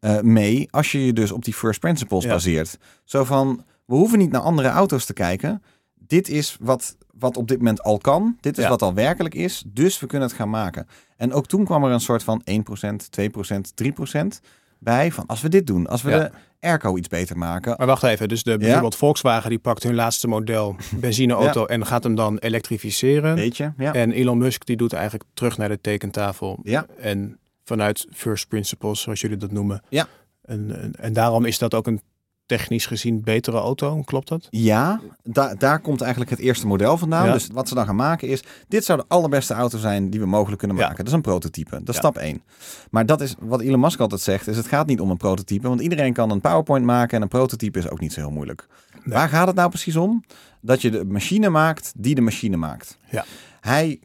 eh, 0.00 0.20
mee 0.20 0.68
als 0.70 0.92
je 0.92 1.06
je 1.06 1.12
dus 1.12 1.32
op 1.32 1.44
die 1.44 1.54
first 1.54 1.80
principles 1.80 2.24
Ja. 2.24 2.30
baseert. 2.30 2.78
Zo 3.04 3.24
van, 3.24 3.64
we 3.86 3.94
hoeven 3.94 4.18
niet 4.18 4.30
naar 4.30 4.40
andere 4.40 4.68
auto's 4.68 5.04
te 5.04 5.12
kijken. 5.12 5.62
Dit 5.94 6.28
is 6.28 6.56
wat, 6.60 6.96
wat 7.18 7.36
op 7.36 7.48
dit 7.48 7.58
moment 7.58 7.82
al 7.82 7.98
kan. 7.98 8.36
Dit 8.40 8.58
is 8.58 8.64
Ja. 8.64 8.70
wat 8.70 8.82
al 8.82 8.94
werkelijk 8.94 9.34
is. 9.34 9.64
Dus 9.66 10.00
we 10.00 10.06
kunnen 10.06 10.28
het 10.28 10.36
gaan 10.36 10.50
maken. 10.50 10.86
En 11.16 11.32
ook 11.32 11.46
toen 11.46 11.64
kwam 11.64 11.84
er 11.84 11.90
een 11.90 12.00
soort 12.00 12.22
van 12.22 12.42
1%, 12.44 13.10
2%, 13.10 13.72
3% 13.74 14.40
bij. 14.78 15.12
Van 15.12 15.26
als 15.26 15.40
we 15.40 15.48
dit 15.48 15.66
doen, 15.66 15.86
als 15.86 16.02
we 16.02 16.10
Ja. 16.10 16.18
de 16.18 16.30
airco 16.60 16.96
iets 16.96 17.08
beter 17.08 17.38
maken. 17.38 17.74
Maar 17.78 17.86
wacht 17.86 18.02
even, 18.02 18.28
dus 18.28 18.42
de, 18.42 18.56
bijvoorbeeld 18.58 18.96
Volkswagen 18.96 19.50
die 19.50 19.58
pakt 19.58 19.82
hun 19.82 19.94
laatste 19.94 20.28
model 20.28 20.76
benzineauto 21.00 21.66
en 21.66 21.86
gaat 21.86 22.02
hem 22.04 22.14
dan 22.14 22.38
elektrificeren. 22.38 23.34
Weet 23.34 23.56
je? 23.56 23.72
Ja. 23.76 23.92
En 23.94 24.12
Elon 24.12 24.38
Musk 24.38 24.66
die 24.66 24.76
doet 24.76 24.92
eigenlijk 24.92 25.24
terug 25.34 25.58
naar 25.58 25.68
de 25.68 25.80
tekentafel. 25.80 26.58
Ja. 26.62 26.86
En 26.98 27.38
vanuit 27.70 28.06
first 28.12 28.48
principles, 28.48 29.00
zoals 29.00 29.20
jullie 29.20 29.36
dat 29.36 29.52
noemen. 29.52 29.82
Ja. 29.88 30.06
En, 30.44 30.80
en, 30.82 30.92
en 30.98 31.12
daarom 31.12 31.44
is 31.44 31.58
dat 31.58 31.74
ook 31.74 31.86
een 31.86 32.00
technisch 32.46 32.86
gezien 32.86 33.22
betere 33.22 33.56
auto, 33.58 34.02
klopt 34.02 34.28
dat? 34.28 34.46
Ja, 34.50 35.00
da- 35.22 35.54
daar 35.54 35.80
komt 35.80 36.00
eigenlijk 36.00 36.30
het 36.30 36.40
eerste 36.40 36.66
model 36.66 36.98
vandaan. 36.98 37.26
Ja. 37.26 37.32
Dus 37.32 37.46
wat 37.52 37.68
ze 37.68 37.74
dan 37.74 37.86
gaan 37.86 37.96
maken 37.96 38.28
is... 38.28 38.42
dit 38.68 38.84
zou 38.84 38.98
de 38.98 39.04
allerbeste 39.08 39.54
auto 39.54 39.78
zijn 39.78 40.10
die 40.10 40.20
we 40.20 40.26
mogelijk 40.26 40.58
kunnen 40.58 40.76
Ja. 40.76 40.82
maken. 40.82 40.98
Dat 40.98 41.06
is 41.06 41.12
een 41.12 41.20
prototype. 41.22 41.70
Dat 41.70 41.88
is 41.88 41.94
Ja. 41.94 42.00
stap 42.00 42.16
1. 42.16 42.42
Maar 42.90 43.06
dat 43.06 43.20
is 43.20 43.34
wat 43.38 43.60
Elon 43.60 43.80
Musk 43.80 44.00
altijd 44.00 44.20
zegt... 44.20 44.46
is 44.46 44.56
het 44.56 44.66
gaat 44.66 44.86
niet 44.86 45.00
om 45.00 45.10
een 45.10 45.16
prototype. 45.16 45.68
Want 45.68 45.80
iedereen 45.80 46.12
kan 46.12 46.30
een 46.30 46.40
PowerPoint 46.40 46.84
maken... 46.84 47.16
en 47.16 47.22
een 47.22 47.28
prototype 47.28 47.78
is 47.78 47.88
ook 47.88 48.00
niet 48.00 48.12
zo 48.12 48.20
heel 48.20 48.30
moeilijk. 48.30 48.66
Nee. 49.04 49.14
Waar 49.14 49.28
gaat 49.28 49.46
het 49.46 49.56
nou 49.56 49.68
precies 49.68 49.96
om? 49.96 50.24
Dat 50.60 50.82
je 50.82 50.90
de 50.90 51.04
machine 51.04 51.48
maakt 51.48 51.92
die 51.96 52.14
de 52.14 52.20
machine 52.20 52.56
maakt. 52.56 52.96
Ja. 53.10 53.24
Hij 53.60 54.00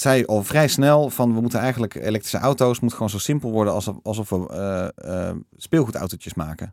zei 0.00 0.24
al 0.24 0.42
vrij 0.42 0.68
snel 0.68 1.10
van... 1.10 1.34
we 1.34 1.40
moeten 1.40 1.60
eigenlijk 1.60 1.94
elektrische 1.94 2.38
auto's... 2.38 2.80
moet 2.80 2.92
gewoon 2.92 3.10
zo 3.10 3.18
simpel 3.18 3.50
worden 3.50 3.72
alsof, 3.72 3.96
alsof 4.02 4.30
we 4.30 4.92
eh, 4.96 5.30
speelgoedautootjes 5.56 6.34
maken. 6.34 6.70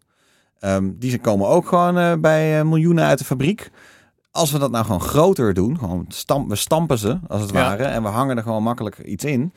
Ehm, 0.60 0.92
die 0.96 1.20
komen 1.20 1.48
ook 1.48 1.68
gewoon 1.68 1.98
eh, 1.98 2.14
bij 2.20 2.66
miljoenen 2.66 3.06
uit 3.06 3.20
de 3.20 3.26
fabriek. 3.26 3.72
Als 4.32 4.52
we 4.52 4.60
dat 4.60 4.72
nou 4.72 4.86
gewoon 4.86 5.02
groter 5.02 5.54
doen, 5.54 5.78
gewoon 5.80 6.06
stamp, 6.08 6.50
we 6.50 6.56
stampen 6.56 6.98
ze 6.98 7.20
als 7.28 7.42
het 7.42 7.52
Ja. 7.52 7.56
ware 7.60 7.84
en 7.84 8.04
we 8.04 8.10
hangen 8.10 8.38
er 8.38 8.44
gewoon 8.44 8.64
makkelijk 8.64 8.98
iets 8.98 9.24
in, 9.24 9.54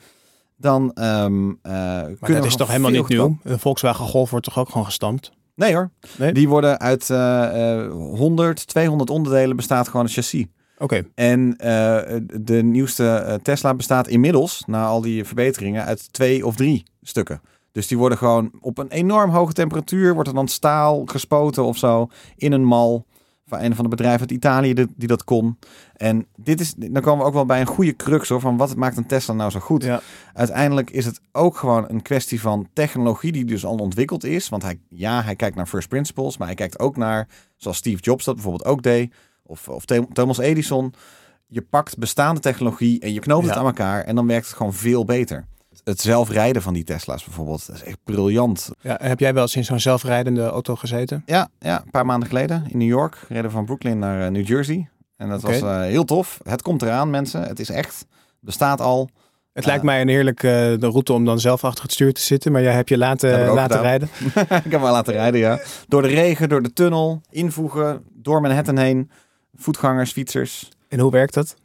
dan 0.57 0.91
eh, 0.93 1.03
Maar 1.03 2.15
kunnen 2.19 2.41
dat 2.41 2.45
is 2.45 2.55
toch 2.55 2.67
helemaal 2.67 2.91
niet 2.91 3.07
nieuw? 3.07 3.37
Een 3.43 3.59
Volkswagen 3.59 4.05
Golf 4.05 4.29
wordt 4.29 4.45
toch 4.45 4.59
ook 4.59 4.69
gewoon 4.69 4.85
gestampt? 4.85 5.31
Nee 5.55 5.73
hoor, 5.73 5.91
Nee? 6.17 6.33
die 6.33 6.49
worden 6.49 6.79
uit 6.79 7.09
eh, 7.09 7.81
eh, 7.83 7.91
100, 7.91 8.67
200 8.67 9.09
onderdelen 9.09 9.55
bestaat 9.55 9.87
gewoon 9.87 10.05
een 10.05 10.11
chassis. 10.11 10.45
Oké, 10.81 11.03
En 11.15 11.57
eh, 11.57 12.17
de 12.41 12.63
nieuwste 12.63 13.07
eh, 13.07 13.33
Tesla 13.33 13.73
bestaat 13.73 14.07
inmiddels, 14.07 14.63
na 14.67 14.85
al 14.85 15.01
die 15.01 15.25
verbeteringen, 15.25 15.85
uit 15.85 16.13
twee 16.13 16.45
of 16.45 16.55
drie 16.55 16.83
stukken. 17.01 17.41
Dus 17.71 17.87
die 17.87 17.97
worden 17.97 18.17
gewoon 18.17 18.51
op 18.59 18.77
een 18.77 18.89
enorm 18.89 19.29
hoge 19.29 19.53
temperatuur, 19.53 20.13
wordt 20.13 20.29
er 20.29 20.35
dan 20.35 20.47
staal 20.47 21.05
gespoten 21.05 21.63
of 21.63 21.77
zo, 21.77 22.09
in 22.35 22.51
een 22.51 22.63
mal 22.63 23.05
van 23.45 23.59
een 23.59 23.75
van 23.75 23.83
de 23.83 23.89
bedrijven 23.89 24.19
uit 24.19 24.31
Italië 24.31 24.73
die, 24.73 24.87
die 24.95 25.07
dat 25.07 25.23
kon. 25.23 25.57
En 25.95 26.27
dit 26.35 26.59
is, 26.59 26.73
dan 26.73 27.01
komen 27.01 27.19
we 27.19 27.25
ook 27.25 27.33
wel 27.33 27.45
bij 27.45 27.61
een 27.61 27.67
goede 27.67 27.95
crux 27.95 28.29
hoor, 28.29 28.39
van 28.39 28.57
wat 28.57 28.75
maakt 28.75 28.97
een 28.97 29.05
Tesla 29.05 29.33
nou 29.33 29.51
zo 29.51 29.59
goed? 29.59 29.83
ja. 29.83 30.01
Uiteindelijk 30.33 30.89
is 30.89 31.05
het 31.05 31.21
ook 31.31 31.57
gewoon 31.57 31.85
een 31.87 32.01
kwestie 32.01 32.41
van 32.41 32.67
technologie 32.73 33.31
die 33.31 33.45
dus 33.45 33.65
al 33.65 33.75
ontwikkeld 33.75 34.23
is. 34.23 34.49
Want 34.49 34.63
hij, 34.63 34.79
ja, 34.89 35.23
hij 35.23 35.35
kijkt 35.35 35.55
naar 35.55 35.67
first 35.67 35.87
principles, 35.87 36.37
maar 36.37 36.47
hij 36.47 36.55
kijkt 36.55 36.79
ook 36.79 36.97
naar, 36.97 37.27
zoals 37.55 37.77
Steve 37.77 38.01
Jobs 38.01 38.25
dat 38.25 38.35
bijvoorbeeld 38.35 38.65
ook 38.65 38.83
deed, 38.83 39.13
of, 39.51 39.67
of 39.69 39.85
Thomas 40.13 40.37
Edison. 40.37 40.93
Je 41.47 41.61
pakt 41.61 41.97
bestaande 41.97 42.39
technologie 42.39 42.99
en 42.99 43.13
je 43.13 43.19
knoopt 43.19 43.45
het 43.45 43.53
Ja. 43.53 43.59
aan 43.59 43.65
elkaar 43.65 44.03
en 44.03 44.15
dan 44.15 44.27
werkt 44.27 44.45
het 44.47 44.55
gewoon 44.55 44.73
veel 44.73 45.05
beter. 45.05 45.45
Het 45.83 46.01
zelfrijden 46.01 46.61
van 46.61 46.73
die 46.73 46.83
Tesla's 46.83 47.23
bijvoorbeeld, 47.23 47.67
dat 47.67 47.75
is 47.75 47.83
echt 47.83 47.97
briljant. 48.03 48.69
ja. 48.81 48.97
Heb 49.01 49.19
jij 49.19 49.33
wel 49.33 49.41
eens 49.43 49.55
in 49.55 49.63
zo'n 49.65 49.79
zelfrijdende 49.79 50.45
auto 50.47 50.75
gezeten? 50.75 51.23
Ja, 51.25 51.49
ja, 51.59 51.81
een 51.85 51.91
paar 51.91 52.05
maanden 52.05 52.27
geleden 52.29 52.65
in 52.69 52.77
New 52.77 52.87
York 52.87 53.17
reden 53.29 53.51
van 53.51 53.65
Brooklyn 53.65 53.99
naar 53.99 54.25
eh, 54.25 54.31
New 54.31 54.47
Jersey. 54.47 54.89
En 55.17 55.29
dat 55.29 55.41
was 55.41 55.61
eh, 55.61 55.81
heel 55.81 56.03
tof. 56.03 56.39
Het 56.43 56.61
komt 56.61 56.81
eraan, 56.81 57.09
mensen. 57.09 57.41
Het 57.43 57.59
is 57.59 57.69
echt, 57.69 58.05
bestaat 58.39 58.81
al. 58.81 59.09
Het 59.53 59.65
lijkt 59.65 59.83
mij 59.83 60.01
een 60.01 60.07
heerlijke 60.07 60.77
eh, 60.81 60.89
route 60.89 61.13
om 61.13 61.25
dan 61.25 61.39
zelf 61.39 61.63
achter 61.63 61.83
het 61.83 61.91
stuur 61.93 62.13
te 62.13 62.21
zitten, 62.21 62.51
maar 62.51 62.61
jij 62.61 62.73
hebt 62.73 62.89
je 62.89 62.97
laten, 62.97 63.39
Heb 63.39 63.53
laten 63.53 63.77
gedaan. 63.77 63.81
rijden. 63.81 64.07
ik 64.65 64.71
heb 64.71 64.71
hem 64.71 64.81
laten 64.81 65.13
rijden, 65.13 65.39
ja. 65.39 65.59
Door 65.87 66.01
de 66.01 66.07
regen, 66.07 66.49
door 66.49 66.61
de 66.61 66.73
tunnel, 66.73 67.21
invoegen, 67.29 68.03
door 68.13 68.41
Manhattan 68.41 68.77
heen. 68.77 69.09
Voetgangers, 69.55 70.11
fietsers. 70.11 70.69
En 70.87 70.99
hoe 70.99 71.11
werkt 71.11 71.33
dat? 71.33 71.55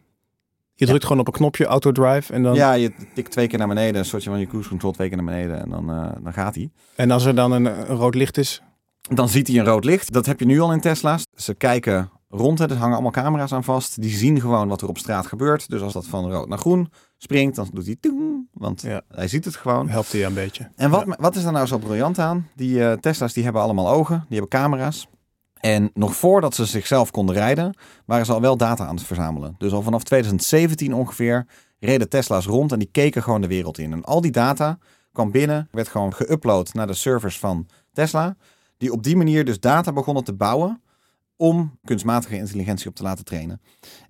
Je 0.74 0.86
drukt 0.86 1.02
gewoon 1.02 1.18
op 1.20 1.26
een 1.26 1.32
knopje, 1.32 1.64
autodrive, 1.66 2.32
en 2.32 2.42
dan... 2.42 2.54
Ja, 2.54 2.72
je 2.72 2.92
tikt 3.14 3.30
twee 3.30 3.46
keer 3.46 3.58
naar 3.58 3.68
beneden. 3.68 3.96
Een 3.96 4.04
soortje 4.04 4.30
van 4.30 4.38
je 4.40 4.46
cruise 4.46 4.68
control 4.68 4.92
twee 4.92 5.08
keer 5.08 5.16
naar 5.16 5.26
beneden. 5.26 5.60
En 5.60 5.70
dan, 5.70 5.90
eh, 5.90 6.08
dan 6.22 6.32
gaat 6.32 6.54
hij. 6.54 6.70
En 6.96 7.10
als 7.10 7.24
er 7.24 7.34
dan 7.34 7.52
een, 7.52 7.64
een 7.64 7.96
rood 7.96 8.14
licht 8.14 8.38
is, 8.38 8.62
dan 9.00 9.28
ziet 9.28 9.46
hij 9.48 9.58
een 9.58 9.64
rood 9.64 9.84
licht. 9.84 10.12
Dat 10.12 10.26
heb 10.26 10.40
je 10.40 10.46
nu 10.46 10.60
al 10.60 10.72
in 10.72 10.80
Tesla's. 10.80 11.22
Ze 11.34 11.54
kijken 11.54 12.10
rond, 12.28 12.60
er 12.60 12.74
hangen 12.76 12.92
allemaal 12.92 13.10
camera's 13.10 13.52
aan 13.52 13.64
vast. 13.64 14.00
Die 14.02 14.16
zien 14.16 14.40
gewoon 14.40 14.68
wat 14.68 14.82
er 14.82 14.88
op 14.88 14.98
straat 14.98 15.26
gebeurt. 15.26 15.68
Dus 15.70 15.80
als 15.80 15.92
dat 15.92 16.06
van 16.06 16.30
rood 16.32 16.48
naar 16.48 16.58
groen 16.58 16.90
springt, 17.16 17.56
dan 17.56 17.68
doet 17.72 17.86
hij 17.86 17.96
toeng, 18.00 18.48
want 18.52 18.82
Ja. 18.82 19.02
hij 19.08 19.28
ziet 19.28 19.44
het 19.44 19.56
gewoon. 19.56 19.88
Helpt 19.88 20.12
hij 20.12 20.24
een 20.24 20.34
beetje. 20.34 20.70
En 20.76 20.90
wat, 20.90 21.04
wat 21.18 21.36
is 21.36 21.44
er 21.44 21.52
nou 21.52 21.66
zo 21.66 21.78
briljant 21.78 22.18
aan? 22.18 22.48
Die 22.54 22.84
eh, 22.88 22.92
Tesla's 22.92 23.32
die 23.32 23.44
hebben 23.44 23.62
allemaal 23.62 23.88
ogen, 23.88 24.24
die 24.28 24.38
hebben 24.38 24.60
camera's. 24.60 25.08
En 25.60 25.90
nog 25.94 26.16
voordat 26.16 26.54
ze 26.54 26.64
zichzelf 26.64 27.10
konden 27.10 27.34
rijden, 27.34 27.76
waren 28.04 28.26
ze 28.26 28.32
al 28.32 28.40
wel 28.40 28.56
data 28.56 28.86
aan 28.86 28.96
het 28.96 29.06
verzamelen. 29.06 29.54
Dus 29.58 29.72
al 29.72 29.82
vanaf 29.82 30.02
2017 30.02 30.94
ongeveer 30.94 31.46
reden 31.78 32.08
Tesla's 32.08 32.46
rond 32.46 32.72
en 32.72 32.78
die 32.78 32.88
keken 32.92 33.22
gewoon 33.22 33.40
de 33.40 33.46
wereld 33.46 33.78
in. 33.78 33.92
En 33.92 34.04
al 34.04 34.20
die 34.20 34.30
data 34.30 34.78
kwam 35.12 35.30
binnen, 35.30 35.68
werd 35.70 35.88
gewoon 35.88 36.14
geüpload 36.14 36.72
naar 36.72 36.86
de 36.86 36.94
servers 36.94 37.38
van 37.38 37.68
Tesla. 37.92 38.36
Die 38.76 38.92
op 38.92 39.02
die 39.02 39.16
manier 39.16 39.44
dus 39.44 39.60
data 39.60 39.92
begonnen 39.92 40.24
te 40.24 40.34
bouwen 40.34 40.82
om 41.36 41.78
kunstmatige 41.84 42.36
intelligentie 42.36 42.88
op 42.88 42.94
te 42.94 43.02
laten 43.02 43.24
trainen. 43.24 43.60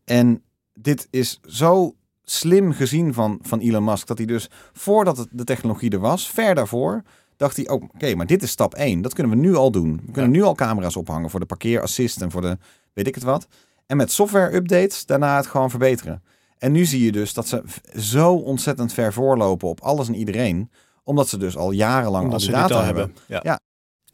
En 0.05 0.43
dit 0.75 1.09
is 1.11 1.41
zo 1.43 1.95
slim 2.25 2.73
gezien 2.73 3.15
van, 3.15 3.39
van 3.43 3.61
Elon 3.61 3.85
Musk, 3.85 4.07
dat 4.07 4.19
hij 4.19 4.27
dus 4.27 4.51
voordat 4.73 5.27
de 5.31 5.45
technologie 5.45 5.91
er 5.91 5.99
was, 5.99 6.31
ver 6.31 6.55
daarvoor, 6.55 7.03
dacht 7.37 7.57
hij, 7.57 7.69
oh, 7.69 7.83
oké, 7.83 8.15
maar 8.15 8.27
dit 8.27 8.43
is 8.43 8.51
stap 8.51 8.75
1. 8.75 9.03
Dat 9.03 9.15
kunnen 9.15 9.33
we 9.33 9.39
nu 9.39 9.55
al 9.55 9.71
doen. 9.71 10.01
We 10.07 10.13
kunnen 10.13 10.31
nu 10.31 10.43
al 10.43 10.55
camera's 10.55 10.97
ophangen 10.97 11.31
voor 11.31 11.41
de 11.41 11.47
parkeerassist 11.47 12.23
en 12.23 12.31
voor 12.31 12.41
de 12.41 12.59
weet 12.93 13.07
ik 13.07 13.15
het 13.15 13.25
wat. 13.25 13.47
En 13.87 13.97
met 13.97 14.13
software 14.13 14.55
updates 14.55 15.07
daarna 15.07 15.37
het 15.37 15.47
gewoon 15.47 15.71
verbeteren. 15.71 16.23
En 16.59 16.73
nu 16.73 16.85
zie 16.85 17.05
je 17.05 17.13
dus 17.13 17.35
dat 17.35 17.49
ze 17.49 17.63
zo 17.99 18.35
ontzettend 18.35 18.93
ver 18.93 19.13
voorlopen 19.13 19.69
op 19.69 19.81
alles 19.81 20.09
en 20.09 20.15
iedereen, 20.15 20.71
omdat 21.05 21.29
ze 21.29 21.39
dus 21.39 21.57
al 21.57 21.71
jarenlang 21.71 22.25
Omdat 22.25 22.41
al 22.41 22.47
die 22.47 22.57
data 22.57 22.85
hebben. 22.85 23.03
hebben. 23.03 23.23
Ja. 23.27 23.41
Ja. 23.43 23.61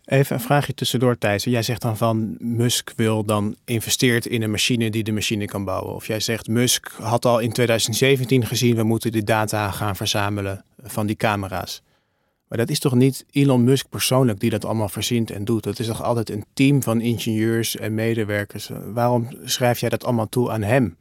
Even 0.05 0.37
een 0.37 0.43
vraagje 0.43 0.75
tussendoor, 0.75 1.19
Thijs. 1.19 1.45
Jij 1.45 1.63
zegt 1.63 1.83
dan 1.83 1.97
van 1.97 2.37
Musk 2.39 2.93
wil 2.97 3.25
dan 3.25 3.57
investeert 3.65 4.27
in 4.27 4.43
een 4.43 4.51
machine 4.51 4.91
die 4.91 5.03
de 5.03 5.13
machine 5.13 5.45
kan 5.45 5.65
bouwen. 5.65 5.95
Of 5.95 6.07
jij 6.07 6.21
zegt 6.21 6.49
Musk 6.49 6.93
had 7.01 7.25
al 7.25 7.39
in 7.39 7.53
2017 7.53 8.47
gezien, 8.47 8.77
we 8.77 8.83
moeten 8.83 9.13
die 9.13 9.25
data 9.25 9.71
gaan 9.71 9.97
verzamelen 9.97 10.65
van 10.83 11.07
die 11.07 11.17
camera's. 11.17 11.83
Maar 12.53 12.61
dat 12.61 12.71
is 12.71 12.79
toch 12.79 12.95
niet 12.95 13.25
Elon 13.31 13.65
Musk 13.65 13.89
persoonlijk 13.89 14.41
die 14.41 14.51
dat 14.51 14.65
allemaal 14.65 14.89
verzint 14.89 15.31
en 15.31 15.45
doet? 15.45 15.63
Dat 15.63 15.79
is 15.79 15.87
toch 15.87 16.03
altijd 16.03 16.31
een 16.31 16.45
team 16.53 16.83
van 16.83 17.01
ingenieurs 17.01 17.77
en 17.77 17.95
medewerkers? 17.95 18.71
Waarom 18.93 19.29
schrijf 19.45 19.79
jij 19.79 19.89
dat 19.89 20.05
allemaal 20.05 20.29
toe 20.29 20.51
aan 20.51 20.63
hem? 20.63 20.97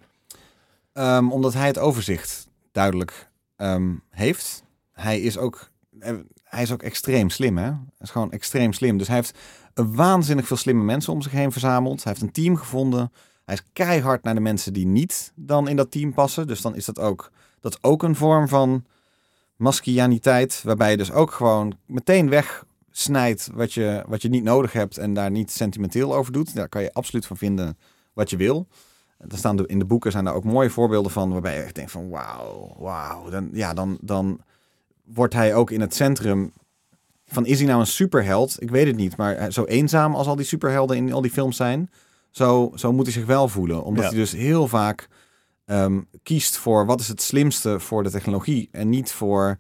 Ehm, 0.94 1.32
omdat 1.32 1.54
hij 1.54 1.68
het 1.68 1.78
overzicht 1.78 2.48
duidelijk 2.72 3.30
ehm, 3.56 3.94
heeft. 4.10 4.64
Hij 4.92 5.22
is 5.22 5.38
ook, 5.38 5.70
eh, 6.00 6.16
hij 6.44 6.62
is 6.62 6.72
ook 6.72 6.84
extreem 6.84 7.30
slim, 7.30 7.58
hè? 7.58 7.64
Hij 7.64 7.80
is 8.00 8.10
gewoon 8.10 8.32
extreem 8.32 8.74
slim. 8.74 8.98
Dus 8.98 9.08
hij 9.08 9.16
heeft 9.16 9.38
waanzinnig 9.74 10.48
veel 10.48 10.58
slimme 10.58 10.84
mensen 10.84 11.14
om 11.14 11.22
zich 11.22 11.32
heen 11.32 11.52
verzameld. 11.52 12.04
Hij 12.04 12.12
heeft 12.12 12.26
een 12.26 12.44
team 12.44 12.56
gevonden. 12.56 13.12
Hij 13.46 13.56
is 13.56 13.64
keihard 13.74 14.24
naar 14.24 14.36
de 14.36 14.42
mensen 14.42 14.74
die 14.74 14.86
niet 14.86 15.32
dan 15.36 15.68
in 15.68 15.76
dat 15.76 15.92
team 15.92 16.14
passen. 16.14 16.48
Dus 16.48 16.62
dan 16.62 16.76
is 16.76 16.86
dat 16.86 17.00
ook, 17.00 17.32
dat 17.60 17.72
is 17.72 17.78
ook 17.82 18.04
een 18.04 18.16
vorm 18.16 18.48
van 18.48 18.86
maskianiteit. 19.62 20.62
Waarbij 20.64 20.92
je 20.92 20.98
dus 20.98 21.12
ook 21.12 21.32
gewoon 21.32 21.78
meteen 21.86 22.30
wegsnijdt 22.30 23.50
wat 23.54 23.74
je, 23.74 24.04
wat 24.08 24.22
je 24.22 24.30
niet 24.30 24.44
nodig 24.44 24.74
hebt. 24.74 24.98
En 24.98 25.14
daar 25.14 25.32
niet 25.32 25.52
sentimenteel 25.52 26.16
over 26.16 26.34
doet. 26.34 26.56
Daar 26.56 26.70
kan 26.70 26.82
je 26.82 26.94
absoluut 26.94 27.26
van 27.26 27.38
vinden 27.38 27.78
wat 28.14 28.30
je 28.30 28.38
wil. 28.38 28.68
Er 29.18 29.38
staan 29.38 29.66
in 29.66 29.80
de 29.80 29.86
boeken 29.86 30.12
zijn 30.12 30.26
er 30.28 30.34
ook 30.34 30.44
mooie 30.44 30.70
voorbeelden 30.70 31.12
van 31.12 31.32
waarbij 31.32 31.56
je 31.56 31.62
echt 31.62 31.76
denkt 31.76 31.92
van 31.92 32.10
wauw, 32.10 32.76
wauw. 32.80 33.30
Dan, 33.30 33.50
ja, 33.54 33.74
dan, 33.74 33.98
dan 34.02 34.40
wordt 35.06 35.34
hij 35.34 35.56
ook 35.56 35.72
in 35.72 35.82
het 35.82 35.96
centrum 35.96 36.52
van 37.26 37.46
is 37.46 37.58
hij 37.60 37.68
nou 37.68 37.80
een 37.80 37.88
superheld? 37.88 38.56
Ik 38.62 38.70
weet 38.70 38.88
het 38.88 38.96
niet, 38.96 39.18
maar 39.18 39.52
zo 39.52 39.64
eenzaam 39.64 40.16
als 40.16 40.28
al 40.28 40.36
die 40.36 40.46
superhelden 40.46 40.98
in 40.98 41.14
al 41.14 41.22
die 41.22 41.32
films 41.32 41.56
zijn, 41.56 41.90
zo, 42.30 42.72
zo 42.76 42.94
moet 42.94 43.06
hij 43.06 43.14
zich 43.14 43.26
wel 43.26 43.48
voelen. 43.48 43.84
Omdat 43.84 44.04
Ja. 44.04 44.10
hij 44.10 44.20
dus 44.20 44.32
heel 44.32 44.68
vaak 44.68 45.08
ehm, 45.66 46.00
kiest 46.24 46.58
voor 46.58 46.86
wat 46.86 47.00
is 47.00 47.08
het 47.08 47.22
slimste 47.22 47.80
voor 47.80 48.04
de 48.04 48.12
technologie 48.12 48.70
en 48.72 48.90
niet 48.90 49.12
voor 49.12 49.58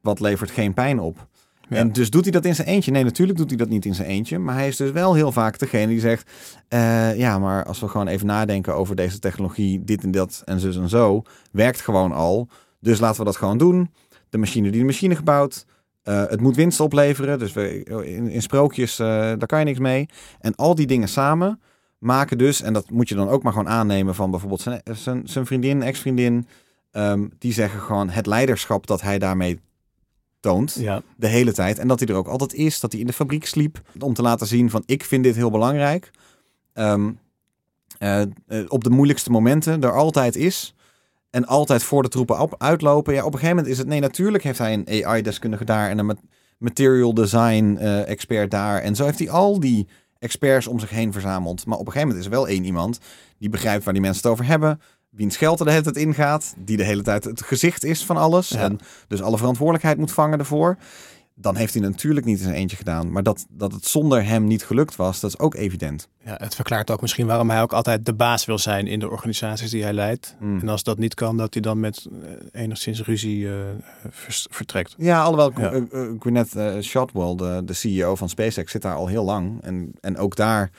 wat 0.00 0.20
levert 0.20 0.50
geen 0.50 0.74
pijn 0.74 1.00
op. 1.00 1.26
Ja. 1.68 1.76
En 1.76 1.92
dus 1.92 2.10
doet 2.10 2.22
hij 2.22 2.32
dat 2.32 2.44
in 2.44 2.54
zijn 2.54 2.68
eentje? 2.68 2.90
Nee, 2.90 3.04
natuurlijk 3.04 3.38
doet 3.38 3.48
hij 3.48 3.58
dat 3.58 3.68
niet 3.68 3.84
in 3.84 3.94
zijn 3.94 4.08
eentje. 4.08 4.38
Maar 4.38 4.54
hij 4.54 4.68
is 4.68 4.76
dus 4.76 4.90
wel 4.90 5.14
heel 5.14 5.32
vaak 5.32 5.58
degene 5.58 5.86
die 5.86 6.00
zegt... 6.00 6.30
eh, 6.68 7.16
ja, 7.16 7.38
maar 7.38 7.64
als 7.64 7.80
we 7.80 7.88
gewoon 7.88 8.06
even 8.06 8.26
nadenken 8.26 8.74
over 8.74 8.96
deze 8.96 9.18
technologie... 9.18 9.84
dit 9.84 10.02
en 10.02 10.10
dat 10.10 10.42
en 10.44 10.60
zus 10.60 10.76
en 10.76 10.88
zo... 10.88 11.22
werkt 11.50 11.80
gewoon 11.80 12.12
al. 12.12 12.48
Dus 12.80 13.00
laten 13.00 13.18
we 13.18 13.24
dat 13.24 13.36
gewoon 13.36 13.58
doen. 13.58 13.90
De 14.28 14.38
machine 14.38 14.70
die 14.70 14.80
de 14.80 14.86
machine 14.86 15.16
gebouwd. 15.16 15.66
eh, 16.02 16.26
het 16.26 16.40
moet 16.40 16.56
winst 16.56 16.80
opleveren. 16.80 17.38
Dus 17.38 17.52
we, 17.52 17.82
in, 17.84 18.28
in 18.28 18.42
sprookjes, 18.42 18.98
eh, 18.98 19.06
daar 19.08 19.46
kan 19.46 19.58
je 19.58 19.64
niks 19.64 19.78
mee. 19.78 20.08
En 20.40 20.54
al 20.54 20.74
die 20.74 20.86
dingen 20.86 21.08
samen 21.08 21.60
maken 22.04 22.38
dus... 22.38 22.62
en 22.62 22.72
dat 22.72 22.90
moet 22.90 23.08
je 23.08 23.14
dan 23.14 23.28
ook 23.28 23.42
maar 23.42 23.52
gewoon 23.52 23.68
aannemen... 23.68 24.14
van 24.14 24.30
bijvoorbeeld 24.30 24.60
zijn, 24.60 24.80
zijn, 24.84 25.22
zijn 25.28 25.46
vriendin, 25.46 25.82
ex-vriendin... 25.82 26.46
ehm, 26.90 27.26
die 27.38 27.52
zeggen 27.52 27.80
gewoon 27.80 28.08
het 28.08 28.26
leiderschap 28.26 28.86
dat 28.86 29.00
hij 29.00 29.18
daarmee 29.18 29.60
toont 30.40 30.76
Ja, 30.78 31.02
de 31.16 31.26
hele 31.26 31.52
tijd. 31.52 31.78
En 31.78 31.88
dat 31.88 31.98
hij 31.98 32.08
er 32.08 32.14
ook 32.14 32.28
altijd 32.28 32.54
is. 32.54 32.80
Dat 32.80 32.92
hij 32.92 33.00
in 33.00 33.06
de 33.06 33.12
fabriek 33.12 33.46
sliep. 33.46 33.80
Om 33.98 34.14
te 34.14 34.22
laten 34.22 34.46
zien 34.46 34.70
van 34.70 34.82
ik 34.86 35.04
vind 35.04 35.24
dit 35.24 35.34
heel 35.36 35.50
belangrijk. 35.50 36.10
Ehm, 36.72 37.10
eh, 37.98 38.20
eh, 38.20 38.28
op 38.68 38.84
de 38.84 38.90
moeilijkste 38.90 39.30
momenten 39.30 39.82
er 39.82 39.92
altijd 39.92 40.36
is. 40.36 40.74
En 41.30 41.46
altijd 41.46 41.82
voor 41.82 42.02
de 42.02 42.08
troepen 42.08 42.40
op, 42.40 42.54
uitlopen. 42.58 43.14
Ja, 43.14 43.20
op 43.20 43.32
een 43.32 43.38
gegeven 43.38 43.56
moment 43.56 43.72
is 43.72 43.78
het... 43.78 43.86
Nee, 43.86 44.00
natuurlijk 44.00 44.44
heeft 44.44 44.58
hij 44.58 44.72
een 44.72 45.04
AI-deskundige 45.04 45.64
daar. 45.64 45.90
En 45.90 45.98
een 45.98 46.06
ma- 46.06 46.16
material 46.58 47.14
design 47.14 47.76
eh, 47.80 48.08
expert 48.08 48.50
daar. 48.50 48.80
En 48.80 48.96
zo 48.96 49.04
heeft 49.04 49.18
hij 49.18 49.30
al 49.30 49.60
die 49.60 49.86
experts 50.24 50.66
om 50.66 50.78
zich 50.78 50.90
heen 50.90 51.12
verzameld. 51.12 51.66
Maar 51.66 51.78
op 51.78 51.86
een 51.86 51.92
gegeven 51.92 52.08
moment 52.08 52.26
is 52.26 52.32
er 52.32 52.38
wel 52.38 52.48
één 52.48 52.64
iemand... 52.64 52.98
die 53.38 53.48
begrijpt 53.48 53.84
waar 53.84 53.92
die 53.92 54.02
mensen 54.02 54.22
het 54.22 54.32
over 54.32 54.46
hebben. 54.46 54.80
Wiens 55.10 55.36
geld 55.36 55.58
er 55.58 55.64
de 55.64 55.70
hele 55.70 55.82
tijd 55.82 55.96
ingaat. 55.96 56.54
Die 56.58 56.76
de 56.76 56.84
hele 56.84 57.02
tijd 57.02 57.24
het 57.24 57.42
gezicht 57.42 57.84
is 57.84 58.04
van 58.04 58.16
alles. 58.16 58.48
Ja. 58.48 58.58
En 58.58 58.78
dus 59.08 59.22
alle 59.22 59.38
verantwoordelijkheid 59.38 59.98
moet 59.98 60.12
vangen 60.12 60.38
ervoor. 60.38 60.76
Dan 61.36 61.56
heeft 61.56 61.74
hij 61.74 61.82
natuurlijk 61.82 62.26
niet 62.26 62.38
in 62.38 62.44
zijn 62.44 62.54
eentje 62.56 62.76
gedaan. 62.76 63.12
Maar 63.12 63.22
dat, 63.22 63.46
dat 63.50 63.72
het 63.72 63.86
zonder 63.86 64.24
hem 64.24 64.44
niet 64.44 64.64
gelukt 64.64 64.96
was, 64.96 65.20
dat 65.20 65.30
is 65.30 65.38
ook 65.38 65.54
evident. 65.54 66.08
ja, 66.24 66.34
het 66.38 66.54
verklaart 66.54 66.90
ook 66.90 67.00
misschien 67.00 67.26
waarom 67.26 67.50
hij 67.50 67.62
ook 67.62 67.72
altijd 67.72 68.06
de 68.06 68.14
baas 68.14 68.44
wil 68.44 68.58
zijn 68.58 68.86
in 68.86 68.98
de 68.98 69.10
organisaties 69.10 69.70
die 69.70 69.82
hij 69.82 69.92
leidt. 69.92 70.36
Hmm. 70.38 70.60
En 70.60 70.68
als 70.68 70.82
dat 70.82 70.98
niet 70.98 71.14
kan, 71.14 71.36
dat 71.36 71.52
hij 71.54 71.62
dan 71.62 71.80
met 71.80 72.06
eh, 72.52 72.62
enigszins 72.62 73.02
ruzie 73.02 73.48
eh, 73.48 73.54
vertrekt. 74.50 74.94
Ja, 74.98 75.22
alhoewel 75.22 75.52
Ja. 75.60 75.72
eh, 75.90 76.02
Gwyneth 76.18 76.84
Shotwell, 76.84 77.34
de, 77.36 77.62
de 77.64 77.72
CEO 77.72 78.14
van 78.14 78.28
SpaceX, 78.28 78.70
zit 78.72 78.82
daar 78.82 78.94
al 78.96 79.06
heel 79.06 79.24
lang. 79.24 79.62
En, 79.62 79.92
en 80.00 80.16
ook 80.16 80.36
daar, 80.36 80.70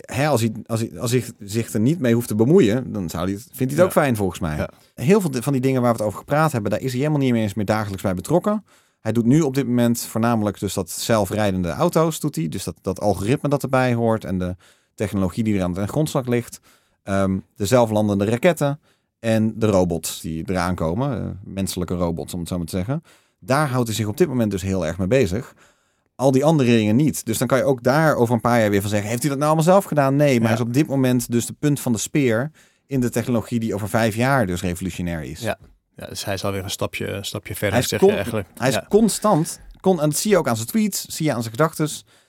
hè, 0.00 0.26
als, 0.26 0.40
hij, 0.40 0.52
als, 0.66 0.80
hij, 0.80 1.00
als 1.00 1.10
hij 1.10 1.24
zich 1.38 1.72
er 1.72 1.80
niet 1.80 1.98
mee 1.98 2.14
hoeft 2.14 2.28
te 2.28 2.34
bemoeien, 2.34 2.92
dan 2.92 3.08
zou 3.08 3.24
hij, 3.30 3.38
vindt 3.38 3.56
hij 3.58 3.66
het 3.66 3.80
ook 3.80 4.02
fijn 4.02 4.16
volgens 4.16 4.40
mij. 4.40 4.68
Heel 4.94 5.20
veel 5.20 5.30
van 5.32 5.52
die 5.52 5.62
dingen 5.62 5.82
waar 5.82 5.90
we 5.92 5.96
het 5.98 6.06
over 6.06 6.18
gepraat 6.18 6.52
hebben, 6.52 6.70
daar 6.70 6.80
is 6.80 6.90
hij 6.90 6.98
helemaal 7.00 7.20
niet 7.20 7.32
meer 7.32 7.42
eens 7.42 7.54
meer 7.54 7.64
dagelijks 7.64 8.02
bij 8.02 8.14
betrokken. 8.14 8.64
Hij 9.08 9.16
doet 9.16 9.26
nu 9.26 9.40
op 9.40 9.54
dit 9.54 9.66
moment 9.66 10.00
voornamelijk 10.00 10.58
dus 10.60 10.74
dat 10.74 10.90
zelfrijdende 10.90 11.70
auto's 11.70 12.20
doet 12.20 12.36
hij. 12.36 12.48
Dus 12.48 12.64
dat, 12.64 12.74
dat 12.82 13.00
algoritme 13.00 13.48
dat 13.48 13.62
erbij 13.62 13.94
hoort 13.94 14.24
en 14.24 14.38
de 14.38 14.56
technologie 14.94 15.44
die 15.44 15.56
er 15.56 15.62
aan 15.62 15.72
de 15.74 15.86
grondslag 15.86 16.26
ligt. 16.26 16.60
Ehm, 17.02 17.38
de 17.56 17.66
zelflandende 17.66 18.24
raketten 18.24 18.80
en 19.18 19.58
de 19.58 19.66
robots 19.66 20.20
die 20.20 20.42
eraan 20.50 20.74
komen. 20.74 21.20
eh, 21.22 21.30
menselijke 21.44 21.94
robots 21.94 22.34
om 22.34 22.40
het 22.40 22.48
zo 22.48 22.56
maar 22.56 22.66
te 22.66 22.76
zeggen. 22.76 23.02
Daar 23.38 23.68
houdt 23.68 23.86
hij 23.86 23.96
zich 23.96 24.06
op 24.06 24.16
dit 24.16 24.28
moment 24.28 24.50
dus 24.50 24.62
heel 24.62 24.86
erg 24.86 24.98
mee 24.98 25.06
bezig. 25.06 25.54
Al 26.14 26.30
die 26.30 26.44
andere 26.44 26.70
dingen 26.70 26.96
niet. 26.96 27.24
Dus 27.24 27.38
dan 27.38 27.48
kan 27.48 27.58
je 27.58 27.64
ook 27.64 27.82
daar 27.82 28.14
over 28.16 28.34
een 28.34 28.40
paar 28.40 28.60
jaar 28.60 28.70
weer 28.70 28.80
van 28.80 28.90
zeggen... 28.90 29.08
heeft 29.08 29.22
hij 29.22 29.30
dat 29.30 29.38
nou 29.38 29.50
allemaal 29.52 29.72
zelf 29.72 29.84
gedaan? 29.84 30.16
Nee, 30.16 30.40
maar 30.40 30.48
Ja. 30.48 30.54
is 30.54 30.60
op 30.60 30.72
dit 30.72 30.86
moment 30.86 31.30
dus 31.30 31.46
de 31.46 31.56
punt 31.58 31.80
van 31.80 31.92
de 31.92 31.98
speer... 31.98 32.50
in 32.86 33.00
de 33.00 33.10
technologie 33.10 33.60
die 33.60 33.74
over 33.74 33.88
vijf 33.88 34.14
jaar 34.14 34.46
dus 34.46 34.62
revolutionair 34.62 35.22
is. 35.22 35.40
Ja. 35.40 35.58
Ja, 35.98 36.06
dus 36.06 36.24
hij 36.24 36.34
is 36.34 36.44
alweer 36.44 36.64
een 36.64 36.70
stapje, 36.70 37.06
een 37.08 37.24
stapje 37.24 37.54
verder, 37.54 37.70
Hij 37.72 37.80
is, 37.82 37.88
zeg 37.88 37.98
con- 38.00 38.08
je 38.08 38.14
eigenlijk. 38.14 38.48
hij 38.54 38.68
is 38.68 38.78
constant... 38.88 39.60
Con 39.80 40.00
en 40.00 40.08
dat 40.10 40.18
zie 40.18 40.30
je 40.30 40.36
ook 40.38 40.48
aan 40.48 40.56
zijn 40.56 40.68
tweets, 40.68 41.04
zie 41.04 41.26
je 41.26 41.32
aan 41.32 41.40
zijn 41.42 41.54
gedachten... 41.54 41.88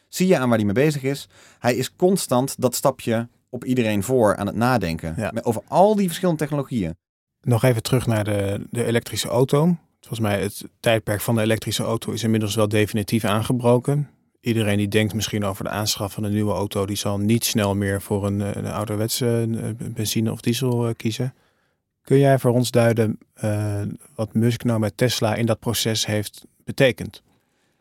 zie 0.10 0.28
je 0.28 0.38
aan 0.38 0.48
waar 0.50 0.58
hij 0.58 0.66
mee 0.66 0.74
bezig 0.74 1.04
is. 1.04 1.28
Hij 1.60 1.76
is 1.76 1.96
constant 1.96 2.56
dat 2.62 2.76
stapje 2.76 3.28
op 3.50 3.66
iedereen 3.66 4.04
voor 4.04 4.36
aan 4.36 4.46
het 4.48 4.56
nadenken. 4.56 5.14
Ja. 5.18 5.32
Met- 5.34 5.46
Over 5.46 5.62
al 5.68 5.96
die 5.96 6.06
verschillende 6.08 6.40
technologieën. 6.40 6.96
Nog 7.42 7.64
even 7.64 7.84
terug 7.84 8.06
naar 8.08 8.24
de, 8.24 8.68
de 8.70 8.84
elektrische 8.86 9.28
auto. 9.28 9.76
Volgens 10.00 10.20
mij 10.20 10.42
het 10.42 10.64
tijdperk 10.80 11.22
van 11.22 11.36
de 11.36 11.42
elektrische 11.42 11.84
auto 11.84 12.12
is 12.12 12.24
inmiddels 12.24 12.56
wel 12.56 12.68
definitief 12.68 13.24
aangebroken. 13.24 14.10
Iedereen 14.42 14.78
die 14.78 14.88
denkt 14.88 15.14
misschien 15.14 15.44
over 15.46 15.64
de 15.64 15.70
aanschaf 15.70 16.14
van 16.14 16.24
een 16.24 16.34
nieuwe 16.34 16.54
auto, 16.54 16.86
die 16.86 16.96
zal 16.98 17.18
niet 17.18 17.46
snel 17.46 17.76
meer 17.76 18.02
voor 18.02 18.26
een, 18.26 18.42
eh, 18.42 18.50
een 18.54 18.66
ouderwetse 18.66 19.48
eh, 19.52 19.88
benzine 19.94 20.32
of 20.32 20.42
diesel 20.42 20.88
eh, 20.88 20.94
kiezen. 20.96 21.34
Kun 22.10 22.18
jij 22.18 22.40
voor 22.40 22.52
ons 22.52 22.72
duiden 22.72 23.20
eh, 23.34 23.82
wat 24.16 24.34
Musk 24.34 24.64
nou 24.64 24.80
met 24.80 24.98
Tesla 24.98 25.36
in 25.36 25.46
dat 25.46 25.60
proces 25.60 26.06
heeft 26.06 26.46
betekend? 26.64 27.24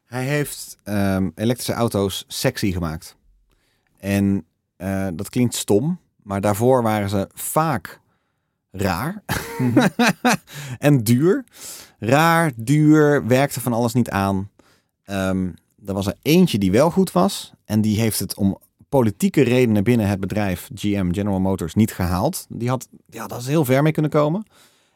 Hij 0.07 0.25
heeft 0.25 0.77
ehm, 0.83 1.29
elektrische 1.35 1.73
auto's 1.73 2.25
sexy 2.27 2.73
gemaakt. 2.73 3.17
En 3.99 4.45
eh, 4.77 5.07
dat 5.15 5.29
klinkt 5.29 5.55
stom, 5.55 6.01
maar 6.23 6.41
daarvoor 6.41 6.83
waren 6.83 7.09
ze 7.09 7.29
vaak 7.35 8.01
raar 8.71 9.23
en 10.79 11.03
duur. 11.03 11.45
Raar, 11.99 12.53
duur, 12.57 13.27
werkte 13.27 13.61
van 13.61 13.73
alles 13.73 13.93
niet 13.93 14.11
aan. 14.11 14.51
Ehm, 15.05 15.51
er 15.87 15.95
was 15.95 16.07
er 16.07 16.17
eentje 16.23 16.59
die 16.59 16.71
wel 16.71 16.91
goed 16.91 17.13
was. 17.13 17.53
En 17.65 17.81
die 17.81 18.01
heeft 18.01 18.19
het 18.19 18.35
om 18.35 18.59
politieke 18.89 19.43
redenen 19.43 19.85
binnen 19.85 20.09
het 20.09 20.21
bedrijf 20.21 20.69
GM, 20.75 21.13
General 21.13 21.41
Motors, 21.41 21.75
niet 21.75 21.93
gehaald. 21.93 22.47
Die 22.49 22.69
had, 22.69 22.89
ja, 23.07 23.27
dat 23.27 23.41
is 23.41 23.47
heel 23.47 23.65
ver 23.65 23.83
mee 23.83 23.93
kunnen 23.93 24.11
komen. 24.11 24.47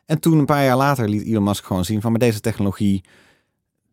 En 0.06 0.20
toen 0.20 0.38
een 0.38 0.44
paar 0.44 0.64
jaar 0.64 0.76
later 0.76 1.08
liet 1.08 1.26
Elon 1.26 1.44
Musk 1.44 1.64
gewoon 1.64 1.84
zien 1.84 2.00
van 2.00 2.12
met 2.12 2.20
deze 2.20 2.40
technologie 2.40 3.04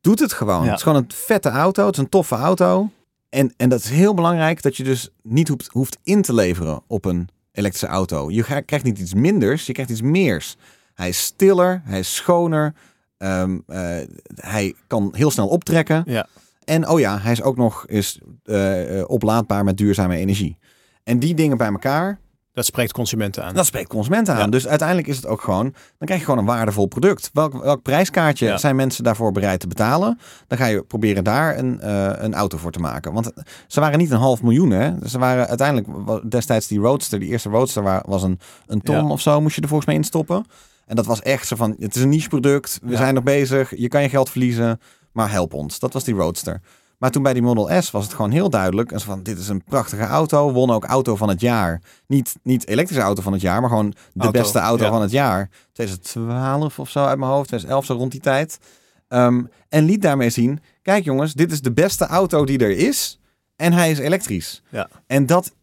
doet 0.02 0.20
het 0.20 0.34
gewoon. 0.34 0.64
Ja. 0.64 0.68
Het 0.70 0.78
is 0.78 0.84
gewoon 0.84 0.98
een 0.98 1.12
vette 1.14 1.50
auto. 1.50 1.86
Het 1.86 1.96
is 1.96 2.02
een 2.02 2.10
toffe 2.10 2.36
auto. 2.36 2.90
En, 3.30 3.54
en 3.58 3.70
dat 3.70 3.80
is 3.80 3.90
heel 3.90 4.14
belangrijk 4.14 4.62
dat 4.62 4.78
je 4.78 4.84
dus 4.84 5.10
niet 5.24 5.48
hoeft, 5.48 5.68
hoeft 5.68 5.98
in 6.04 6.22
te 6.22 6.34
leveren 6.34 6.82
op 6.88 7.06
een 7.06 7.28
elektrische 7.52 7.88
auto. 7.88 8.32
Je 8.32 8.44
krijgt 8.44 8.84
niet 8.86 9.00
iets 9.00 9.14
minders, 9.14 9.66
je 9.66 9.74
krijgt 9.74 9.92
iets 9.92 10.02
meers. 10.02 10.58
Hij 10.94 11.10
is 11.10 11.24
stiller, 11.24 11.82
hij 11.86 12.00
is 12.00 12.16
schoner. 12.16 12.74
ehm, 13.18 13.60
eh, 13.68 13.98
hij 14.36 14.76
kan 14.88 15.10
heel 15.16 15.32
snel 15.32 15.48
optrekken. 15.48 16.04
Ja. 16.06 16.28
En 16.70 16.88
oh 16.90 17.00
ja, 17.00 17.20
hij 17.20 17.32
is 17.32 17.42
ook 17.42 17.58
nog 17.58 17.84
eens 17.88 18.20
eh, 18.44 19.00
eh, 19.00 19.10
oplaadbaar 19.10 19.64
met 19.64 19.78
duurzame 19.78 20.16
energie. 20.16 20.58
En 21.04 21.20
die 21.20 21.34
dingen 21.34 21.58
bij 21.58 21.68
elkaar, 21.68 22.20
Dat 22.54 22.66
spreekt 22.66 22.92
consumenten 22.92 23.44
aan. 23.44 23.54
dat 23.54 23.66
spreekt 23.66 23.90
consumenten 23.90 24.34
aan. 24.34 24.40
Ja. 24.40 24.48
Dus 24.48 24.68
uiteindelijk 24.68 25.08
is 25.08 25.16
het 25.16 25.26
ook 25.28 25.42
gewoon, 25.42 25.64
dan 25.64 25.74
krijg 26.08 26.20
je 26.20 26.26
gewoon 26.26 26.40
een 26.40 26.46
waardevol 26.46 26.86
product. 26.86 27.30
Welk, 27.34 27.64
welk 27.64 27.82
prijskaartje 27.82 28.46
Ja. 28.46 28.58
zijn 28.58 28.76
mensen 28.76 29.04
daarvoor 29.04 29.32
bereid 29.32 29.60
te 29.60 29.68
betalen? 29.68 30.20
Dan 30.48 30.58
ga 30.58 30.66
je 30.66 30.84
proberen 30.84 31.24
daar 31.24 31.58
een, 31.58 31.80
eh, 31.82 32.12
een 32.16 32.34
auto 32.34 32.58
voor 32.58 32.72
te 32.72 32.80
maken. 32.80 33.14
Want 33.14 33.32
ze 33.68 33.80
waren 33.80 34.00
niet 34.00 34.12
een 34.12 34.18
half 34.18 34.42
miljoen, 34.44 34.70
hè? 34.72 34.92
Ze 35.08 35.20
waren 35.20 35.48
uiteindelijk 35.48 35.88
destijds 36.32 36.68
die 36.68 36.80
Roadster, 36.80 37.20
die 37.20 37.30
eerste 37.30 37.50
Roadster 37.50 37.84
wa- 37.84 38.04
was 38.08 38.24
een, 38.24 38.40
een 38.68 38.82
ton 38.82 38.96
Ja. 38.96 39.08
of 39.08 39.22
zo, 39.22 39.42
moest 39.42 39.56
je 39.56 39.62
er 39.62 39.68
volgens 39.68 39.88
mij 39.90 39.98
in 39.98 40.04
stoppen. 40.04 40.46
En 40.86 40.96
dat 40.96 41.06
was 41.06 41.22
echt 41.22 41.48
zo 41.48 41.56
van, 41.56 41.76
het 41.80 41.96
is 41.96 42.02
een 42.02 42.10
niche 42.10 42.28
product, 42.30 42.80
we 42.84 42.96
zijn 42.96 43.14
nog 43.14 43.24
bezig, 43.24 43.78
je 43.78 43.88
kan 43.88 44.02
je 44.02 44.10
geld 44.10 44.30
verliezen, 44.30 44.80
maar 45.20 45.32
help 45.32 45.54
ons. 45.54 45.80
Dat 45.80 45.94
was 45.94 46.04
die 46.04 46.16
Roadster. 46.16 46.62
Maar 46.98 47.12
toen 47.12 47.24
bij 47.24 47.34
die 47.34 47.42
Model 47.42 47.82
S 47.82 47.92
was 47.92 48.04
het 48.04 48.14
gewoon 48.14 48.32
heel 48.32 48.50
duidelijk. 48.50 48.92
En 48.92 49.00
van, 49.00 49.24
dit 49.24 49.38
is 49.38 49.48
een 49.48 49.64
prachtige 49.64 50.04
auto. 50.04 50.52
Won 50.52 50.72
ook 50.72 50.86
auto 50.86 51.16
van 51.16 51.30
het 51.30 51.42
jaar. 51.42 51.82
Niet, 52.08 52.36
niet 52.44 52.68
elektrische 52.68 53.04
auto 53.04 53.22
van 53.22 53.34
het 53.34 53.42
jaar, 53.42 53.62
maar 53.62 53.70
gewoon 53.70 53.90
de 54.14 54.24
Auto, 54.24 54.40
beste 54.40 54.60
auto 54.60 54.84
ja. 54.84 54.90
van 54.90 55.02
het 55.02 55.12
jaar. 55.12 55.50
2012 55.72 56.80
of 56.80 56.90
zo 56.90 57.06
uit 57.06 57.18
mijn 57.18 57.32
hoofd. 57.32 57.48
2011 57.48 57.86
zo 57.86 57.94
rond 57.94 58.12
die 58.12 58.22
tijd. 58.22 58.60
Ehm, 59.08 59.44
en 59.70 59.86
liet 59.86 60.02
daarmee 60.02 60.30
zien, 60.30 60.60
kijk 60.82 61.04
jongens, 61.04 61.34
dit 61.34 61.52
is 61.52 61.62
de 61.62 61.72
beste 61.72 62.06
auto 62.06 62.46
die 62.46 62.60
er 62.60 62.78
is. 62.78 63.20
En 63.56 63.74
hij 63.74 63.92
is 63.92 64.00
elektrisch. 64.00 64.62
Ja. 64.70 64.90
En 65.08 65.26
dat, 65.26 65.54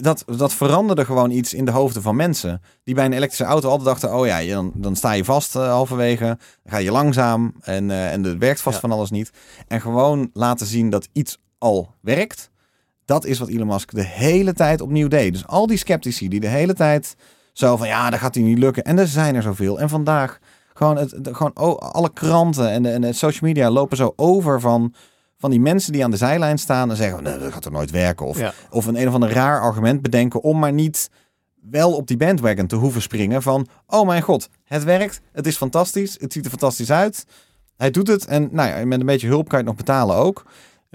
dat, 0.00 0.24
dat 0.36 0.52
veranderde 0.54 1.04
gewoon 1.04 1.30
iets 1.30 1.54
in 1.54 1.64
de 1.64 1.70
hoofden 1.70 2.02
van 2.02 2.16
mensen. 2.16 2.60
Die 2.84 2.94
bij 2.94 3.04
een 3.04 3.12
elektrische 3.12 3.44
auto 3.44 3.68
altijd 3.68 3.88
dachten, 3.88 4.14
oh 4.18 4.26
ja, 4.26 4.54
dan, 4.54 4.72
dan 4.74 4.96
sta 4.96 5.12
je 5.12 5.24
vast 5.24 5.56
eh, 5.56 5.68
halverwege. 5.68 6.24
Dan 6.24 6.72
ga 6.72 6.76
je 6.76 6.90
langzaam 6.90 7.54
en, 7.60 7.90
eh 7.90 8.12
en 8.12 8.24
het 8.24 8.38
werkt 8.38 8.60
vast 8.60 8.74
Ja. 8.74 8.80
van 8.80 8.92
alles 8.92 9.10
niet. 9.10 9.30
En 9.68 9.80
gewoon 9.80 10.30
laten 10.32 10.66
zien 10.66 10.90
dat 10.90 11.08
iets 11.12 11.38
al 11.58 11.94
werkt. 12.00 12.50
Dat 13.04 13.24
is 13.24 13.38
wat 13.38 13.48
Elon 13.48 13.66
Musk 13.66 13.94
de 13.94 14.04
hele 14.04 14.52
tijd 14.52 14.80
opnieuw 14.80 15.08
deed. 15.08 15.32
Dus 15.32 15.46
al 15.46 15.66
die 15.66 15.76
sceptici 15.78 16.28
die 16.28 16.40
de 16.40 16.48
hele 16.48 16.74
tijd 16.74 17.16
zo 17.52 17.76
van, 17.76 17.86
ja, 17.86 18.10
dat 18.10 18.18
gaat 18.20 18.34
hij 18.34 18.44
niet 18.44 18.58
lukken. 18.58 18.84
En 18.84 18.98
er 18.98 19.06
zijn 19.06 19.34
er 19.34 19.42
zoveel. 19.42 19.80
En 19.80 19.88
vandaag 19.88 20.38
gewoon, 20.74 20.96
het, 20.96 21.14
gewoon 21.22 21.52
alle 21.78 22.12
kranten 22.12 22.70
en 22.70 22.82
de, 22.82 22.90
en 22.90 23.00
de 23.00 23.12
social 23.12 23.48
media 23.48 23.70
lopen 23.70 23.96
zo 23.96 24.12
over 24.16 24.60
van, 24.60 24.94
van 25.38 25.50
die 25.50 25.60
mensen 25.60 25.92
die 25.92 26.04
aan 26.04 26.10
de 26.10 26.16
zijlijn 26.16 26.58
staan 26.58 26.90
en 26.90 26.96
zeggen, 26.96 27.22
nee, 27.22 27.38
dat 27.38 27.52
gaat 27.52 27.64
er 27.64 27.70
nooit 27.72 27.90
werken. 27.90 28.26
Of, 28.26 28.38
Ja. 28.38 28.52
of 28.70 28.86
een 28.86 29.00
een 29.00 29.08
of 29.08 29.14
ander 29.14 29.30
raar 29.32 29.60
argument 29.60 30.02
bedenken 30.02 30.42
om 30.42 30.58
maar 30.58 30.72
niet 30.72 31.10
wel 31.70 31.92
op 31.96 32.06
die 32.06 32.16
bandwagon 32.16 32.66
te 32.66 32.76
hoeven 32.76 33.02
springen 33.02 33.42
van, 33.42 33.66
oh 33.86 34.06
mijn 34.06 34.22
god, 34.22 34.48
het 34.64 34.84
werkt, 34.84 35.20
het 35.32 35.46
is 35.46 35.56
fantastisch, 35.56 36.16
het 36.20 36.32
ziet 36.32 36.44
er 36.44 36.50
fantastisch 36.50 36.90
uit. 36.90 37.24
Hij 37.76 37.90
doet 37.90 38.06
het 38.08 38.26
en 38.26 38.48
nou 38.52 38.68
ja, 38.68 38.84
met 38.86 39.00
een 39.00 39.06
beetje 39.06 39.26
hulp 39.28 39.48
kan 39.48 39.58
je 39.58 39.64
het 39.64 39.74
nog 39.76 39.84
betalen 39.84 40.16
ook. 40.16 40.44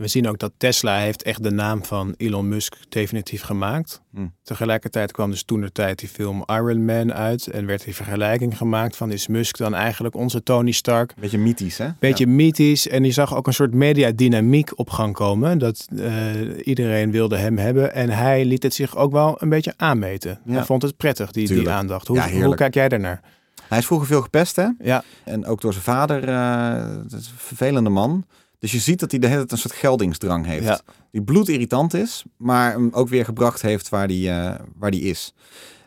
We 0.02 0.08
zien 0.08 0.28
ook 0.28 0.40
dat 0.40 0.52
Tesla 0.58 0.98
heeft 0.98 1.24
echt 1.24 1.44
de 1.44 1.52
naam 1.52 1.86
van 1.86 2.14
Elon 2.18 2.48
Musk 2.48 2.76
definitief 2.90 3.42
gemaakt. 3.42 4.02
Hm. 4.14 4.28
Tegelijkertijd 4.44 5.12
kwam 5.12 5.30
dus 5.32 5.44
toen 5.44 5.62
de 5.62 5.72
tijd 5.72 6.00
die 6.00 6.10
film 6.10 6.44
Iron 6.46 6.86
Man 6.86 7.14
uit 7.14 7.48
en 7.48 7.66
werd 7.66 7.84
die 7.84 7.96
vergelijking 7.96 8.58
gemaakt 8.58 8.96
van 8.96 9.12
is 9.12 9.28
Musk 9.28 9.58
dan 9.58 9.76
eigenlijk 9.76 10.16
onze 10.16 10.44
Tony 10.44 10.72
Stark? 10.72 11.14
Beetje 11.20 11.38
mythisch, 11.38 11.78
hè? 11.78 11.88
Beetje 12.00 12.28
mythisch 12.28 12.88
en 12.88 13.04
je 13.04 13.12
zag 13.12 13.36
ook 13.36 13.48
een 13.48 13.54
soort 13.54 13.74
mediadynamiek 13.74 14.80
op 14.80 14.90
gang 14.90 15.14
komen. 15.14 15.58
Dat 15.58 15.88
eh, 15.98 16.24
iedereen 16.64 17.12
wilde 17.12 17.38
hem 17.38 17.58
hebben 17.58 17.94
en 17.94 18.10
hij 18.10 18.46
liet 18.46 18.64
het 18.64 18.74
zich 18.74 18.96
ook 18.98 19.12
wel 19.12 19.36
een 19.40 19.50
beetje 19.50 19.74
aanmeten. 19.78 20.40
Ja. 20.46 20.54
Hij 20.54 20.64
vond 20.64 20.82
het 20.82 20.98
prettig, 20.98 21.32
die, 21.32 21.48
die 21.48 21.70
aandacht. 21.70 22.08
Hoe, 22.08 22.18
Ja, 22.18 22.30
hoe 22.30 22.56
kijk 22.56 22.74
jij 22.74 22.90
daarnaar? 22.90 23.22
Hij 23.68 23.78
is 23.80 23.86
vroeger 23.86 24.08
veel 24.08 24.22
gepest, 24.22 24.56
hè? 24.56 24.68
Ja, 24.80 25.04
En 25.24 25.46
ook 25.46 25.62
door 25.62 25.72
zijn 25.72 25.84
vader. 25.84 26.24
eh, 26.24 26.96
is 27.08 27.14
een 27.14 27.34
vervelende 27.36 27.90
man. 27.90 28.26
Dus 28.62 28.72
je 28.72 28.80
ziet 28.80 29.00
dat 29.00 29.12
hij 29.12 29.20
de 29.20 29.28
hele 29.28 29.40
tijd 29.40 29.52
een 29.52 29.58
soort 29.58 29.74
geldingsdrang 29.74 30.46
heeft. 30.46 30.64
Ja. 30.64 30.82
Die 31.12 31.24
bloedirritant 31.24 31.94
is, 31.94 32.24
maar 32.38 32.72
hem 32.72 32.90
ook 32.92 33.10
weer 33.10 33.26
gebracht 33.26 33.62
heeft 33.62 33.90
waar 33.90 34.08
die, 34.08 34.30
eh, 34.30 34.60
waar 34.76 34.92
die 34.92 35.02
is. 35.02 35.34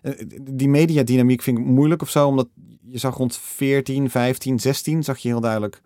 Eh, 0.02 0.12
Die 0.42 0.68
mediadynamiek 0.68 1.42
vind 1.42 1.58
ik 1.58 1.64
moeilijk 1.64 2.02
of 2.02 2.10
zo, 2.10 2.26
omdat 2.26 2.48
je 2.90 2.98
zag 2.98 3.16
rond 3.16 3.36
14, 3.36 4.10
15, 4.10 4.60
16 4.60 5.02
zag 5.02 5.18
je 5.18 5.28
heel 5.28 5.40
duidelijk 5.40 5.80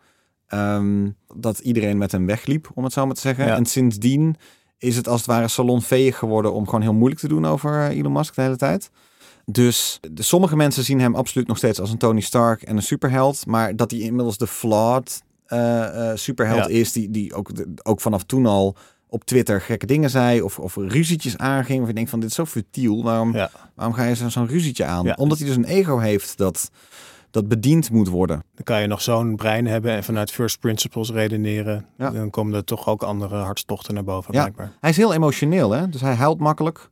ehm, 0.47 1.11
dat 1.34 1.59
iedereen 1.59 1.99
met 1.99 2.12
hem 2.12 2.26
wegliep, 2.26 2.70
om 2.74 2.84
het 2.84 2.93
zo 2.93 3.07
maar 3.07 3.14
te 3.14 3.20
zeggen. 3.20 3.47
Ja. 3.47 3.57
En 3.57 3.66
sindsdien 3.66 4.36
is 4.78 4.97
het 4.97 5.09
als 5.09 5.20
het 5.20 5.26
ware 5.28 5.49
salonveeg 5.49 6.18
geworden 6.18 6.53
om 6.53 6.64
gewoon 6.64 6.82
heel 6.82 6.95
moeilijk 6.95 7.20
te 7.20 7.28
doen 7.28 7.47
over 7.47 7.72
eh, 7.74 7.97
Elon 7.99 8.12
Musk 8.12 8.34
de 8.34 8.43
hele 8.43 8.57
tijd. 8.57 8.91
Dus 9.45 10.01
de, 10.11 10.22
sommige 10.22 10.57
mensen 10.57 10.84
zien 10.84 11.01
hem 11.01 11.14
absoluut 11.14 11.47
nog 11.49 11.57
steeds 11.57 11.80
als 11.80 11.91
een 11.91 11.99
Tony 11.99 12.20
Stark 12.20 12.62
en 12.62 12.76
een 12.76 12.82
superheld. 12.82 13.47
Maar 13.47 13.76
dat 13.76 13.91
hij 13.91 14.01
inmiddels 14.01 14.39
de 14.39 14.47
flawed 14.47 15.22
superheld 16.15 16.59
Ja. 16.59 16.67
is, 16.79 16.93
die, 16.93 17.11
die 17.11 17.35
ook, 17.35 17.51
ook 17.83 18.01
vanaf 18.01 18.23
toen 18.25 18.47
al 18.47 18.77
op 19.11 19.25
Twitter 19.25 19.61
gekke 19.61 19.87
dingen 19.87 20.11
zei 20.11 20.43
of, 20.43 20.59
of 20.59 20.77
ruzietjes 20.77 21.37
aanging. 21.37 21.81
Of 21.83 21.89
je 21.89 21.95
denkt 21.95 22.11
van 22.11 22.21
dit 22.21 22.29
is 22.29 22.35
zo 22.35 22.45
futiel, 22.45 23.03
waarom, 23.03 23.35
ja. 23.35 23.51
waarom 23.75 23.95
ga 23.95 24.05
je 24.05 24.15
zo- 24.15 24.29
zo'n 24.29 24.47
ruzietje 24.49 24.85
aan? 24.85 25.05
Ja. 25.05 25.15
Omdat 25.19 25.39
hij 25.39 25.47
dus 25.47 25.57
een 25.57 25.65
ego 25.65 25.99
heeft 25.99 26.39
dat, 26.39 26.71
dat 27.31 27.49
bediend 27.49 27.91
moet 27.91 28.09
worden. 28.09 28.43
Dan 28.55 28.65
kan 28.65 28.81
je 28.81 28.87
nog 28.87 29.03
zo'n 29.03 29.37
brein 29.37 29.67
hebben 29.67 29.91
en 29.93 30.05
vanuit 30.05 30.31
first 30.31 30.61
principles 30.61 31.11
redeneren. 31.11 31.87
Ja. 31.99 32.11
Dan 32.11 32.31
komen 32.31 32.55
er 32.55 32.65
toch 32.65 32.89
ook 32.89 33.03
andere 33.03 33.37
hartstochten 33.37 33.95
naar 33.95 34.05
boven, 34.05 34.35
Ja. 34.35 34.41
blijkbaar. 34.41 34.73
Hij 34.81 34.91
is 34.91 34.97
heel 34.97 35.15
emotioneel, 35.15 35.71
hè? 35.71 35.89
dus 35.89 36.01
hij 36.01 36.15
huilt 36.15 36.39
makkelijk. 36.39 36.89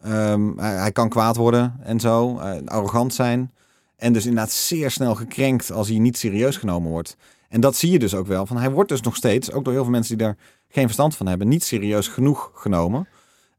Ehm, 0.00 0.58
hij, 0.58 0.74
hij 0.76 0.92
kan 0.92 1.08
kwaad 1.08 1.36
worden 1.36 1.76
en 1.82 2.00
zo, 2.00 2.38
eh, 2.38 2.56
arrogant 2.64 3.14
zijn. 3.14 3.52
En 3.96 4.12
dus 4.12 4.24
inderdaad 4.26 4.50
zeer 4.52 4.90
snel 4.90 5.14
gekrenkt 5.14 5.72
als 5.72 5.88
hij 5.88 5.98
niet 5.98 6.18
serieus 6.18 6.56
genomen 6.56 6.90
wordt. 6.90 7.16
En 7.50 7.60
dat 7.60 7.76
zie 7.76 7.90
je 7.90 7.98
dus 7.98 8.14
ook 8.14 8.26
wel. 8.26 8.46
Van 8.46 8.56
hij 8.56 8.70
wordt 8.70 8.88
dus 8.88 9.00
nog 9.00 9.16
steeds, 9.16 9.52
ook 9.52 9.64
door 9.64 9.72
heel 9.72 9.82
veel 9.82 9.92
mensen 9.92 10.16
die 10.16 10.26
daar 10.26 10.36
geen 10.68 10.84
verstand 10.84 11.16
van 11.16 11.26
hebben, 11.26 11.48
niet 11.48 11.64
serieus 11.64 12.08
genoeg 12.08 12.50
genomen. 12.54 13.08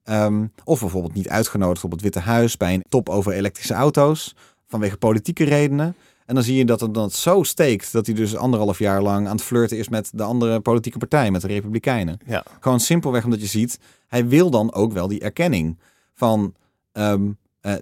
Ehm, 0.03 0.45
of 0.63 0.79
bijvoorbeeld 0.79 1.13
niet 1.13 1.29
uitgenodigd 1.29 1.83
op 1.83 1.91
het 1.91 2.01
Witte 2.01 2.19
Huis 2.19 2.57
bij 2.57 2.73
een 2.73 2.85
top 2.89 3.09
over 3.09 3.33
elektrische 3.33 3.73
auto's. 3.73 4.35
Vanwege 4.67 4.97
politieke 4.97 5.43
redenen. 5.43 5.95
En 6.25 6.35
dan 6.35 6.43
zie 6.43 6.55
je 6.55 6.65
dat 6.65 6.79
het 6.79 6.93
dan 6.93 7.09
zo 7.09 7.43
steekt 7.43 7.91
dat 7.91 8.05
hij 8.05 8.15
dus 8.15 8.35
anderhalf 8.35 8.79
jaar 8.79 9.01
lang 9.01 9.27
aan 9.27 9.35
het 9.35 9.43
flirten 9.43 9.77
is 9.77 9.89
met 9.89 10.09
de 10.13 10.23
andere 10.23 10.59
politieke 10.59 10.97
partij, 10.97 11.31
met 11.31 11.41
de 11.41 11.47
Republikeinen. 11.47 12.19
Ja. 12.25 12.43
Gewoon 12.59 12.79
simpelweg 12.79 13.23
omdat 13.23 13.41
je 13.41 13.47
ziet, 13.47 13.79
hij 14.07 14.27
wil 14.27 14.49
dan 14.49 14.73
ook 14.73 14.93
wel 14.93 15.07
die 15.07 15.19
erkenning 15.19 15.79
van. 16.13 16.53
ehm, 16.91 17.31
eh, 17.61 17.73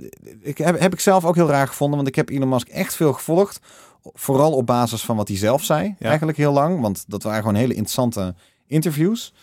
ik 0.42 0.58
heb, 0.58 0.80
heb 0.80 0.94
ik 0.94 1.00
zelf 1.00 1.26
ook 1.26 1.36
heel 1.36 1.48
raar 1.48 1.68
gevonden, 1.68 1.96
want 1.96 2.08
ik 2.08 2.16
heb 2.16 2.30
Elon 2.30 2.50
Musk 2.50 2.68
echt 2.68 2.96
veel 2.96 3.14
gevolgd. 3.14 3.60
Vooral 4.04 4.52
op 4.54 4.66
basis 4.66 5.02
van 5.02 5.16
wat 5.16 5.28
hij 5.28 5.38
zelf 5.38 5.64
zei, 5.64 5.96
Ja. 6.00 6.08
eigenlijk 6.08 6.38
heel 6.38 6.54
lang. 6.54 6.82
Want 6.82 7.04
dat 7.08 7.24
waren 7.24 7.40
gewoon 7.40 7.56
hele 7.56 7.74
interessante 7.74 8.36
interviews. 8.68 9.34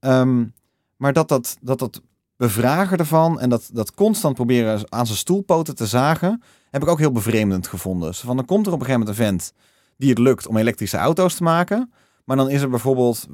Ehm, 0.00 0.44
maar 0.96 1.12
dat 1.12 1.28
dat, 1.28 1.56
dat 1.60 1.78
dat 1.78 2.00
bevragen 2.36 2.98
ervan 2.98 3.40
en 3.40 3.48
dat, 3.48 3.68
dat 3.72 3.94
constant 3.94 4.34
proberen 4.34 4.84
aan 4.92 5.06
zijn 5.06 5.18
stoelpoten 5.18 5.74
te 5.74 5.86
zagen, 5.86 6.42
heb 6.70 6.82
ik 6.82 6.88
ook 6.88 6.98
heel 6.98 7.12
bevreemdend 7.12 7.66
gevonden. 7.66 8.14
Zo 8.14 8.26
van, 8.26 8.36
dan 8.36 8.44
komt 8.44 8.66
er 8.66 8.72
op 8.72 8.78
een 8.80 8.84
gegeven 8.86 9.06
moment 9.06 9.18
een 9.20 9.26
vent 9.26 9.52
die 9.96 10.08
het 10.08 10.18
lukt 10.18 10.46
om 10.46 10.56
elektrische 10.56 10.96
auto's 10.96 11.34
te 11.34 11.42
maken. 11.42 11.92
Maar 12.24 12.36
dan 12.36 12.50
is 12.50 12.62
er 12.62 12.70
bijvoorbeeld, 12.70 13.26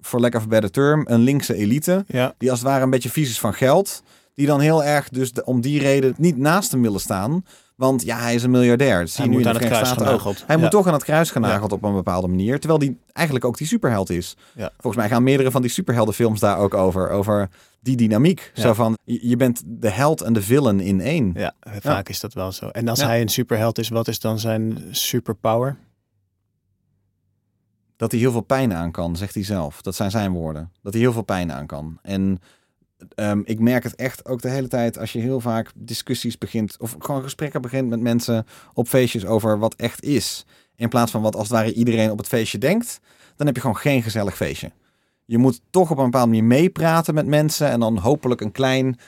voor 0.00 0.20
lack 0.20 0.34
of 0.34 0.42
a 0.42 0.46
better 0.46 0.70
term, 0.70 1.04
een 1.08 1.20
linkse 1.20 1.54
elite 1.54 2.04
Ja. 2.08 2.34
die 2.38 2.50
als 2.50 2.58
het 2.58 2.68
ware 2.68 2.82
een 2.84 2.90
beetje 2.90 3.10
vies 3.10 3.28
is 3.30 3.40
van 3.40 3.54
geld. 3.54 4.02
Die 4.34 4.46
dan 4.46 4.60
heel 4.60 4.84
erg 4.84 5.08
dus 5.08 5.32
de- 5.32 5.44
om 5.44 5.60
die 5.60 5.80
reden 5.80 6.14
niet 6.18 6.36
naast 6.36 6.70
hem 6.72 6.82
willen 6.82 7.00
staan. 7.00 7.44
Want 7.74 8.02
ja, 8.02 8.18
hij 8.18 8.34
is 8.34 8.42
een 8.42 8.50
miljardair. 8.50 8.98
Dat 9.00 9.08
zie 9.10 9.24
Hij 9.24 9.32
je 9.32 9.38
moet 9.38 9.46
aan 9.46 9.54
het 9.54 9.64
kruis 9.64 9.90
genageld. 9.90 10.44
Hij 10.46 10.56
Ja. 10.56 10.62
moet 10.62 10.70
toch 10.70 10.86
aan 10.86 10.92
het 10.92 11.04
kruis 11.04 11.30
genageld 11.30 11.72
op 11.72 11.82
een 11.82 11.94
bepaalde 11.94 12.26
manier. 12.28 12.58
Terwijl 12.58 12.78
die 12.80 12.98
eigenlijk 13.12 13.46
ook 13.46 13.56
die 13.58 13.66
superheld 13.66 14.10
is. 14.10 14.36
Ja. 14.54 14.70
Volgens 14.72 14.96
mij 14.96 15.08
gaan 15.08 15.22
meerdere 15.22 15.50
van 15.50 15.62
die 15.62 15.70
superheldenfilms 15.70 16.40
daar 16.40 16.58
ook 16.58 16.74
over. 16.74 17.10
Over 17.10 17.48
die 17.80 17.96
dynamiek. 17.96 18.50
Ja. 18.54 18.62
Zo 18.62 18.72
van, 18.72 18.98
je 19.04 19.36
bent 19.36 19.62
de 19.66 19.90
held 19.90 20.20
en 20.20 20.32
de 20.32 20.42
villain 20.42 20.80
in 20.80 21.00
één. 21.00 21.32
Ja, 21.36 21.54
vaak 21.60 22.08
is 22.08 22.20
dat 22.20 22.32
wel 22.32 22.52
zo. 22.52 22.68
En 22.68 22.88
als 22.88 23.02
hij 23.02 23.20
een 23.20 23.28
superheld 23.28 23.78
is, 23.78 23.88
wat 23.88 24.08
is 24.08 24.20
dan 24.20 24.38
zijn 24.38 24.78
superpower? 24.90 25.76
Dat 27.96 28.10
hij 28.10 28.20
heel 28.20 28.32
veel 28.32 28.40
pijn 28.40 28.74
aan 28.74 28.90
kan, 28.90 29.16
zegt 29.16 29.34
hij 29.34 29.44
zelf. 29.44 29.82
Dat 29.82 29.94
zijn 29.94 30.10
zijn 30.10 30.32
woorden. 30.32 30.70
Dat 30.82 30.92
hij 30.92 31.02
heel 31.02 31.12
veel 31.12 31.22
pijn 31.22 31.52
aan 31.52 31.66
kan. 31.66 31.98
En 32.02 32.38
ehm, 33.14 33.40
ik 33.44 33.60
merk 33.60 33.82
het 33.82 33.94
echt 33.94 34.26
ook 34.26 34.42
de 34.42 34.48
hele 34.48 34.68
tijd 34.68 34.98
als 34.98 35.12
je 35.12 35.18
heel 35.18 35.40
vaak 35.40 35.70
discussies 35.74 36.38
begint. 36.38 36.76
Of 36.78 36.96
gewoon 36.98 37.22
gesprekken 37.22 37.62
begint 37.62 37.88
met 37.88 38.00
mensen 38.00 38.46
op 38.74 38.88
feestjes 38.88 39.26
over 39.26 39.58
wat 39.58 39.74
echt 39.74 40.02
is. 40.02 40.44
In 40.76 40.88
plaats 40.88 41.10
van 41.10 41.22
wat 41.22 41.34
als 41.36 41.48
het 41.48 41.56
ware 41.56 41.72
iedereen 41.72 42.10
op 42.10 42.18
het 42.18 42.26
feestje 42.26 42.58
denkt. 42.58 43.00
Dan 43.36 43.46
heb 43.46 43.54
je 43.54 43.60
gewoon 43.60 43.76
geen 43.76 44.02
gezellig 44.02 44.36
feestje. 44.36 44.72
Je 45.24 45.38
moet 45.38 45.60
toch 45.70 45.90
op 45.90 45.98
een 45.98 46.04
bepaalde 46.04 46.26
manier 46.28 46.44
meepraten 46.44 47.14
met 47.14 47.26
mensen 47.26 47.68
en 47.68 47.80
dan 47.80 47.98
hopelijk 47.98 48.40
een 48.40 48.52
klein 48.52 48.98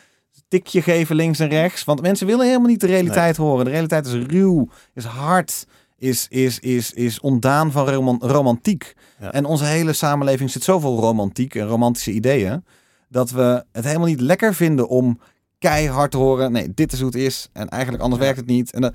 tikje 0.49 0.83
geven 0.83 1.17
links 1.17 1.39
en 1.39 1.49
rechts. 1.49 1.85
Want 1.85 2.01
mensen 2.03 2.27
willen 2.27 2.47
helemaal 2.47 2.69
niet 2.69 2.81
de 2.81 2.87
realiteit 2.87 3.37
horen. 3.37 3.65
De 3.65 3.71
realiteit 3.71 4.07
is 4.07 4.13
ruw, 4.13 4.69
is 4.95 5.05
hard, 5.05 5.67
is, 5.97 6.27
is, 6.29 6.59
is, 6.59 6.93
is 6.93 7.21
ontdaan 7.21 7.73
van 7.73 7.89
roman- 7.89 8.21
romantiek. 8.23 8.95
Ja. 9.21 9.33
En 9.33 9.45
onze 9.45 9.65
hele 9.65 9.93
samenleving 9.93 10.51
zit 10.51 10.63
zoveel 10.63 11.01
romantiek 11.01 11.55
en 11.55 11.67
romantische 11.67 12.13
ideeën, 12.13 12.65
dat 13.09 13.31
we 13.31 13.65
het 13.73 13.85
helemaal 13.85 14.07
niet 14.07 14.21
lekker 14.21 14.55
vinden 14.55 14.89
om 14.89 15.19
keihard 15.59 16.11
te 16.11 16.17
horen. 16.17 16.53
Nee, 16.53 16.75
dit 16.75 16.93
is 16.93 16.99
hoe 16.99 17.07
het 17.09 17.19
is. 17.19 17.49
En 17.53 17.69
eigenlijk 17.69 18.03
anders 18.03 18.23
werkt 18.23 18.39
het 18.39 18.47
niet. 18.47 18.73
En, 18.73 18.81
dat- 18.81 18.95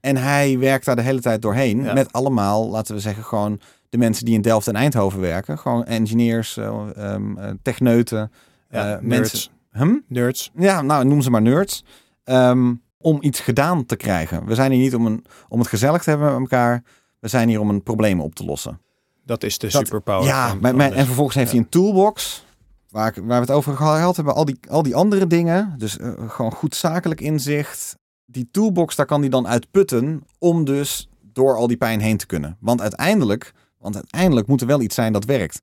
en 0.00 0.16
hij 0.16 0.58
werkt 0.58 0.84
daar 0.84 0.96
de 0.96 1.02
hele 1.02 1.20
tijd 1.20 1.42
doorheen. 1.42 1.82
Ja. 1.82 1.92
Met 1.92 2.12
allemaal, 2.12 2.68
laten 2.70 2.94
we 2.94 3.00
zeggen, 3.00 3.24
gewoon 3.24 3.60
de 3.88 3.98
mensen 3.98 4.24
die 4.24 4.34
in 4.34 4.42
Delft 4.42 4.66
en 4.68 4.76
Eindhoven 4.76 5.20
werken. 5.20 5.58
Gewoon 5.58 5.84
engineers, 5.84 6.56
eh, 6.56 6.80
ehm, 6.96 7.38
eh, 7.38 7.50
techneuten, 7.62 8.32
Ja, 8.70 8.80
eh, 8.80 9.00
nerds. 9.02 9.06
mensen. 9.06 9.50
Hm? 9.70 9.96
Nerds. 10.14 10.50
Ja, 10.56 10.82
nou, 10.82 11.04
noem 11.04 11.22
ze 11.22 11.30
maar 11.30 11.42
nerds. 11.42 11.84
Ehm, 12.24 12.74
om 12.98 13.18
iets 13.20 13.40
gedaan 13.40 13.86
te 13.86 13.96
krijgen. 13.96 14.46
We 14.46 14.54
zijn 14.54 14.72
hier 14.72 14.80
niet 14.82 14.94
om, 14.94 15.06
een, 15.06 15.24
om 15.48 15.58
het 15.58 15.68
gezellig 15.68 16.02
te 16.02 16.10
hebben 16.10 16.28
met 16.32 16.40
elkaar. 16.40 16.82
We 17.20 17.28
zijn 17.28 17.48
hier 17.48 17.60
om 17.60 17.68
een 17.68 17.82
probleem 17.82 18.20
op 18.20 18.34
te 18.34 18.44
lossen. 18.44 18.80
Dat 19.26 19.42
is 19.42 19.58
de 19.58 19.68
Dat- 19.68 19.86
superpower. 19.86 20.26
Ja, 20.26 20.56
van- 20.60 20.80
en 20.80 21.06
vervolgens 21.06 21.36
heeft 21.36 21.50
hij 21.50 21.60
een 21.60 21.68
toolbox. 21.68 22.44
Waar, 22.92 23.12
we 23.26 23.32
het 23.34 23.50
over 23.50 23.76
gehad 23.76 24.16
hebben. 24.16 24.34
Al 24.34 24.44
die, 24.44 24.58
al 24.68 24.82
die 24.82 24.96
andere 24.96 25.26
dingen. 25.26 25.74
Dus 25.78 25.98
eh, 25.98 26.12
gewoon 26.28 26.52
goed 26.52 26.74
zakelijk 26.74 27.20
inzicht. 27.20 27.96
Die 28.24 28.48
toolbox, 28.50 28.96
daar 28.96 29.06
kan 29.06 29.20
hij 29.20 29.28
dan 29.28 29.48
uit 29.48 29.70
putten. 29.70 30.22
Om 30.38 30.64
dus 30.64 31.08
door 31.20 31.56
al 31.56 31.66
die 31.66 31.76
pijn 31.76 32.00
heen 32.00 32.16
te 32.16 32.26
kunnen. 32.26 32.56
Want 32.60 32.80
uiteindelijk, 32.80 33.52
want 33.78 33.94
uiteindelijk 33.94 34.46
moet 34.46 34.60
er 34.60 34.66
wel 34.66 34.80
iets 34.80 34.94
zijn 34.94 35.12
dat 35.12 35.24
werkt. 35.24 35.62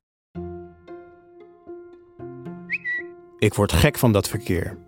Ik 3.38 3.54
word 3.54 3.72
gek 3.72 3.98
van 3.98 4.12
dat 4.12 4.28
verkeer. 4.28 4.78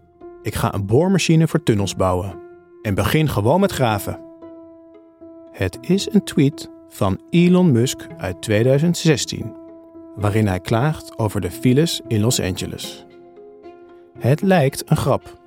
Ik 0.42 0.54
ga 0.54 0.74
een 0.74 0.86
boormachine 0.86 1.48
voor 1.48 1.62
tunnels 1.62 1.96
bouwen. 1.96 2.38
En 2.82 2.94
begin 2.94 3.28
gewoon 3.28 3.60
met 3.60 3.72
graven. 3.72 4.20
Het 5.50 5.78
is 5.80 6.12
een 6.12 6.24
tweet 6.24 6.70
van 6.88 7.20
Elon 7.30 7.72
Musk 7.72 8.06
uit 8.16 8.42
2016, 8.42 9.56
waarin 10.14 10.46
hij 10.46 10.60
klaagt 10.60 11.18
over 11.18 11.40
de 11.40 11.50
files 11.50 12.00
in 12.06 12.20
Los 12.20 12.40
Angeles. 12.40 13.06
Het 14.18 14.42
lijkt 14.42 14.90
een 14.90 14.96
grap. 14.96 15.40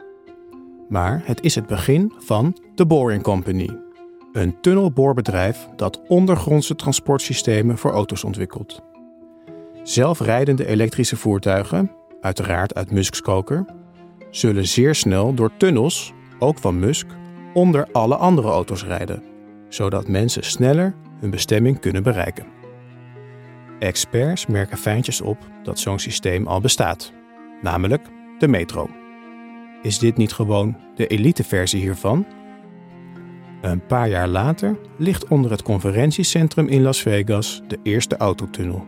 Maar 0.90 1.22
het 1.26 1.42
is 1.42 1.56
het 1.56 1.66
begin 1.66 2.14
van 2.18 2.58
The 2.76 2.86
Boring 2.86 3.24
Company, 3.24 3.70
een 4.32 4.62
tunnelboorbedrijf 4.62 5.68
dat 5.76 6.02
ondergrondse 6.08 6.76
transportsystemen 6.76 7.78
voor 7.78 7.92
auto's 7.92 8.24
ontwikkelt. 8.24 8.82
Zelfrijdende 9.84 10.66
elektrische 10.66 11.18
voertuigen, 11.18 11.92
uiteraard 12.22 12.76
uit 12.76 12.92
Musks 12.92 13.22
koker, 13.22 13.66
zullen 14.30 14.68
zeer 14.68 14.96
snel 14.96 15.34
door 15.34 15.52
tunnels, 15.58 16.14
ook 16.40 16.58
van 16.58 16.80
Musk, 16.80 17.08
onder 17.54 17.88
alle 17.92 18.16
andere 18.16 18.48
auto's 18.48 18.86
rijden, 18.86 19.24
zodat 19.70 20.08
mensen 20.08 20.44
sneller 20.44 20.96
hun 21.20 21.30
bestemming 21.30 21.80
kunnen 21.80 22.04
bereiken. 22.04 22.55
Experts 23.80 24.46
merken 24.46 24.78
fijntjes 24.78 25.22
op 25.22 25.38
dat 25.64 25.80
zo'n 25.80 26.00
systeem 26.00 26.48
al 26.48 26.62
bestaat, 26.62 27.14
namelijk 27.62 28.08
de 28.40 28.48
metro. 28.48 28.90
Is 29.82 30.00
dit 30.00 30.18
niet 30.18 30.34
gewoon 30.34 30.78
de 30.96 31.08
eliteversie 31.08 31.82
hiervan? 31.82 32.26
Een 33.62 33.86
paar 33.86 34.10
jaar 34.10 34.28
later 34.28 34.78
ligt 34.98 35.28
onder 35.28 35.52
het 35.52 35.62
conferentiecentrum 35.62 36.68
in 36.68 36.82
Las 36.82 37.02
Vegas 37.02 37.62
de 37.68 37.80
eerste 37.84 38.18
autotunnel. 38.18 38.88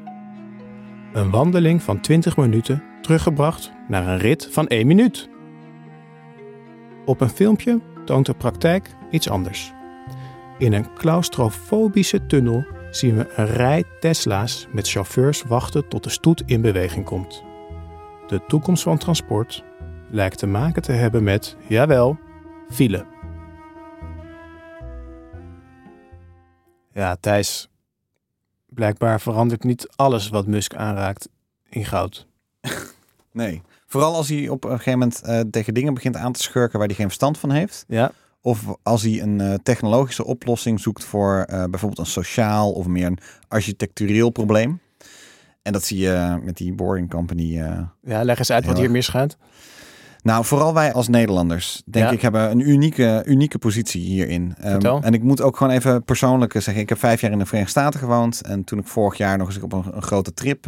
Een 1.13 1.29
wandeling 1.29 1.83
van 1.83 2.01
20 2.01 2.37
minuten 2.37 2.83
teruggebracht 3.01 3.71
naar 3.87 4.07
een 4.07 4.17
rit 4.17 4.47
van 4.51 4.67
1 4.67 4.87
minuut. 4.87 5.29
Op 7.05 7.21
een 7.21 7.29
filmpje 7.29 7.81
toont 8.05 8.25
de 8.25 8.33
praktijk 8.33 8.95
iets 9.11 9.29
anders. 9.29 9.73
In 10.57 10.73
een 10.73 10.93
claustrofobische 10.93 12.25
tunnel 12.25 12.65
zien 12.91 13.15
we 13.17 13.33
een 13.35 13.45
rij 13.45 13.83
Tesla's 13.99 14.67
met 14.71 14.89
chauffeurs 14.89 15.43
wachten 15.43 15.87
tot 15.87 16.03
de 16.03 16.09
stoet 16.09 16.43
in 16.45 16.61
beweging 16.61 17.05
komt. 17.05 17.43
De 18.27 18.41
toekomst 18.47 18.83
van 18.83 18.97
transport 18.97 19.63
lijkt 20.09 20.37
te 20.37 20.47
maken 20.47 20.81
te 20.81 20.91
hebben 20.91 21.23
met, 21.23 21.55
jawel, 21.67 22.17
file. 22.69 23.05
Ja, 26.93 27.15
Thijs, 27.15 27.69
blijkbaar 28.65 29.21
verandert 29.21 29.63
niet 29.63 29.87
alles 29.95 30.29
wat 30.29 30.47
Musk 30.47 30.75
aanraakt 30.75 31.29
in 31.69 31.85
goud. 31.85 32.27
Nee. 33.31 33.61
Vooral 33.85 34.15
als 34.15 34.29
hij 34.29 34.49
op 34.49 34.63
een 34.63 34.69
gegeven 34.69 34.99
moment 34.99 35.21
eh, 35.21 35.39
tegen 35.39 35.73
dingen 35.73 35.93
begint 35.93 36.15
aan 36.15 36.31
te 36.31 36.41
schurken 36.41 36.79
waar 36.79 36.87
hij 36.87 36.95
geen 36.95 37.05
verstand 37.05 37.37
van 37.37 37.51
heeft. 37.51 37.85
Ja, 37.87 38.11
Of 38.41 38.65
als 38.83 39.01
hij 39.01 39.21
een 39.21 39.41
eh, 39.41 39.53
technologische 39.63 40.25
oplossing 40.25 40.79
zoekt 40.79 41.03
voor 41.03 41.41
eh, 41.47 41.63
bijvoorbeeld 41.63 41.99
een 41.99 42.05
sociaal 42.13 42.71
of 42.71 42.87
meer 42.87 43.05
een 43.05 43.19
architectureel 43.47 44.29
probleem. 44.29 44.79
En 45.61 45.73
dat 45.73 45.83
zie 45.83 45.97
je 45.97 46.39
met 46.43 46.57
die 46.57 46.73
Boring 46.73 47.09
Company. 47.09 47.59
eh. 47.61 47.79
ja 48.03 48.23
leg 48.23 48.37
eens 48.37 48.51
uit 48.51 48.65
wat 48.65 48.77
hier 48.77 48.91
misgaat. 48.91 49.37
Nou, 50.21 50.45
vooral 50.45 50.73
wij 50.73 50.93
als 50.93 51.07
Nederlanders, 51.07 51.81
denk 51.85 52.05
Ja. 52.05 52.11
ik, 52.11 52.21
hebben 52.21 52.51
een 52.51 52.69
unieke, 52.69 53.23
unieke 53.25 53.57
positie 53.57 54.01
hierin. 54.01 54.55
Ehm, 54.59 54.85
en 55.03 55.13
ik 55.13 55.23
moet 55.23 55.41
ook 55.41 55.57
gewoon 55.57 55.73
even 55.73 56.03
persoonlijk 56.03 56.51
zeggen, 56.53 56.77
ik 56.77 56.89
heb 56.89 56.97
vijf 56.97 57.21
jaar 57.21 57.31
in 57.31 57.37
de 57.39 57.45
Verenigde 57.45 57.79
Staten 57.79 57.99
gewoond. 57.99 58.41
En 58.41 58.63
toen 58.63 58.79
ik 58.79 58.87
vorig 58.87 59.17
jaar 59.17 59.37
nog 59.37 59.47
eens 59.47 59.61
op 59.61 59.73
een, 59.73 59.83
een 59.95 60.01
grote 60.01 60.33
trip 60.33 60.63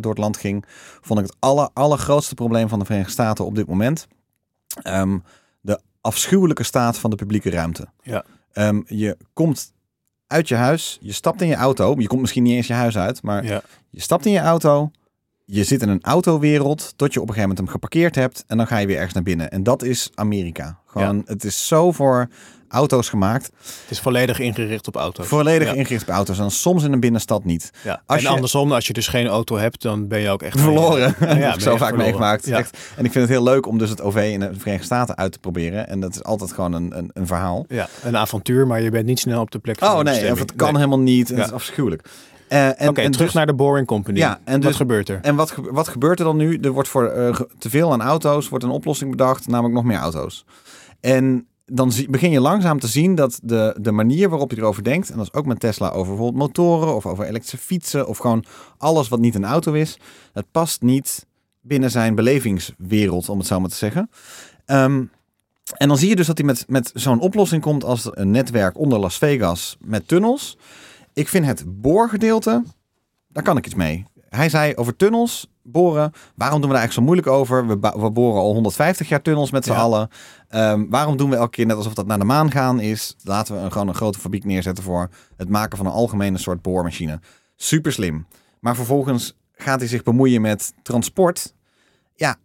door 0.00 0.10
het 0.10 0.18
land 0.18 0.36
ging, 0.36 0.64
vond 1.00 1.20
ik 1.20 1.26
het 1.26 1.36
aller, 1.38 1.68
allergrootste 1.72 2.34
probleem 2.34 2.68
van 2.68 2.78
de 2.78 2.84
Verenigde 2.84 3.12
Staten 3.12 3.44
op 3.44 3.54
dit 3.54 3.66
moment. 3.66 4.06
ehm, 4.82 5.18
de 5.60 5.80
afschuwelijke 6.02 6.62
staat 6.62 6.98
van 6.98 7.10
de 7.10 7.16
publieke 7.16 7.50
ruimte. 7.50 7.86
Ja. 8.02 8.24
Ehm, 8.52 8.80
je 8.86 9.16
komt 9.32 9.72
uit 10.26 10.48
je 10.48 10.54
huis, 10.54 10.98
je 11.00 11.12
stapt 11.12 11.40
in 11.42 11.48
je 11.48 11.54
auto. 11.54 11.94
Je 11.98 12.06
komt 12.06 12.20
misschien 12.20 12.42
niet 12.42 12.52
eens 12.54 12.66
je 12.66 12.72
huis 12.72 12.96
uit, 12.98 13.22
maar 13.22 13.44
Ja. 13.44 13.62
je 13.90 14.00
stapt 14.00 14.26
in 14.26 14.32
je 14.32 14.38
auto. 14.40 14.90
Je 15.44 15.64
zit 15.64 15.82
in 15.82 15.88
een 15.88 16.02
autowereld 16.02 16.92
tot 16.96 17.12
je 17.12 17.20
op 17.20 17.28
een 17.28 17.34
gegeven 17.34 17.40
moment 17.48 17.58
hem 17.58 17.68
geparkeerd 17.68 18.14
hebt. 18.14 18.44
En 18.46 18.56
dan 18.56 18.66
ga 18.66 18.78
je 18.78 18.86
weer 18.86 18.96
ergens 18.96 19.14
naar 19.14 19.22
binnen. 19.22 19.50
En 19.50 19.62
dat 19.62 19.82
is 19.82 20.10
Amerika. 20.14 20.78
Gewoon, 20.86 21.22
Het 21.26 21.44
is 21.44 21.66
zo 21.66 21.92
voor 21.92 22.28
auto's 22.72 23.08
gemaakt. 23.08 23.44
Het 23.44 23.90
is 23.90 24.00
volledig 24.00 24.38
ingericht 24.38 24.86
op 24.86 24.96
auto's. 24.96 25.26
Volledig 25.26 25.68
Ja. 25.68 25.74
ingericht 25.74 26.02
op 26.02 26.08
auto's. 26.08 26.38
En 26.38 26.50
soms 26.50 26.82
in 26.84 26.92
een 26.92 27.00
binnenstad 27.00 27.44
niet. 27.44 27.70
Ja. 27.84 28.02
Als 28.06 28.18
en 28.18 28.24
je- 28.28 28.30
andersom, 28.34 28.72
als 28.72 28.86
je 28.86 28.92
dus 28.92 29.08
geen 29.08 29.26
auto 29.26 29.56
hebt, 29.56 29.82
dan 29.82 30.08
ben 30.08 30.20
je 30.20 30.28
ook 30.30 30.42
echt 30.42 30.60
Verloren. 30.60 31.14
Ja, 31.20 31.26
heb 31.34 31.54
ik 31.54 31.60
zo 31.60 31.70
vaak 31.70 31.78
verloren. 31.78 31.96
meegemaakt. 31.98 32.46
Echt. 32.46 32.78
En 32.96 33.04
ik 33.04 33.12
vind 33.12 33.24
het 33.28 33.34
heel 33.34 33.42
leuk 33.42 33.66
om 33.66 33.78
dus 33.78 33.90
het 33.90 34.00
OV 34.00 34.28
in 34.32 34.40
de 34.40 34.50
Verenigde 34.58 34.84
Staten 34.86 35.16
uit 35.16 35.32
te 35.32 35.38
proberen. 35.38 35.88
En 35.88 36.00
dat 36.00 36.14
is 36.14 36.22
altijd 36.24 36.52
gewoon 36.52 36.72
een, 36.72 36.98
een, 36.98 37.10
een 37.14 37.26
verhaal. 37.26 37.64
ja, 37.68 37.88
een 38.02 38.16
avontuur, 38.16 38.66
maar 38.66 38.80
je 38.80 38.90
bent 38.90 39.06
niet 39.06 39.18
snel 39.18 39.40
op 39.40 39.50
de 39.50 39.58
plek 39.58 39.78
van 39.78 39.88
Oh 39.90 39.98
de 39.98 40.04
nee, 40.04 40.32
of 40.32 40.38
het 40.38 40.54
kan 40.56 40.66
Nee. 40.68 40.76
helemaal 40.76 40.98
niet. 41.04 41.28
Het 41.28 41.38
is 41.38 41.52
afschuwelijk. 41.52 42.08
En, 42.48 42.88
Oké, 42.88 42.92
terug 43.02 43.16
dus- 43.16 43.32
naar 43.32 43.46
de 43.46 43.54
Boring 43.54 43.86
Company. 43.86 44.18
Ja, 44.18 44.38
en 44.44 44.52
Wat 44.52 44.62
dus- 44.62 44.76
gebeurt 44.76 45.08
er? 45.08 45.18
En 45.22 45.34
wat, 45.34 45.54
wat 45.56 45.88
gebeurt 45.88 46.18
er 46.18 46.24
dan 46.24 46.36
nu? 46.36 46.58
Er 46.62 46.70
wordt 46.70 46.88
voor 46.88 47.06
eh, 47.08 47.40
te 47.58 47.70
veel 47.70 47.92
aan 47.92 48.02
auto's, 48.02 48.48
wordt 48.48 48.64
een 48.64 48.70
oplossing 48.70 49.10
bedacht, 49.10 49.46
namelijk 49.48 49.74
nog 49.74 49.84
meer 49.84 49.96
auto's. 49.98 50.44
En 51.00 51.46
dan 51.66 51.92
begin 52.08 52.30
je 52.30 52.40
langzaam 52.40 52.80
te 52.80 52.86
zien 52.86 53.14
dat 53.14 53.40
de, 53.42 53.76
de 53.80 53.92
manier 53.92 54.28
waarop 54.28 54.50
hij 54.50 54.58
erover 54.58 54.84
denkt, 54.84 55.10
en 55.10 55.16
dat 55.16 55.26
is 55.26 55.32
ook 55.32 55.46
met 55.46 55.60
Tesla 55.60 55.88
over 55.88 56.14
bijvoorbeeld 56.14 56.42
motoren 56.42 56.94
of 56.94 57.06
over 57.06 57.24
elektrische 57.24 57.66
fietsen 57.66 58.06
of 58.06 58.18
gewoon 58.18 58.44
alles 58.78 59.08
wat 59.08 59.20
niet 59.20 59.34
een 59.34 59.44
auto 59.44 59.72
is, 59.72 59.98
het 60.32 60.46
past 60.50 60.82
niet 60.82 61.26
binnen 61.60 61.90
zijn 61.90 62.14
belevingswereld, 62.14 63.28
om 63.28 63.38
het 63.38 63.46
zo 63.46 63.60
maar 63.60 63.70
te 63.70 63.76
zeggen. 63.76 64.10
Ehm, 64.64 65.04
en 65.76 65.88
dan 65.88 65.98
zie 65.98 66.08
je 66.08 66.16
dus 66.16 66.26
dat 66.26 66.38
hij 66.38 66.46
met, 66.46 66.64
met 66.68 66.90
zo'n 66.94 67.20
oplossing 67.20 67.62
komt 67.62 67.84
als 67.84 68.08
een 68.10 68.30
netwerk 68.30 68.78
onder 68.78 68.98
Las 68.98 69.18
Vegas 69.18 69.76
met 69.80 70.08
tunnels. 70.08 70.58
Ik 71.12 71.28
vind 71.28 71.46
het 71.46 71.64
boorgedeelte, 71.80 72.62
daar 73.28 73.42
kan 73.42 73.56
ik 73.56 73.66
iets 73.66 73.74
mee. 73.74 74.06
Hij 74.36 74.48
zei 74.48 74.74
over 74.74 74.96
tunnels, 74.96 75.50
boren. 75.62 76.12
Waarom 76.34 76.60
doen 76.60 76.70
we 76.70 76.74
daar 76.76 76.82
eigenlijk 76.84 76.92
zo 76.92 77.02
moeilijk 77.02 77.26
over? 77.26 77.66
We, 78.00 78.10
boren 78.10 78.40
al 78.40 78.52
150 78.52 79.08
jaar 79.08 79.22
tunnels 79.22 79.50
met 79.50 79.64
z'n 79.64 79.72
Ja. 79.72 79.78
allen. 79.78 80.08
Ehm, 80.48 80.84
waarom 80.88 81.16
doen 81.16 81.30
we 81.30 81.36
elke 81.36 81.50
keer 81.50 81.66
net 81.66 81.76
alsof 81.76 81.94
dat 81.94 82.06
naar 82.06 82.18
de 82.18 82.24
maan 82.24 82.50
gaan 82.50 82.80
is? 82.80 83.16
Laten 83.22 83.54
we 83.54 83.60
een, 83.60 83.72
gewoon 83.72 83.88
een 83.88 83.94
grote 83.94 84.18
fabriek 84.18 84.44
neerzetten 84.44 84.84
voor 84.84 85.08
het 85.36 85.48
maken 85.48 85.76
van 85.76 85.86
een 85.86 85.92
algemene 85.92 86.38
soort 86.38 86.62
boormachine. 86.62 87.20
Super 87.56 87.92
slim. 87.92 88.26
Maar 88.60 88.74
vervolgens 88.76 89.36
gaat 89.52 89.78
hij 89.78 89.88
zich 89.88 90.02
bemoeien 90.02 90.40
met 90.40 90.72
transport. 90.82 91.54
Ja, 92.14 92.36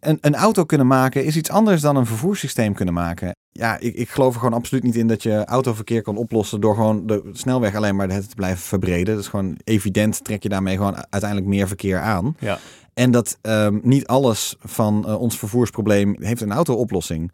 een, 0.00 0.18
een 0.20 0.34
auto 0.34 0.64
kunnen 0.64 0.86
maken 0.86 1.24
is 1.24 1.36
iets 1.36 1.50
anders 1.50 1.80
dan 1.80 1.96
een 1.96 2.06
vervoerssysteem 2.06 2.74
kunnen 2.74 2.94
maken. 2.94 3.34
Ja, 3.52 3.78
ik, 3.78 3.94
ik 3.94 4.08
geloof 4.08 4.34
er 4.34 4.40
gewoon 4.40 4.54
absoluut 4.54 4.82
niet 4.82 4.96
in 4.96 5.06
dat 5.06 5.22
je 5.22 5.44
autoverkeer 5.44 6.02
kan 6.02 6.16
oplossen 6.16 6.60
door 6.60 6.74
gewoon 6.74 7.06
de 7.06 7.30
snelweg 7.32 7.74
alleen 7.74 7.96
maar 7.96 8.08
te 8.08 8.34
blijven 8.36 8.62
verbreden. 8.62 9.14
Dat 9.14 9.22
is 9.24 9.28
gewoon 9.30 9.58
evident, 9.64 10.24
trek 10.24 10.42
je 10.42 10.48
daarmee 10.48 10.76
gewoon 10.76 10.96
uiteindelijk 11.10 11.50
meer 11.50 11.66
verkeer 11.68 12.00
aan. 12.00 12.36
Ja. 12.38 12.58
En 12.94 13.10
dat 13.10 13.38
ehm, 13.42 13.78
niet 13.82 14.06
alles 14.06 14.56
van 14.60 15.06
eh, 15.06 15.20
ons 15.20 15.38
vervoersprobleem 15.38 16.16
heeft 16.18 16.40
een 16.40 16.52
auto-oplossing. 16.52 17.32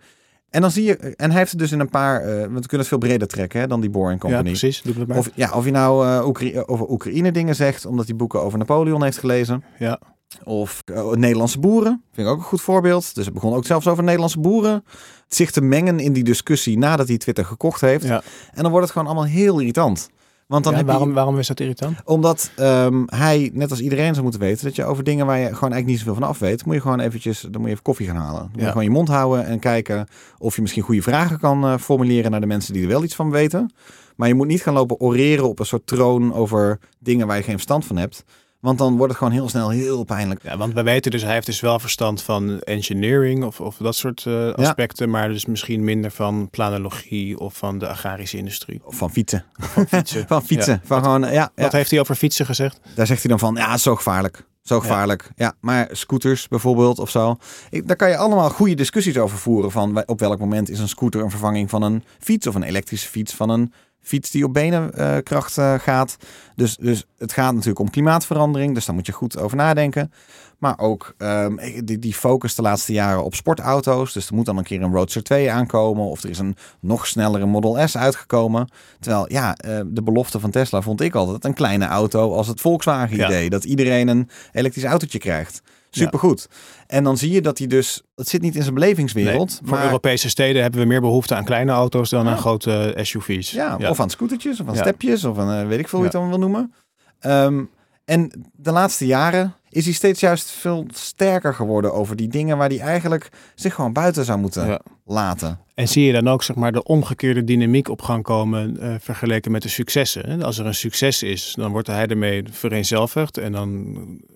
En 0.50 0.60
dan 0.60 0.70
zie 0.70 0.84
je, 0.84 0.96
en 0.96 1.30
hij 1.30 1.38
heeft 1.38 1.50
het 1.50 1.60
dus 1.60 1.72
in 1.72 1.80
een 1.80 1.88
paar, 1.88 2.20
eh, 2.20 2.26
want 2.38 2.52
we 2.52 2.60
kunnen 2.60 2.78
het 2.78 2.88
veel 2.88 2.98
breder 2.98 3.28
trekken 3.28 3.60
hè, 3.60 3.66
dan 3.66 3.80
die 3.80 3.90
Boring 3.90 4.22
Ja, 4.22 4.28
Company. 4.28 4.48
precies. 4.48 4.82
Doe 4.82 4.94
het 4.98 5.08
maar. 5.08 5.18
Of, 5.18 5.30
ja, 5.34 5.50
of 5.52 5.64
je 5.64 5.70
nou 5.70 6.06
eh, 6.06 6.62
over 6.66 6.90
Oekraïne 6.90 7.32
dingen 7.32 7.54
zegt, 7.54 7.86
omdat 7.86 8.06
hij 8.06 8.16
boeken 8.16 8.42
over 8.42 8.58
Napoleon 8.58 9.02
heeft 9.02 9.18
gelezen. 9.18 9.64
ja. 9.78 10.00
Of 10.44 10.82
eh, 10.84 11.10
Nederlandse 11.10 11.58
boeren, 11.58 12.02
vind 12.12 12.26
ik 12.26 12.32
ook 12.32 12.38
een 12.38 12.44
goed 12.44 12.60
voorbeeld. 12.60 13.14
Dus 13.14 13.24
het 13.24 13.34
begon 13.34 13.54
ook 13.54 13.66
zelfs 13.66 13.86
over 13.86 14.02
Nederlandse 14.04 14.40
boeren. 14.40 14.84
Zich 15.28 15.50
te 15.50 15.60
mengen 15.60 15.98
in 16.00 16.12
die 16.12 16.24
discussie 16.24 16.78
nadat 16.78 17.08
hij 17.08 17.16
Twitter 17.18 17.44
gekocht 17.44 17.80
heeft. 17.80 18.04
Ja. 18.04 18.22
En 18.52 18.62
dan 18.62 18.70
wordt 18.70 18.86
het 18.86 18.92
gewoon 18.96 19.06
allemaal 19.12 19.30
heel 19.32 19.58
irritant. 19.58 20.08
Want 20.46 20.64
dan 20.64 20.72
Ja, 20.72 20.78
heb 20.78 20.86
je- 20.86 20.92
waarom, 20.92 21.12
waarom 21.14 21.38
is 21.38 21.46
dat 21.46 21.60
irritant? 21.60 21.96
omdat 22.04 22.50
ehm, 22.56 23.02
hij, 23.06 23.50
net 23.54 23.70
als 23.70 23.80
iedereen 23.80 24.10
zou 24.10 24.22
moeten 24.22 24.40
weten, 24.40 24.64
dat 24.64 24.76
je 24.76 24.84
over 24.84 25.04
dingen 25.04 25.26
waar 25.26 25.36
je 25.38 25.44
gewoon 25.44 25.72
eigenlijk 25.72 25.86
niet 25.86 25.98
zoveel 25.98 26.14
van 26.14 26.22
af 26.22 26.38
weet, 26.38 26.64
moet 26.64 26.74
je 26.74 26.80
gewoon 26.80 27.00
eventjes, 27.00 27.40
dan 27.40 27.52
moet 27.52 27.64
je 27.64 27.70
even 27.70 27.82
koffie 27.82 28.06
gaan 28.06 28.16
halen. 28.16 28.38
Dan 28.40 28.48
moet 28.50 28.54
je 28.58 28.60
Ja. 28.64 28.68
gewoon 28.68 28.84
je 28.84 28.90
mond 28.90 29.08
houden 29.08 29.46
en 29.46 29.58
kijken 29.58 30.06
of 30.38 30.54
je 30.56 30.60
misschien 30.62 30.82
goede 30.82 31.02
vragen 31.02 31.38
kan 31.38 31.64
eh, 31.64 31.76
formuleren 31.78 32.30
naar 32.30 32.40
de 32.40 32.46
mensen 32.46 32.72
die 32.72 32.82
er 32.82 32.88
wel 32.88 33.04
iets 33.04 33.14
van 33.14 33.30
weten. 33.30 33.72
Maar 34.16 34.28
je 34.28 34.34
moet 34.34 34.46
niet 34.46 34.62
gaan 34.62 34.74
lopen 34.74 35.00
oreren 35.00 35.48
op 35.48 35.58
een 35.58 35.66
soort 35.66 35.86
troon 35.86 36.34
over 36.34 36.78
dingen 36.98 37.26
waar 37.26 37.36
je 37.36 37.42
geen 37.42 37.52
verstand 37.54 37.84
van 37.84 37.96
hebt. 37.96 38.24
Want 38.66 38.78
dan 38.78 38.96
wordt 38.96 39.08
het 39.08 39.16
gewoon 39.18 39.32
heel 39.32 39.48
snel 39.48 39.68
heel 39.70 40.04
pijnlijk. 40.04 40.42
Ja, 40.42 40.56
want 40.56 40.74
we 40.74 40.82
weten 40.82 41.10
dus, 41.10 41.22
hij 41.22 41.32
heeft 41.32 41.46
dus 41.46 41.60
wel 41.60 41.78
verstand 41.78 42.22
van 42.22 42.60
engineering 42.60 43.44
of, 43.44 43.60
of 43.60 43.76
dat 43.76 43.96
soort 43.96 44.24
eh, 44.26 44.52
aspecten, 44.52 45.10
maar 45.10 45.28
dus 45.28 45.46
misschien 45.46 45.84
minder 45.84 46.10
van 46.10 46.48
planologie 46.50 47.38
of 47.38 47.56
van 47.56 47.78
de 47.78 47.88
agrarische 47.88 48.36
industrie. 48.36 48.80
Of 48.84 48.96
van 48.96 49.10
fietsen. 49.10 49.44
Van 49.58 49.86
fietsen. 49.86 50.24
Van 50.28 50.42
fietsen. 50.44 50.72
Ja. 50.72 50.80
Van 50.84 51.02
gewoon, 51.02 51.32
ja. 51.32 51.50
Wat 51.54 51.72
heeft 51.72 51.90
hij 51.90 52.00
over 52.00 52.14
fietsen 52.14 52.46
gezegd? 52.46 52.80
Daar 52.94 53.06
zegt 53.06 53.20
hij 53.20 53.30
dan 53.30 53.38
van, 53.38 53.54
ja, 53.54 53.76
zo 53.76 53.96
gevaarlijk. 53.96 54.44
Zo 54.62 54.80
gevaarlijk. 54.80 55.30
Ja. 55.36 55.52
maar 55.60 55.88
scooters 55.92 56.48
bijvoorbeeld 56.48 56.98
of 56.98 57.10
zo. 57.10 57.36
Ik, 57.70 57.86
daar 57.86 57.96
kan 57.96 58.08
je 58.08 58.16
allemaal 58.16 58.50
goede 58.50 58.74
discussies 58.74 59.18
over 59.18 59.38
voeren. 59.38 59.70
Van 59.70 59.94
wij- 59.94 60.06
op 60.06 60.20
welk 60.20 60.38
moment 60.38 60.70
is 60.70 60.78
een 60.78 60.88
scooter 60.88 61.20
een 61.20 61.30
vervanging 61.30 61.70
van 61.70 61.82
een 61.82 62.04
fiets 62.18 62.46
of 62.46 62.54
een 62.54 62.62
elektrische 62.62 63.08
fiets 63.08 63.34
van 63.34 63.50
een 63.50 63.72
fiets 64.06 64.30
die 64.30 64.44
op 64.44 64.52
benenkracht 64.52 65.58
eh, 65.58 65.74
gaat. 65.78 66.16
Dus, 66.54 66.76
dus 66.76 67.04
het 67.18 67.32
gaat 67.32 67.52
natuurlijk 67.52 67.78
om 67.78 67.90
klimaatverandering. 67.90 68.74
Dus 68.74 68.84
daar 68.84 68.94
moet 68.94 69.06
je 69.06 69.12
goed 69.12 69.38
over 69.38 69.56
nadenken. 69.56 70.12
Maar 70.58 70.78
ook 70.78 71.14
ehm, 71.18 71.56
die, 71.84 71.98
die 71.98 72.14
focus 72.14 72.54
de 72.54 72.62
laatste 72.62 72.92
jaren 72.92 73.24
op 73.24 73.34
sportauto's. 73.34 74.12
Dus 74.12 74.28
er 74.28 74.34
moet 74.34 74.46
dan 74.46 74.56
een 74.56 74.64
keer 74.64 74.82
een 74.82 74.92
Roadster 74.92 75.22
2 75.22 75.50
aankomen. 75.50 76.04
Of 76.04 76.22
er 76.22 76.30
is 76.30 76.38
een 76.38 76.56
nog 76.80 77.06
snellere 77.06 77.46
Model 77.46 77.88
S 77.88 77.96
uitgekomen. 77.96 78.68
Terwijl, 79.00 79.32
ja, 79.32 79.54
eh, 79.54 79.80
de 79.86 80.02
belofte 80.02 80.40
van 80.40 80.50
Tesla 80.50 80.80
vond 80.80 81.00
ik 81.00 81.14
altijd 81.14 81.44
een 81.44 81.54
kleine 81.54 81.86
auto 81.86 82.32
als 82.32 82.46
het 82.46 82.60
Volkswagen-idee. 82.60 83.50
Dat 83.50 83.64
iedereen 83.64 84.08
een 84.08 84.28
elektrisch 84.52 84.84
autootje 84.84 85.18
krijgt. 85.18 85.62
Supergoed. 85.98 86.48
En 86.86 87.04
dan 87.04 87.16
zie 87.16 87.30
je 87.30 87.40
dat 87.40 87.58
hij 87.58 87.66
dus... 87.66 88.02
Het 88.14 88.28
zit 88.28 88.40
niet 88.42 88.54
in 88.56 88.62
zijn 88.62 88.74
belevingswereld. 88.74 89.48
Nee, 89.48 89.58
voor 89.62 89.76
maar, 89.76 89.84
Europese 89.86 90.28
steden 90.28 90.62
hebben 90.62 90.80
we 90.80 90.86
meer 90.86 91.00
behoefte 91.00 91.34
aan 91.34 91.44
kleine 91.44 91.72
auto's 91.72 92.10
dan 92.10 92.28
aan 92.28 92.38
grote 92.38 92.92
eh, 92.94 93.04
SUV's. 93.04 93.50
ja, 93.50 93.76
of 93.88 94.00
aan 94.00 94.10
scootertjes, 94.10 94.60
of 94.60 94.68
aan 94.68 94.74
Ja. 94.74 94.80
stepjes, 94.80 95.24
of 95.24 95.38
aan 95.38 95.60
eh, 95.60 95.66
weet 95.68 95.78
ik 95.78 95.88
veel 95.88 95.98
hoe 95.98 96.08
je 96.08 96.14
Ja. 96.14 96.20
het 96.22 96.30
dan 96.30 96.40
wil 96.40 96.48
noemen. 96.48 96.72
Ehm, 97.20 97.62
en 98.04 98.50
de 98.52 98.70
laatste 98.70 99.06
jaren 99.06 99.54
is 99.70 99.84
hij 99.84 99.94
steeds 99.94 100.20
juist 100.20 100.50
veel 100.50 100.86
sterker 100.94 101.54
geworden 101.54 101.92
over 101.94 102.16
die 102.16 102.28
dingen 102.28 102.56
waar 102.56 102.68
hij 102.68 102.80
eigenlijk 102.80 103.28
zich 103.54 103.74
gewoon 103.74 103.92
buiten 103.92 104.24
zou 104.24 104.38
moeten 104.38 104.66
Ja. 104.66 104.80
laten. 105.04 105.58
En 105.74 105.88
zie 105.88 106.04
je 106.04 106.12
dan 106.12 106.28
ook 106.28 106.42
zeg 106.42 106.56
maar, 106.56 106.72
de 106.72 106.82
omgekeerde 106.82 107.44
dynamiek 107.44 107.88
op 107.88 108.02
gang 108.02 108.22
komen 108.22 108.80
eh, 108.80 108.94
vergeleken 109.00 109.50
met 109.50 109.62
de 109.62 109.68
successen. 109.68 110.42
Als 110.42 110.58
er 110.58 110.66
een 110.66 110.74
succes 110.74 111.22
is, 111.22 111.54
dan 111.56 111.70
wordt 111.70 111.86
hij 111.86 112.06
ermee 112.06 112.42
vereenzelvigd 112.50 113.38
en 113.38 113.52
dan 113.52 113.86
ja, 113.86 114.35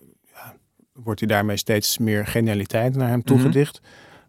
wordt 1.05 1.21
hij 1.21 1.29
daarmee 1.29 1.57
steeds 1.57 1.99
meer 1.99 2.27
genialiteit 2.27 2.97
naar 2.97 3.09
hem 3.09 3.23
toegedicht. 3.23 3.81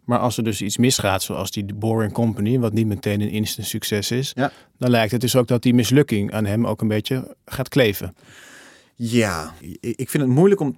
Maar 0.06 0.20
als 0.20 0.38
er 0.38 0.44
dus 0.44 0.62
iets 0.62 0.78
misgaat, 0.78 1.24
zoals 1.24 1.52
die 1.52 1.74
Boring 1.74 2.12
Company, 2.14 2.60
wat 2.60 2.74
niet 2.74 2.88
meteen 2.88 3.22
een 3.22 3.30
instant 3.30 3.68
succes 3.68 4.12
is, 4.12 4.32
Ja. 4.36 4.52
dan 4.78 4.90
lijkt 4.90 5.12
het 5.12 5.22
dus 5.22 5.36
ook 5.36 5.48
dat 5.48 5.62
die 5.62 5.74
mislukking 5.74 6.34
aan 6.34 6.46
hem 6.46 6.68
ook 6.68 6.82
een 6.82 6.88
beetje 6.88 7.36
gaat 7.46 7.70
kleven. 7.70 8.16
Ja, 8.96 9.54
ik 9.80 10.10
vind 10.10 10.24
het 10.24 10.32
moeilijk 10.34 10.62
om 10.62 10.78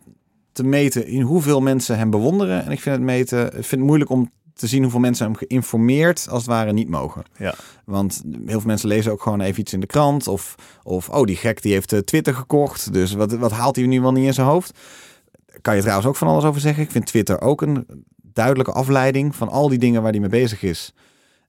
te 0.51 0.63
meten 0.63 1.07
in 1.07 1.21
hoeveel 1.21 1.61
mensen 1.61 1.97
hem 1.97 2.09
bewonderen. 2.09 2.65
En 2.65 2.71
ik 2.71 2.79
vind 2.81 2.95
het, 2.95 3.05
meten, 3.05 3.45
ik 3.45 3.51
vind 3.51 3.71
het 3.71 3.79
moeilijk 3.79 4.09
om 4.09 4.31
te 4.53 4.67
zien 4.67 4.81
hoeveel 4.81 4.99
mensen 4.99 5.25
hem 5.25 5.35
geïnformeerd 5.35 6.27
als 6.29 6.41
het 6.41 6.51
ware 6.51 6.73
niet 6.73 6.89
mogen. 6.89 7.23
Ja. 7.37 7.55
Want 7.85 8.21
heel 8.45 8.59
veel 8.59 8.69
mensen 8.69 8.87
lezen 8.87 9.11
ook 9.11 9.21
gewoon 9.21 9.41
even 9.41 9.61
iets 9.61 9.73
in 9.73 9.79
de 9.79 9.85
krant. 9.85 10.27
Of, 10.27 10.55
of 10.83 11.09
oh, 11.09 11.25
die 11.25 11.35
gek 11.35 11.61
die 11.61 11.73
heeft 11.73 11.93
eh, 11.93 11.99
Twitter 11.99 12.33
gekocht. 12.33 12.93
Dus 12.93 13.13
wat, 13.13 13.31
wat 13.31 13.51
haalt 13.51 13.75
hij 13.75 13.85
nu 13.85 14.01
wel 14.01 14.11
niet 14.11 14.25
in 14.25 14.33
zijn 14.33 14.47
hoofd? 14.47 14.79
Kan 15.64 15.76
je 15.76 15.82
trouwens 15.82 16.07
ook 16.07 16.16
van 16.16 16.28
alles 16.28 16.43
over 16.43 16.61
zeggen. 16.61 16.84
Ik 16.84 16.91
vind 16.91 17.05
Twitter 17.05 17.41
ook 17.41 17.61
een 17.61 18.05
duidelijke 18.22 18.72
afleiding 18.72 19.36
van 19.36 19.49
al 19.49 19.70
die 19.70 19.78
dingen 19.78 20.01
waar 20.01 20.11
hij 20.11 20.20
mee 20.20 20.30
bezig 20.30 20.61
is. 20.61 20.93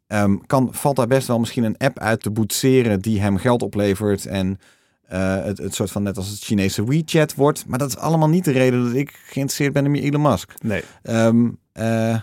Ehm, 0.06 0.36
kan, 0.46 0.68
valt 0.72 0.96
daar 0.96 1.06
best 1.06 1.26
wel 1.26 1.38
misschien 1.38 1.64
een 1.64 1.78
app 1.78 1.98
uit 1.98 2.22
te 2.22 2.30
boetseren 2.30 3.00
die 3.00 3.20
hem 3.20 3.36
geld 3.36 3.62
oplevert. 3.62 4.26
En 4.26 4.58
eh, 5.02 5.44
het, 5.44 5.58
het 5.58 5.74
soort 5.74 5.90
van 5.90 6.02
net 6.02 6.16
als 6.16 6.28
het 6.28 6.38
Chinese 6.38 6.84
WeChat 6.84 7.34
wordt. 7.34 7.64
Maar 7.66 7.78
dat 7.78 7.88
is 7.88 7.96
allemaal 7.96 8.28
niet 8.28 8.44
de 8.44 8.52
reden 8.52 8.84
dat 8.84 8.94
ik 8.94 9.10
geïnteresseerd 9.10 9.72
ben 9.72 9.86
in 9.86 9.94
Elon 9.94 10.22
Musk. 10.22 10.54
Nee. 10.62 10.82
Ehm, 11.02 11.50
eh, 11.72 12.20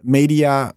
media, 0.00 0.72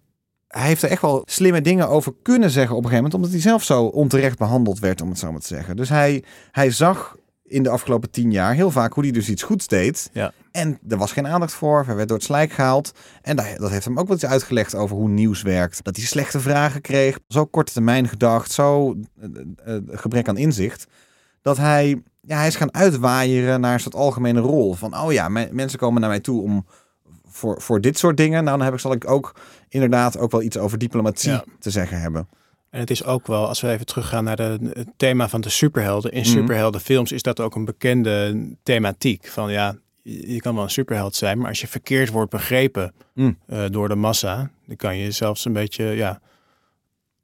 hij 0.48 0.66
heeft 0.66 0.82
er 0.82 0.90
echt 0.90 1.02
wel 1.02 1.22
slimme 1.24 1.60
dingen 1.60 1.88
over 1.88 2.12
kunnen 2.22 2.50
zeggen 2.50 2.76
op 2.76 2.84
een 2.84 2.90
gegeven 2.90 3.04
moment, 3.04 3.14
omdat 3.14 3.30
hij 3.30 3.50
zelf 3.50 3.62
zo 3.62 3.84
onterecht 3.84 4.38
behandeld 4.38 4.78
werd, 4.78 5.00
om 5.00 5.08
het 5.08 5.18
zo 5.18 5.32
maar 5.32 5.40
te 5.40 5.46
zeggen. 5.46 5.76
Dus 5.76 5.88
hij, 5.88 6.24
hij 6.52 6.70
zag 6.70 7.16
in 7.48 7.62
de 7.62 7.68
afgelopen 7.70 8.10
tien 8.10 8.30
jaar 8.32 8.54
heel 8.54 8.70
vaak 8.70 8.92
hoe 8.92 9.02
hij 9.02 9.12
dus 9.12 9.28
iets 9.28 9.42
goeds 9.42 9.66
deed. 9.66 10.10
Ja. 10.12 10.32
En 10.52 10.78
er 10.88 10.96
was 10.96 11.12
geen 11.12 11.26
aandacht 11.26 11.52
voor. 11.52 11.84
Hij 11.86 11.94
werd 11.94 12.08
door 12.08 12.16
het 12.16 12.26
slijk 12.26 12.52
gehaald. 12.52 12.92
En 13.22 13.36
dat 13.36 13.70
heeft 13.70 13.84
hem 13.84 13.98
ook 13.98 14.06
wel 14.06 14.16
iets 14.16 14.26
uitgelegd 14.26 14.74
over 14.74 14.96
hoe 14.96 15.08
nieuws 15.08 15.42
werkt. 15.42 15.84
Dat 15.84 15.96
hij 15.96 16.04
slechte 16.04 16.40
vragen 16.40 16.80
kreeg. 16.80 17.18
Zo 17.28 17.44
korte 17.44 17.72
termijn 17.72 18.08
gedacht. 18.08 18.52
Zo 18.52 18.94
eh, 19.20 19.28
eh, 19.74 19.82
gebrek 19.90 20.28
aan 20.28 20.36
inzicht. 20.36 20.86
Dat 21.42 21.56
hij, 21.56 22.02
ja, 22.20 22.36
hij 22.36 22.46
is 22.46 22.56
gaan 22.56 22.74
uitwaaieren 22.74 23.60
naar 23.60 23.72
een 23.72 23.80
soort 23.80 23.94
algemene 23.94 24.40
rol. 24.40 24.74
Van, 24.74 24.96
oh 24.98 25.12
ja, 25.12 25.28
me- 25.28 25.48
mensen 25.52 25.78
komen 25.78 26.00
naar 26.00 26.10
mij 26.10 26.20
toe 26.20 26.42
om 26.42 26.66
voor, 27.28 27.60
voor 27.62 27.80
dit 27.80 27.98
soort 27.98 28.16
dingen. 28.16 28.44
Nou, 28.44 28.56
dan 28.56 28.64
heb 28.66 28.74
ik, 28.74 28.80
zal 28.80 28.92
ik 28.92 29.10
ook 29.10 29.34
inderdaad 29.68 30.18
ook 30.18 30.30
wel 30.30 30.42
iets 30.42 30.58
over 30.58 30.78
diplomatie 30.78 31.30
Ja. 31.30 31.44
te 31.58 31.70
zeggen 31.70 32.00
hebben. 32.00 32.28
En 32.70 32.80
het 32.80 32.90
is 32.90 33.04
ook 33.04 33.26
wel, 33.26 33.48
als 33.48 33.60
we 33.60 33.68
even 33.70 33.86
teruggaan 33.86 34.24
naar 34.24 34.36
de, 34.36 34.58
het 34.72 34.88
thema 34.96 35.28
van 35.28 35.40
de 35.40 35.48
superhelden. 35.48 36.12
In 36.12 36.20
Mhm. 36.20 36.28
superheldenfilms 36.30 37.12
is 37.12 37.22
dat 37.22 37.40
ook 37.40 37.54
een 37.54 37.64
bekende 37.64 38.46
thematiek. 38.62 39.26
Van 39.26 39.50
ja, 39.52 39.76
je 40.02 40.40
kan 40.40 40.54
wel 40.54 40.64
een 40.64 40.70
superheld 40.70 41.14
zijn, 41.14 41.38
maar 41.38 41.48
als 41.48 41.60
je 41.60 41.66
verkeerd 41.68 42.10
wordt 42.10 42.30
begrepen 42.30 42.92
Mm. 43.14 43.38
eh, 43.46 43.64
door 43.70 43.88
de 43.88 43.94
massa, 43.94 44.50
dan 44.66 44.76
kan 44.76 44.96
je 44.96 45.10
zelfs 45.10 45.44
een 45.44 45.52
beetje 45.52 45.84
ja, 45.84 46.20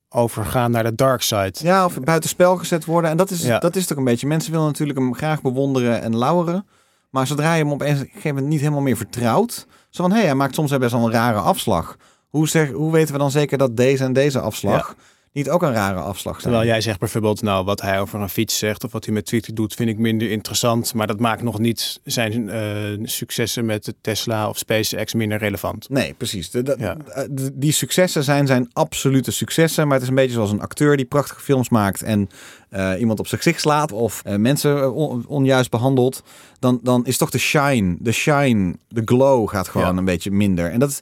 overgaan 0.08 0.70
naar 0.70 0.84
de 0.84 0.94
dark 0.94 1.22
side. 1.22 1.52
Ja, 1.52 1.84
of 1.84 2.00
buitenspel 2.00 2.56
gezet 2.56 2.84
worden. 2.84 3.10
En 3.10 3.16
dat 3.16 3.30
is, 3.30 3.42
Ja. 3.42 3.58
dat 3.58 3.76
is 3.76 3.86
toch 3.86 3.98
een 3.98 4.04
beetje. 4.04 4.26
Mensen 4.26 4.52
willen 4.52 4.66
natuurlijk 4.66 4.98
hem 4.98 5.14
graag 5.14 5.42
bewonderen 5.42 6.02
en 6.02 6.16
lauweren. 6.16 6.66
Maar 7.10 7.26
zodra 7.26 7.54
je 7.54 7.62
hem 7.62 7.72
op 7.72 7.80
een 7.80 7.96
gegeven 7.96 8.20
moment 8.28 8.46
niet 8.46 8.60
helemaal 8.60 8.80
meer 8.80 8.96
vertrouwt. 8.96 9.66
Zo 9.90 10.02
van, 10.02 10.10
hé, 10.12 10.16
hey, 10.16 10.26
hij 10.26 10.34
maakt 10.34 10.54
soms 10.54 10.76
best 10.78 10.92
wel 10.92 11.04
een 11.04 11.12
rare 11.12 11.38
afslag. 11.38 11.96
Hoe, 12.28 12.48
zeg, 12.48 12.70
hoe 12.70 12.92
weten 12.92 13.12
we 13.12 13.18
dan 13.18 13.30
zeker 13.30 13.58
dat 13.58 13.76
deze 13.76 14.04
en 14.04 14.12
deze 14.12 14.40
afslag 14.40 14.94
niet 15.32 15.50
ook 15.50 15.62
een 15.62 15.72
rare 15.72 16.00
afslag 16.00 16.32
zijn? 16.40 16.42
Terwijl 16.52 16.72
jij 16.72 16.80
zegt 16.80 16.98
bijvoorbeeld, 16.98 17.42
nou, 17.42 17.64
wat 17.64 17.80
hij 17.80 18.00
over 18.00 18.20
een 18.20 18.28
fiets 18.28 18.58
zegt 18.58 18.84
of 18.84 18.92
wat 18.92 19.04
hij 19.04 19.14
met 19.14 19.26
Twitter 19.26 19.54
doet, 19.54 19.74
vind 19.74 19.88
ik 19.88 19.98
minder 19.98 20.30
interessant. 20.30 20.94
Maar 20.94 21.06
dat 21.06 21.20
maakt 21.20 21.42
nog 21.42 21.58
niet 21.58 22.00
zijn 22.04 22.48
eh, 22.50 22.62
successen 23.02 23.64
met 23.64 23.84
de 23.84 23.94
Tesla 24.00 24.48
of 24.48 24.58
SpaceX 24.58 25.14
minder 25.14 25.38
relevant. 25.38 25.88
Nee, 25.88 26.14
precies. 26.14 26.50
De, 26.50 26.62
de- 26.62 26.74
Ja. 26.78 26.96
eh, 26.96 27.24
de- 27.30 27.50
die 27.58 27.72
successen 27.72 28.24
zijn 28.24 28.46
zijn 28.46 28.70
absolute 28.72 29.30
successen. 29.32 29.84
Maar 29.84 29.94
het 29.94 30.02
is 30.02 30.08
een 30.08 30.14
beetje 30.14 30.32
zoals 30.32 30.50
een 30.50 30.60
acteur 30.60 30.96
die 30.96 31.06
prachtige 31.06 31.40
films 31.40 31.68
maakt 31.68 32.02
en 32.02 32.28
eh, 32.68 32.92
iemand 32.98 33.18
op 33.18 33.26
zijn 33.26 33.40
gezicht 33.40 33.60
slaat 33.60 33.92
of 33.92 34.22
mensen 34.24 34.92
on- 34.94 35.24
onjuist 35.26 35.70
behandelt. 35.70 36.22
Dan, 36.58 36.80
dan 36.82 37.06
is 37.06 37.16
toch 37.16 37.30
de 37.30 37.38
shine, 37.38 37.96
de 37.98 38.12
shine, 38.12 38.74
de 38.88 39.02
glow 39.04 39.48
gaat 39.48 39.68
gewoon 39.68 39.92
Ja. 39.92 39.98
een 39.98 40.04
beetje 40.04 40.30
minder. 40.30 40.70
En 40.70 40.78
dat 40.78 41.00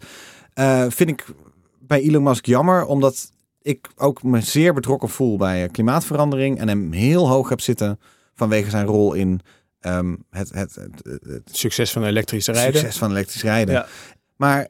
vind 0.88 1.10
ik 1.10 1.24
bij 1.78 2.00
Elon 2.00 2.22
Musk 2.22 2.46
jammer, 2.46 2.84
omdat 2.86 3.30
ik 3.62 3.90
ook 3.96 4.22
me 4.22 4.40
zeer 4.40 4.74
betrokken 4.74 5.08
voel 5.08 5.36
bij 5.36 5.64
eh, 5.64 5.70
klimaatverandering 5.70 6.58
en 6.58 6.68
hem 6.68 6.92
heel 6.92 7.28
hoog 7.28 7.48
heb 7.48 7.60
zitten 7.60 8.00
vanwege 8.34 8.70
zijn 8.70 8.86
rol 8.86 9.12
in 9.12 9.40
ehm, 9.80 10.16
het, 10.30 10.50
het, 10.52 10.74
het, 11.02 11.42
Succes 11.52 11.92
van 11.92 12.04
elektrische 12.04 12.52
rijden. 12.52 12.80
succes 12.80 12.98
van 12.98 13.10
elektrisch 13.10 13.42
rijden. 13.42 13.74
Ja. 13.74 13.86
Maar 14.36 14.68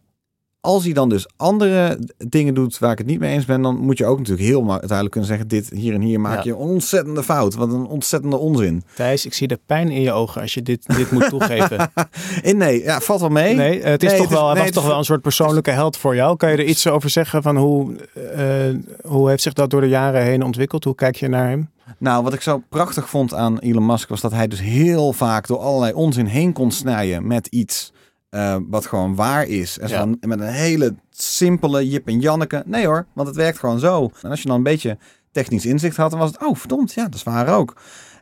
als 0.60 0.84
hij 0.84 0.92
dan 0.92 1.08
dus 1.08 1.26
andere 1.36 1.98
dingen 2.28 2.54
doet 2.54 2.78
waar 2.78 2.92
ik 2.92 2.98
het 2.98 3.06
niet 3.06 3.18
mee 3.18 3.32
eens 3.34 3.44
ben, 3.44 3.62
dan 3.62 3.76
moet 3.76 3.98
je 3.98 4.06
ook 4.06 4.18
natuurlijk 4.18 4.48
heel 4.48 4.64
duidelijk 4.64 5.10
kunnen 5.10 5.28
zeggen: 5.28 5.48
dit 5.48 5.70
hier 5.74 5.94
en 5.94 6.00
hier 6.00 6.20
maak 6.20 6.36
Ja. 6.36 6.42
je 6.44 6.50
een 6.50 6.56
ontzettende 6.56 7.22
fout. 7.22 7.54
Wat 7.54 7.72
een 7.72 7.86
ontzettende 7.86 8.36
onzin. 8.36 8.82
Thijs, 8.94 9.26
ik 9.26 9.34
zie 9.34 9.48
de 9.48 9.58
pijn 9.66 9.88
in 9.88 10.00
je 10.00 10.12
ogen 10.12 10.40
als 10.40 10.54
je 10.54 10.62
dit, 10.62 10.96
dit 10.96 11.10
moet 11.10 11.28
toegeven. 11.28 11.90
En 12.42 12.56
nee, 12.56 12.82
ja, 12.82 13.00
valt 13.00 13.20
wel 13.20 13.28
mee. 13.28 13.54
Nee, 13.54 13.82
het 13.82 14.02
is 14.02 14.08
Nee, 14.10 14.18
toch 14.18 14.28
het 14.28 14.36
is- 14.36 14.40
wel, 14.42 14.44
hij 14.46 14.54
nee, 14.54 14.56
was 14.56 14.64
het 14.64 14.74
toch 14.74 14.86
wel 14.86 14.98
een 14.98 15.04
soort 15.04 15.22
persoonlijke 15.22 15.70
held 15.70 15.96
voor 15.96 16.14
jou. 16.14 16.36
Kan 16.36 16.50
je 16.50 16.56
er 16.56 16.64
iets 16.64 16.86
over 16.86 17.10
zeggen 17.10 17.42
van 17.42 17.56
hoe, 17.56 17.96
eh, 18.34 19.10
hoe 19.10 19.28
heeft 19.28 19.42
zich 19.42 19.52
dat 19.52 19.70
door 19.70 19.80
de 19.80 19.88
jaren 19.88 20.22
heen 20.22 20.42
ontwikkeld? 20.44 20.84
Hoe 20.84 20.94
kijk 20.94 21.16
je 21.16 21.28
naar 21.28 21.48
hem? 21.48 21.70
Nou, 21.98 22.22
wat 22.24 22.32
ik 22.32 22.40
zo 22.40 22.62
prachtig 22.68 23.08
vond 23.08 23.34
aan 23.34 23.58
Elon 23.58 23.86
Musk 23.86 24.08
was 24.08 24.20
dat 24.20 24.32
hij 24.32 24.48
dus 24.48 24.60
heel 24.60 25.12
vaak 25.12 25.46
door 25.46 25.58
allerlei 25.58 25.92
onzin 25.92 26.26
heen 26.26 26.52
kon 26.52 26.70
snijden 26.70 27.26
met 27.26 27.46
iets 27.46 27.92
eh, 28.30 28.56
wat 28.68 28.86
gewoon 28.86 29.14
waar 29.14 29.46
is. 29.46 29.78
En 29.78 29.88
Ja. 29.88 30.04
met 30.20 30.40
een 30.40 30.46
hele 30.52 30.94
simpele 31.10 31.88
Jip 31.88 32.06
en 32.08 32.20
Janneke. 32.20 32.62
Nee 32.66 32.86
hoor, 32.86 33.06
want 33.12 33.28
het 33.28 33.36
werkt 33.36 33.58
gewoon 33.58 33.78
zo. 33.78 34.10
En 34.22 34.30
als 34.30 34.42
je 34.42 34.48
dan 34.48 34.56
een 34.56 34.62
beetje 34.62 34.98
technisch 35.32 35.66
inzicht 35.66 35.96
had, 35.96 36.10
dan 36.10 36.18
was 36.20 36.30
het, 36.30 36.42
oh 36.46 36.56
verdomd, 36.56 36.92
ja, 36.92 37.04
dat 37.04 37.14
is 37.14 37.22
waar 37.22 37.48
ook. 37.48 37.76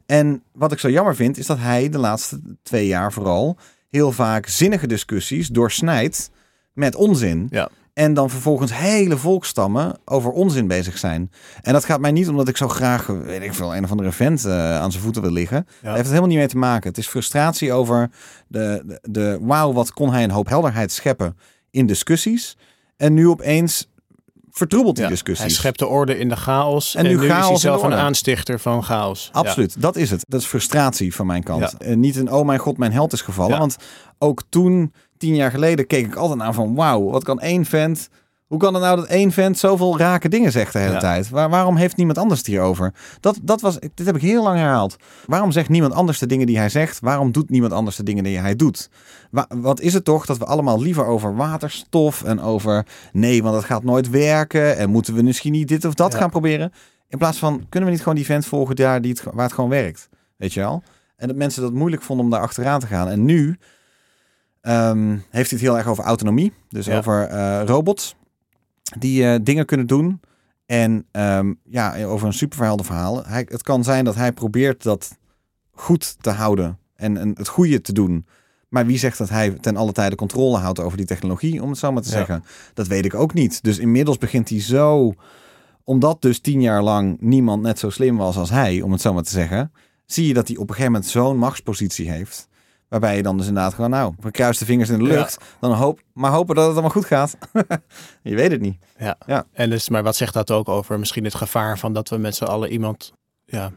En 0.06 0.42
wat 0.52 0.72
ik 0.72 0.78
zo 0.78 0.90
jammer 0.90 1.14
vind, 1.16 1.38
is 1.38 1.46
dat 1.46 1.58
hij 1.58 1.88
de 1.88 1.98
laatste 1.98 2.40
twee 2.62 2.86
jaar 2.86 3.12
vooral 3.12 3.56
heel 3.88 4.12
vaak 4.12 4.46
zinnige 4.46 4.86
discussies 4.86 5.48
doorsnijdt 5.48 6.30
met 6.72 6.94
onzin. 6.94 7.46
Ja. 7.50 7.68
En 7.98 8.14
dan 8.14 8.30
vervolgens 8.30 8.74
hele 8.74 9.16
volkstammen 9.16 9.98
over 10.04 10.30
onzin 10.30 10.66
bezig 10.66 10.98
zijn. 10.98 11.30
En 11.62 11.72
dat 11.72 11.84
gaat 11.84 12.00
mij 12.00 12.12
niet 12.12 12.28
omdat 12.28 12.48
ik 12.48 12.56
zo 12.56 12.68
graag, 12.68 13.06
weet 13.06 13.42
ik 13.42 13.54
veel, 13.54 13.76
een 13.76 13.84
of 13.84 13.90
andere 13.90 14.12
vent 14.12 14.44
eh, 14.44 14.80
aan 14.80 14.90
zijn 14.90 15.02
voeten 15.02 15.22
wil 15.22 15.30
liggen. 15.30 15.66
Daar 15.66 15.82
heeft 15.82 15.96
het 15.96 16.06
helemaal 16.06 16.28
niet 16.28 16.38
mee 16.38 16.48
te 16.48 16.56
maken. 16.56 16.88
Het 16.88 16.98
is 16.98 17.08
frustratie 17.08 17.72
over 17.72 18.10
de, 18.48 18.82
de, 18.86 18.98
de 19.02 19.38
wauw, 19.40 19.72
wat 19.72 19.92
kon 19.92 20.12
hij 20.12 20.24
een 20.24 20.30
hoop 20.30 20.48
helderheid 20.48 20.92
scheppen 20.92 21.36
in 21.70 21.86
discussies. 21.86 22.56
En 22.96 23.14
nu 23.14 23.28
opeens 23.28 23.90
vertroebelt 24.58 24.94
die 24.94 25.04
Ja, 25.04 25.10
discussies. 25.10 25.46
Hij 25.46 25.54
schept 25.54 25.78
de 25.78 25.86
orde 25.86 26.18
in 26.18 26.28
de 26.28 26.36
chaos. 26.36 26.94
En 26.94 27.04
En, 27.04 27.10
nu 27.10 27.18
nu, 27.18 27.28
chaos 27.28 27.42
is 27.42 27.48
hij 27.48 27.56
zelf 27.56 27.82
een 27.82 27.94
aanstichter 27.94 28.60
van 28.60 28.84
chaos. 28.84 29.30
Ja. 29.32 29.38
Absoluut, 29.38 29.82
dat 29.82 29.96
is 29.96 30.10
het. 30.10 30.24
Dat 30.28 30.40
is 30.40 30.46
frustratie 30.46 31.14
van 31.14 31.26
mijn 31.26 31.42
kant. 31.42 31.74
Ja. 31.78 31.94
Niet 31.94 32.16
een 32.16 32.32
oh 32.32 32.46
mijn 32.46 32.58
god, 32.58 32.78
mijn 32.78 32.92
held 32.92 33.12
is 33.12 33.20
gevallen. 33.20 33.52
Ja. 33.52 33.58
Want 33.58 33.76
ook 34.18 34.42
toen, 34.48 34.92
tien 35.18 35.34
jaar 35.34 35.50
geleden, 35.50 35.86
keek 35.86 36.06
ik 36.06 36.14
altijd 36.14 36.38
naar 36.38 36.54
van 36.54 36.74
wauw, 36.74 37.10
wat 37.10 37.24
kan 37.24 37.40
één 37.40 37.64
vent... 37.64 38.08
Hoe 38.48 38.58
kan 38.58 38.74
het 38.74 38.82
nou 38.82 38.96
dat 38.96 39.06
één 39.06 39.32
vent 39.32 39.58
zoveel 39.58 39.98
rake 39.98 40.28
dingen 40.28 40.52
zegt 40.52 40.72
de 40.72 40.78
hele 40.78 40.92
Ja. 40.92 40.98
tijd? 40.98 41.28
Waar, 41.28 41.48
waarom 41.50 41.76
heeft 41.76 41.96
niemand 41.96 42.18
anders 42.18 42.38
het 42.38 42.48
hierover? 42.48 42.94
Dat, 43.20 43.38
dat 43.42 43.60
was, 43.60 43.78
dit 43.94 44.06
heb 44.06 44.16
ik 44.16 44.22
heel 44.22 44.42
lang 44.42 44.58
herhaald. 44.58 44.96
Waarom 45.26 45.52
zegt 45.52 45.68
niemand 45.68 45.92
anders 45.92 46.18
de 46.18 46.26
dingen 46.26 46.46
die 46.46 46.58
hij 46.58 46.68
zegt? 46.68 47.00
Waarom 47.00 47.32
doet 47.32 47.50
niemand 47.50 47.72
anders 47.72 47.96
de 47.96 48.02
dingen 48.02 48.24
die 48.24 48.38
hij 48.38 48.56
doet? 48.56 48.90
Wa- 49.30 49.46
wat 49.54 49.80
is 49.80 49.94
het 49.94 50.04
toch 50.04 50.26
dat 50.26 50.38
we 50.38 50.44
allemaal 50.44 50.80
liever 50.80 51.04
over 51.06 51.36
waterstof 51.36 52.22
en 52.24 52.40
over 52.40 52.86
nee, 53.12 53.42
want 53.42 53.54
dat 53.54 53.64
gaat 53.64 53.82
nooit 53.84 54.10
werken 54.10 54.76
en 54.76 54.90
moeten 54.90 55.14
we 55.14 55.22
misschien 55.22 55.52
niet 55.52 55.68
dit 55.68 55.84
of 55.84 55.94
dat 55.94 56.12
Ja. 56.12 56.18
gaan 56.18 56.30
proberen? 56.30 56.72
In 57.08 57.18
plaats 57.18 57.38
van 57.38 57.66
kunnen 57.68 57.88
we 57.88 57.94
niet 57.94 58.02
gewoon 58.02 58.18
die 58.18 58.26
vent 58.26 58.46
volgen 58.46 58.76
daar 58.76 59.00
die 59.00 59.10
het, 59.10 59.22
waar 59.32 59.44
het 59.44 59.52
gewoon 59.54 59.70
werkt? 59.70 60.08
Weet 60.36 60.52
je 60.52 60.60
wel? 60.60 60.82
En 61.16 61.28
dat 61.28 61.36
mensen 61.36 61.62
dat 61.62 61.72
moeilijk 61.72 62.02
vonden 62.02 62.24
om 62.24 62.30
daar 62.30 62.40
achteraan 62.40 62.80
te 62.80 62.86
gaan. 62.86 63.08
En 63.08 63.24
nu 63.24 63.56
ehm, 64.60 65.08
heeft 65.30 65.50
hij 65.50 65.58
het 65.58 65.60
heel 65.60 65.76
erg 65.78 65.86
over 65.86 66.04
autonomie. 66.04 66.52
Dus 66.68 66.86
Ja. 66.86 66.96
over 66.98 67.26
eh, 67.26 67.62
robots 67.66 68.16
die 68.98 69.24
eh, 69.30 69.38
dingen 69.42 69.66
kunnen 69.66 69.86
doen. 69.86 70.20
En 70.66 71.06
ehm, 71.10 71.52
ja, 71.64 72.04
over 72.04 72.26
een 72.26 72.32
superverheldenverhaal. 72.32 73.24
Hij, 73.26 73.46
het 73.50 73.62
kan 73.62 73.84
zijn 73.84 74.04
dat 74.04 74.14
hij 74.14 74.32
probeert 74.32 74.82
dat 74.82 75.16
goed 75.72 76.16
te 76.22 76.30
houden 76.30 76.78
en, 76.94 77.16
en 77.16 77.28
het 77.36 77.48
goede 77.48 77.80
te 77.80 77.92
doen. 77.92 78.26
Maar 78.68 78.86
wie 78.86 78.98
zegt 78.98 79.18
dat 79.18 79.28
hij 79.28 79.50
ten 79.50 79.76
alle 79.76 79.92
tijde 79.92 80.16
controle 80.16 80.56
houdt 80.58 80.80
over 80.80 80.96
die 80.96 81.06
technologie, 81.06 81.62
om 81.62 81.68
het 81.68 81.78
zo 81.78 81.92
maar 81.92 82.02
te 82.02 82.08
Ja. 82.08 82.14
zeggen? 82.16 82.44
Dat 82.74 82.86
weet 82.86 83.04
ik 83.04 83.14
ook 83.14 83.34
niet. 83.34 83.62
Dus 83.62 83.78
inmiddels 83.78 84.18
begint 84.18 84.48
hij 84.48 84.60
zo, 84.60 85.14
omdat 85.84 86.22
dus 86.22 86.38
tien 86.40 86.60
jaar 86.60 86.82
lang 86.82 87.16
niemand 87.20 87.62
net 87.62 87.78
zo 87.78 87.90
slim 87.90 88.16
was 88.16 88.36
als 88.36 88.50
hij, 88.50 88.80
om 88.82 88.92
het 88.92 89.00
zo 89.00 89.12
maar 89.12 89.22
te 89.22 89.30
zeggen, 89.30 89.72
zie 90.06 90.26
je 90.26 90.34
dat 90.34 90.48
hij 90.48 90.56
op 90.56 90.62
een 90.68 90.74
gegeven 90.74 90.92
moment 90.92 91.10
zo'n 91.10 91.36
machtspositie 91.38 92.10
heeft. 92.10 92.47
Waarbij 92.88 93.16
je 93.16 93.22
dan 93.22 93.36
dus 93.36 93.46
inderdaad 93.46 93.74
gewoon, 93.74 93.90
nou, 93.90 94.14
we 94.20 94.30
kruisen 94.30 94.66
de 94.66 94.72
vingers 94.72 94.90
in 94.90 94.98
de 94.98 95.04
Ja. 95.04 95.10
lucht. 95.14 95.38
Dan 95.60 95.72
hoop, 95.72 96.00
maar 96.12 96.30
hopen 96.30 96.54
dat 96.54 96.64
het 96.64 96.72
allemaal 96.72 96.90
goed 96.90 97.04
gaat. 97.04 97.36
je 98.22 98.34
weet 98.34 98.50
het 98.50 98.60
niet. 98.60 98.76
Ja. 98.98 99.16
Ja. 99.26 99.44
En 99.52 99.70
dus, 99.70 99.88
maar 99.88 100.02
wat 100.02 100.16
zegt 100.16 100.34
dat 100.34 100.50
ook 100.50 100.68
over 100.68 100.98
misschien 100.98 101.24
het 101.24 101.34
gevaar 101.34 101.78
van 101.78 101.92
dat 101.92 102.08
we 102.08 102.16
met 102.16 102.34
z'n 102.36 102.44
allen 102.44 102.70
iemand 102.70 103.12
ja, 103.44 103.72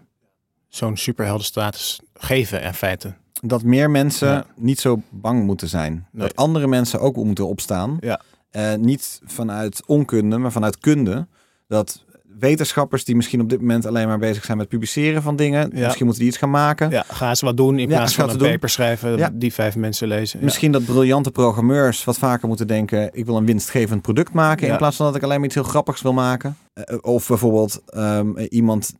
zo'n 0.67 0.97
superheldenstatus 0.97 1.99
geven 2.13 2.61
in 2.63 2.73
feite? 2.73 3.13
Dat 3.41 3.63
meer 3.63 3.89
mensen 3.89 4.27
Ja. 4.29 4.45
niet 4.55 4.79
zo 4.79 5.01
bang 5.09 5.43
moeten 5.45 5.67
zijn. 5.69 6.07
Nee. 6.11 6.27
Dat 6.27 6.35
andere 6.35 6.67
mensen 6.67 6.99
ook 6.99 7.15
moeten 7.15 7.47
opstaan. 7.47 7.97
Ja. 7.99 8.21
Eh, 8.49 8.73
niet 8.75 9.21
vanuit 9.25 9.83
onkunde, 9.85 10.37
maar 10.37 10.51
vanuit 10.51 10.77
kunde. 10.77 11.27
Dat 11.67 12.03
wetenschappers 12.41 13.03
die 13.03 13.15
misschien 13.15 13.41
op 13.41 13.49
dit 13.49 13.59
moment 13.59 13.85
alleen 13.85 14.07
maar 14.07 14.19
bezig 14.19 14.43
zijn 14.43 14.57
met 14.57 14.67
publiceren 14.67 15.21
van 15.21 15.35
dingen. 15.35 15.71
Ja. 15.73 15.83
Misschien 15.83 16.05
moeten 16.05 16.23
die 16.23 16.31
iets 16.31 16.41
gaan 16.41 16.49
maken. 16.49 16.89
Ja, 16.89 17.03
ga 17.07 17.35
ze 17.35 17.45
wat 17.45 17.57
doen 17.57 17.79
in 17.79 17.87
plaats 17.87 18.15
van 18.15 18.25
ze 18.25 18.33
een 18.33 18.39
doen. 18.39 18.49
paper 18.49 18.69
schrijven 18.69 19.17
Ja. 19.17 19.29
die 19.33 19.53
vijf 19.53 19.75
mensen 19.75 20.07
lezen. 20.07 20.39
Misschien 20.43 20.71
dat 20.71 20.85
briljante 20.85 21.31
programmeurs 21.31 22.03
wat 22.03 22.17
vaker 22.17 22.47
moeten 22.47 22.67
denken... 22.67 23.09
ik 23.13 23.25
wil 23.25 23.37
een 23.37 23.45
winstgevend 23.45 24.01
product 24.01 24.33
maken... 24.33 24.67
in 24.67 24.77
plaats 24.77 24.95
van 24.95 25.05
dat 25.05 25.15
ik 25.15 25.23
alleen 25.23 25.35
maar 25.37 25.45
iets 25.45 25.55
heel 25.55 25.63
grappigs 25.63 26.01
wil 26.01 26.13
maken. 26.13 26.57
Eh, 26.73 26.97
of 27.01 27.27
bijvoorbeeld 27.27 27.81
ehm, 27.85 28.37
iemand 28.37 28.93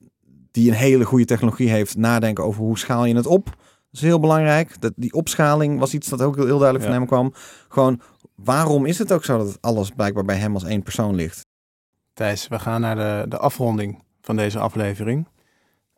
die 0.52 0.70
een 0.70 0.78
hele 0.78 1.06
goede 1.06 1.26
technologie 1.26 1.70
heeft... 1.70 1.98
nadenken 1.98 2.44
over 2.44 2.62
hoe 2.62 2.78
schaal 2.78 3.06
je 3.06 3.16
het 3.16 3.26
op. 3.26 3.46
Dat 3.46 4.02
is 4.02 4.02
heel 4.02 4.20
belangrijk. 4.20 4.82
Dat, 4.82 4.94
die 4.96 5.14
opschaling 5.14 5.80
was 5.80 5.94
iets 5.94 6.10
dat 6.10 6.22
ook 6.22 6.36
heel, 6.36 6.46
duidelijk 6.46 6.84
van 6.84 6.94
hem 6.94 7.06
kwam. 7.06 7.34
Gewoon, 7.70 8.02
waarom 8.36 8.86
is 8.86 8.98
het 8.98 9.12
ook 9.12 9.26
zo 9.26 9.38
dat 9.38 9.58
alles 9.62 9.90
blijkbaar 9.90 10.26
bij 10.26 10.36
hem 10.36 10.54
als 10.54 10.64
één 10.64 10.84
persoon 10.84 11.16
ligt? 11.16 11.46
We 12.22 12.60
gaan 12.60 12.82
naar 12.82 12.96
de, 12.96 13.26
de 13.30 13.38
afronding 13.38 14.04
van 14.22 14.36
deze 14.36 14.60
aflevering. 14.60 15.28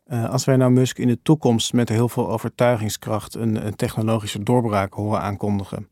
Eh, 0.04 0.30
als 0.30 0.44
wij 0.44 0.56
nou 0.56 0.72
Musk 0.72 0.98
in 0.98 1.08
de 1.08 1.22
toekomst 1.22 1.72
met 1.72 1.88
heel 1.88 2.08
veel 2.08 2.28
overtuigingskracht 2.28 3.34
een, 3.34 3.76
technologische 3.76 4.42
doorbraak 4.42 4.94
horen 4.94 5.20
aankondigen. 5.20 5.88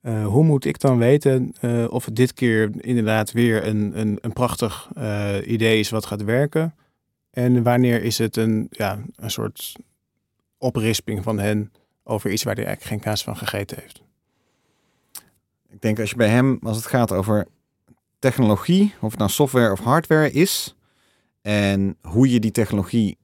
eh, 0.00 0.26
hoe 0.26 0.44
moet 0.44 0.64
ik 0.64 0.80
dan 0.80 0.98
weten 0.98 1.54
eh, 1.60 1.86
of 1.90 2.04
het 2.04 2.16
dit 2.16 2.32
keer 2.32 2.70
inderdaad 2.76 3.32
weer 3.32 3.66
een, 3.66 4.00
een, 4.00 4.18
een 4.20 4.32
prachtig 4.32 4.90
idee 5.44 5.78
is 5.78 5.90
wat 5.90 6.06
gaat 6.06 6.24
werken? 6.24 6.74
En 7.30 7.62
wanneer 7.62 8.02
is 8.02 8.18
het 8.18 8.36
een, 8.36 8.66
ja, 8.70 8.98
een 9.16 9.30
soort 9.30 9.76
oprisping 10.58 11.22
van 11.22 11.38
hen 11.38 11.72
over 12.02 12.30
iets 12.30 12.42
waar 12.42 12.54
hij 12.54 12.64
eigenlijk 12.64 12.94
geen 12.94 13.10
kaas 13.10 13.24
van 13.24 13.36
gegeten 13.36 13.76
heeft? 13.80 14.02
Ik 15.68 15.80
denk 15.80 16.00
als 16.00 16.10
je 16.10 16.16
bij 16.16 16.28
hem, 16.28 16.58
als 16.62 16.76
het 16.76 16.86
gaat 16.86 17.12
over 17.12 17.46
technologie, 18.20 18.94
of 19.00 19.10
het 19.10 19.18
nou 19.18 19.30
software 19.30 19.72
of 19.72 19.80
hardware 19.80 20.30
is, 20.30 20.74
en 21.40 21.96
hoe 22.02 22.30
je 22.30 22.40
die 22.40 22.50
technologie 22.50 23.18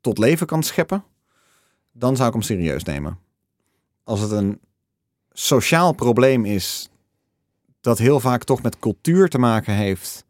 tot 0.00 0.18
leven 0.18 0.46
kan 0.46 0.62
scheppen, 0.62 1.04
dan 1.92 2.16
zou 2.16 2.28
ik 2.28 2.34
hem 2.34 2.42
serieus 2.42 2.84
nemen. 2.84 3.18
Als 4.04 4.20
het 4.20 4.30
een 4.30 4.60
sociaal 5.32 5.92
probleem 5.92 6.44
is 6.44 6.88
dat 7.80 7.98
heel 7.98 8.20
vaak 8.20 8.44
toch 8.44 8.62
met 8.62 8.78
cultuur 8.78 9.28
te 9.28 9.38
maken 9.38 9.74
heeft, 9.74 10.24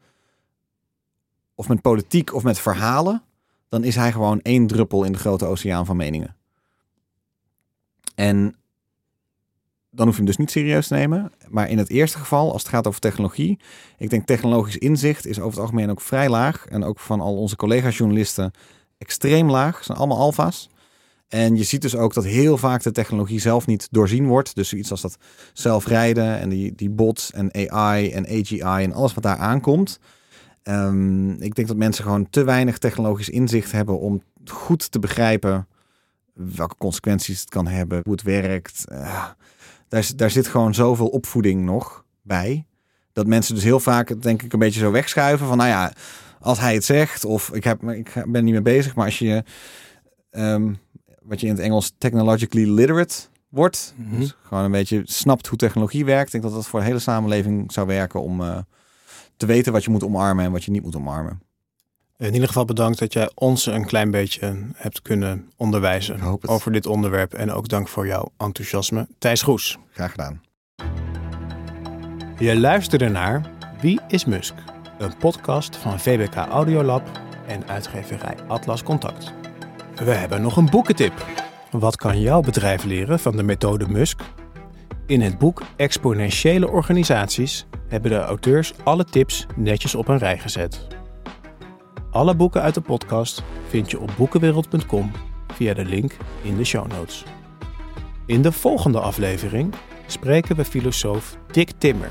of 1.54 1.68
met 1.68 1.80
politiek 1.80 2.34
of 2.34 2.42
met 2.42 2.58
verhalen, 2.58 3.22
dan 3.68 3.84
is 3.84 3.94
hij 3.94 4.12
gewoon 4.12 4.40
één 4.40 4.66
druppel 4.66 5.04
in 5.04 5.12
de 5.12 5.18
grote 5.18 5.44
oceaan 5.44 5.86
van 5.86 5.96
meningen. 5.96 6.36
En 8.14 8.56
dan 9.96 10.06
hoef 10.06 10.14
je 10.14 10.22
hem 10.22 10.30
dus 10.30 10.36
niet 10.36 10.50
serieus 10.50 10.86
te 10.86 10.94
nemen. 10.94 11.32
Maar 11.48 11.70
in 11.70 11.78
het 11.78 11.90
eerste 11.90 12.18
geval, 12.18 12.52
als 12.52 12.62
het 12.62 12.70
gaat 12.70 12.86
over 12.86 13.00
technologie, 13.00 13.58
ik 13.98 14.10
denk 14.10 14.26
technologisch 14.26 14.76
inzicht 14.76 15.26
is 15.26 15.38
over 15.38 15.50
het 15.50 15.60
algemeen 15.60 15.90
ook 15.90 16.00
vrij 16.00 16.28
laag. 16.28 16.66
En 16.66 16.84
ook 16.84 16.98
van 16.98 17.20
al 17.20 17.36
onze 17.36 17.56
collega-journalisten 17.56 18.50
extreem 18.98 19.50
laag. 19.50 19.84
Zijn 19.84 19.98
allemaal 19.98 20.18
alfa's. 20.18 20.68
En 21.28 21.56
je 21.56 21.64
ziet 21.64 21.82
dus 21.82 21.96
ook 21.96 22.14
dat 22.14 22.24
heel 22.24 22.58
vaak 22.58 22.82
de 22.82 22.92
technologie 22.92 23.40
zelf 23.40 23.66
niet 23.66 23.88
doorzien 23.90 24.26
wordt. 24.26 24.54
Dus 24.54 24.68
zoiets 24.68 24.90
als 24.90 25.00
dat 25.00 25.16
zelfrijden 25.52 26.38
en 26.38 26.48
die, 26.48 26.74
die 26.74 26.90
bots 26.90 27.32
en 27.32 27.70
AI 27.70 28.10
en 28.10 28.26
AGI 28.26 28.82
en 28.82 28.92
alles 28.92 29.14
wat 29.14 29.22
daar 29.22 29.36
aankomt. 29.36 29.98
Ehm, 30.62 31.30
ik 31.30 31.54
denk 31.54 31.68
dat 31.68 31.76
mensen 31.76 32.04
gewoon 32.04 32.30
te 32.30 32.44
weinig 32.44 32.78
technologisch 32.78 33.28
inzicht 33.28 33.72
hebben 33.72 33.98
om 33.98 34.22
goed 34.44 34.90
te 34.90 34.98
begrijpen 34.98 35.66
welke 36.32 36.74
consequenties 36.78 37.40
het 37.40 37.48
kan 37.48 37.66
hebben, 37.66 38.00
hoe 38.04 38.12
het 38.12 38.22
werkt. 38.22 38.84
Eh, 38.88 39.24
daar, 39.88 40.10
daar 40.16 40.30
zit 40.30 40.46
gewoon 40.46 40.74
zoveel 40.74 41.06
opvoeding 41.08 41.64
nog 41.64 42.04
bij. 42.22 42.66
Dat 43.12 43.26
mensen 43.26 43.54
dus 43.54 43.64
heel 43.64 43.80
vaak, 43.80 44.22
denk 44.22 44.42
ik, 44.42 44.52
een 44.52 44.58
beetje 44.58 44.80
zo 44.80 44.90
wegschuiven 44.90 45.46
van, 45.46 45.56
nou 45.56 45.68
ja, 45.68 45.92
als 46.40 46.58
hij 46.60 46.74
het 46.74 46.84
zegt, 46.84 47.24
of 47.24 47.50
ik, 47.52 47.64
heb, 47.64 47.82
ik 47.82 48.24
ben 48.26 48.44
niet 48.44 48.52
mee 48.52 48.62
bezig, 48.62 48.94
maar 48.94 49.04
als 49.04 49.18
je, 49.18 49.44
ehm, 50.30 50.72
wat 51.22 51.40
je 51.40 51.46
in 51.46 51.52
het 51.52 51.62
Engels 51.62 51.92
technologically 51.98 52.68
literate 52.70 53.14
wordt, 53.48 53.94
Mhm. 53.96 54.18
dus 54.20 54.36
gewoon 54.42 54.64
een 54.64 54.70
beetje 54.70 55.00
snapt 55.04 55.46
hoe 55.46 55.58
technologie 55.58 56.04
werkt, 56.04 56.26
ik 56.26 56.30
denk 56.32 56.44
dat 56.44 56.52
dat 56.52 56.66
voor 56.66 56.80
de 56.80 56.86
hele 56.86 56.98
samenleving 56.98 57.72
zou 57.72 57.86
werken 57.86 58.22
om 58.22 58.40
eh, 58.40 58.58
te 59.36 59.46
weten 59.46 59.72
wat 59.72 59.84
je 59.84 59.90
moet 59.90 60.04
omarmen 60.04 60.44
en 60.44 60.52
wat 60.52 60.64
je 60.64 60.70
niet 60.70 60.82
moet 60.82 60.96
omarmen. 60.96 61.40
In 62.18 62.32
ieder 62.32 62.48
geval 62.48 62.64
bedankt 62.64 62.98
dat 62.98 63.12
jij 63.12 63.30
ons 63.34 63.66
een 63.66 63.86
klein 63.86 64.10
beetje 64.10 64.56
hebt 64.74 65.02
kunnen 65.02 65.50
onderwijzen 65.56 66.40
over 66.46 66.72
dit 66.72 66.86
onderwerp. 66.86 67.34
En 67.34 67.52
ook 67.52 67.68
dank 67.68 67.88
voor 67.88 68.06
jouw 68.06 68.32
enthousiasme. 68.36 69.06
Thijs 69.18 69.42
Groes. 69.42 69.78
Graag 69.90 70.10
gedaan. 70.10 70.40
Je 72.38 72.58
luisterde 72.58 73.08
naar 73.08 73.50
Wie 73.80 74.00
is 74.08 74.24
Musk? 74.24 74.54
Een 74.98 75.16
podcast 75.16 75.76
van 75.76 76.00
VBK 76.00 76.34
Audiolab 76.34 77.20
en 77.46 77.68
uitgeverij 77.68 78.34
Atlas 78.48 78.82
Contact. 78.82 79.32
We 79.94 80.10
hebben 80.10 80.42
nog 80.42 80.56
een 80.56 80.70
boekentip. 80.70 81.26
Wat 81.70 81.96
kan 81.96 82.20
jouw 82.20 82.40
bedrijf 82.40 82.84
leren 82.84 83.18
van 83.18 83.36
de 83.36 83.42
methode 83.42 83.88
Musk? 83.88 84.20
In 85.06 85.20
het 85.20 85.38
boek 85.38 85.62
Exponentiële 85.76 86.68
Organisaties 86.68 87.66
hebben 87.88 88.10
de 88.10 88.20
auteurs 88.20 88.72
alle 88.84 89.04
tips 89.04 89.46
netjes 89.56 89.94
op 89.94 90.08
een 90.08 90.18
rij 90.18 90.38
gezet. 90.38 90.86
Alle 92.16 92.34
boeken 92.34 92.62
uit 92.62 92.74
de 92.74 92.80
podcast 92.80 93.42
vind 93.68 93.90
je 93.90 94.00
op 94.00 94.10
boekenwereld.com 94.16 95.10
via 95.52 95.74
de 95.74 95.84
link 95.84 96.16
in 96.42 96.56
de 96.56 96.64
show 96.64 96.86
notes. 96.86 97.24
In 98.26 98.42
de 98.42 98.52
volgende 98.52 99.00
aflevering 99.00 99.74
spreken 100.06 100.56
we 100.56 100.64
filosoof 100.64 101.36
Dick 101.50 101.70
Timmer 101.78 102.10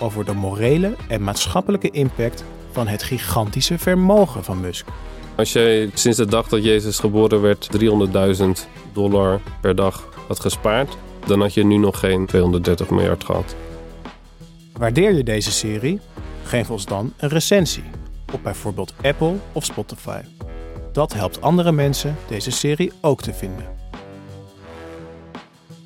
over 0.00 0.24
de 0.24 0.32
morele 0.32 0.94
en 1.08 1.22
maatschappelijke 1.22 1.90
impact 1.90 2.44
van 2.70 2.86
het 2.86 3.02
gigantische 3.02 3.78
vermogen 3.78 4.44
van 4.44 4.60
Musk. 4.60 4.86
Als 5.36 5.52
jij 5.52 5.90
sinds 5.94 6.18
de 6.18 6.26
dag 6.26 6.48
dat 6.48 6.64
Jezus 6.64 6.98
geboren 6.98 7.40
werd 7.40 7.68
300.000 8.38 8.44
dollar 8.92 9.40
per 9.60 9.74
dag 9.74 10.08
had 10.28 10.40
gespaard, 10.40 10.96
dan 11.26 11.40
had 11.40 11.54
je 11.54 11.64
nu 11.64 11.76
nog 11.76 11.98
geen 11.98 12.26
230 12.26 12.90
miljard 12.90 13.24
gehad. 13.24 13.54
Waardeer 14.72 15.14
je 15.14 15.22
deze 15.22 15.52
serie? 15.52 16.00
Geef 16.44 16.70
ons 16.70 16.86
dan 16.86 17.12
een 17.16 17.28
recensie 17.28 17.84
op 18.32 18.42
bijvoorbeeld 18.42 18.94
Apple 19.02 19.36
of 19.52 19.64
Spotify. 19.64 20.20
Dat 20.92 21.12
helpt 21.12 21.40
andere 21.40 21.72
mensen 21.72 22.16
deze 22.28 22.50
serie 22.50 22.92
ook 23.00 23.22
te 23.22 23.34
vinden. 23.34 23.66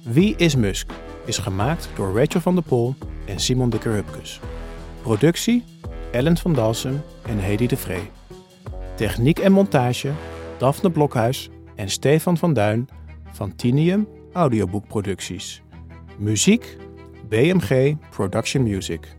Wie 0.02 0.36
is 0.36 0.56
Musk 0.56 0.90
is 1.24 1.38
gemaakt 1.38 1.88
door 1.94 2.18
Rachel 2.18 2.40
van 2.40 2.54
der 2.54 2.64
Pol 2.64 2.94
en 3.26 3.40
Simon 3.40 3.70
de 3.70 3.78
Hupkes. 3.82 4.40
Productie 5.02 5.64
Ellen 6.12 6.36
van 6.36 6.52
Dalsem 6.52 7.02
en 7.26 7.38
Hedy 7.38 7.66
de 7.66 7.76
Vree. 7.76 8.10
Techniek 8.94 9.38
en 9.38 9.52
montage 9.52 10.12
Daphne 10.58 10.90
Blokhuis 10.90 11.50
en 11.74 11.90
Stefan 11.90 12.36
van 12.36 12.52
Duin 12.52 12.88
van 13.32 13.56
Tinium 13.56 14.08
Audioboekproducties. 14.32 15.62
Muziek 16.18 16.76
BMG 17.28 17.96
Production 18.10 18.62
Music. 18.62 19.17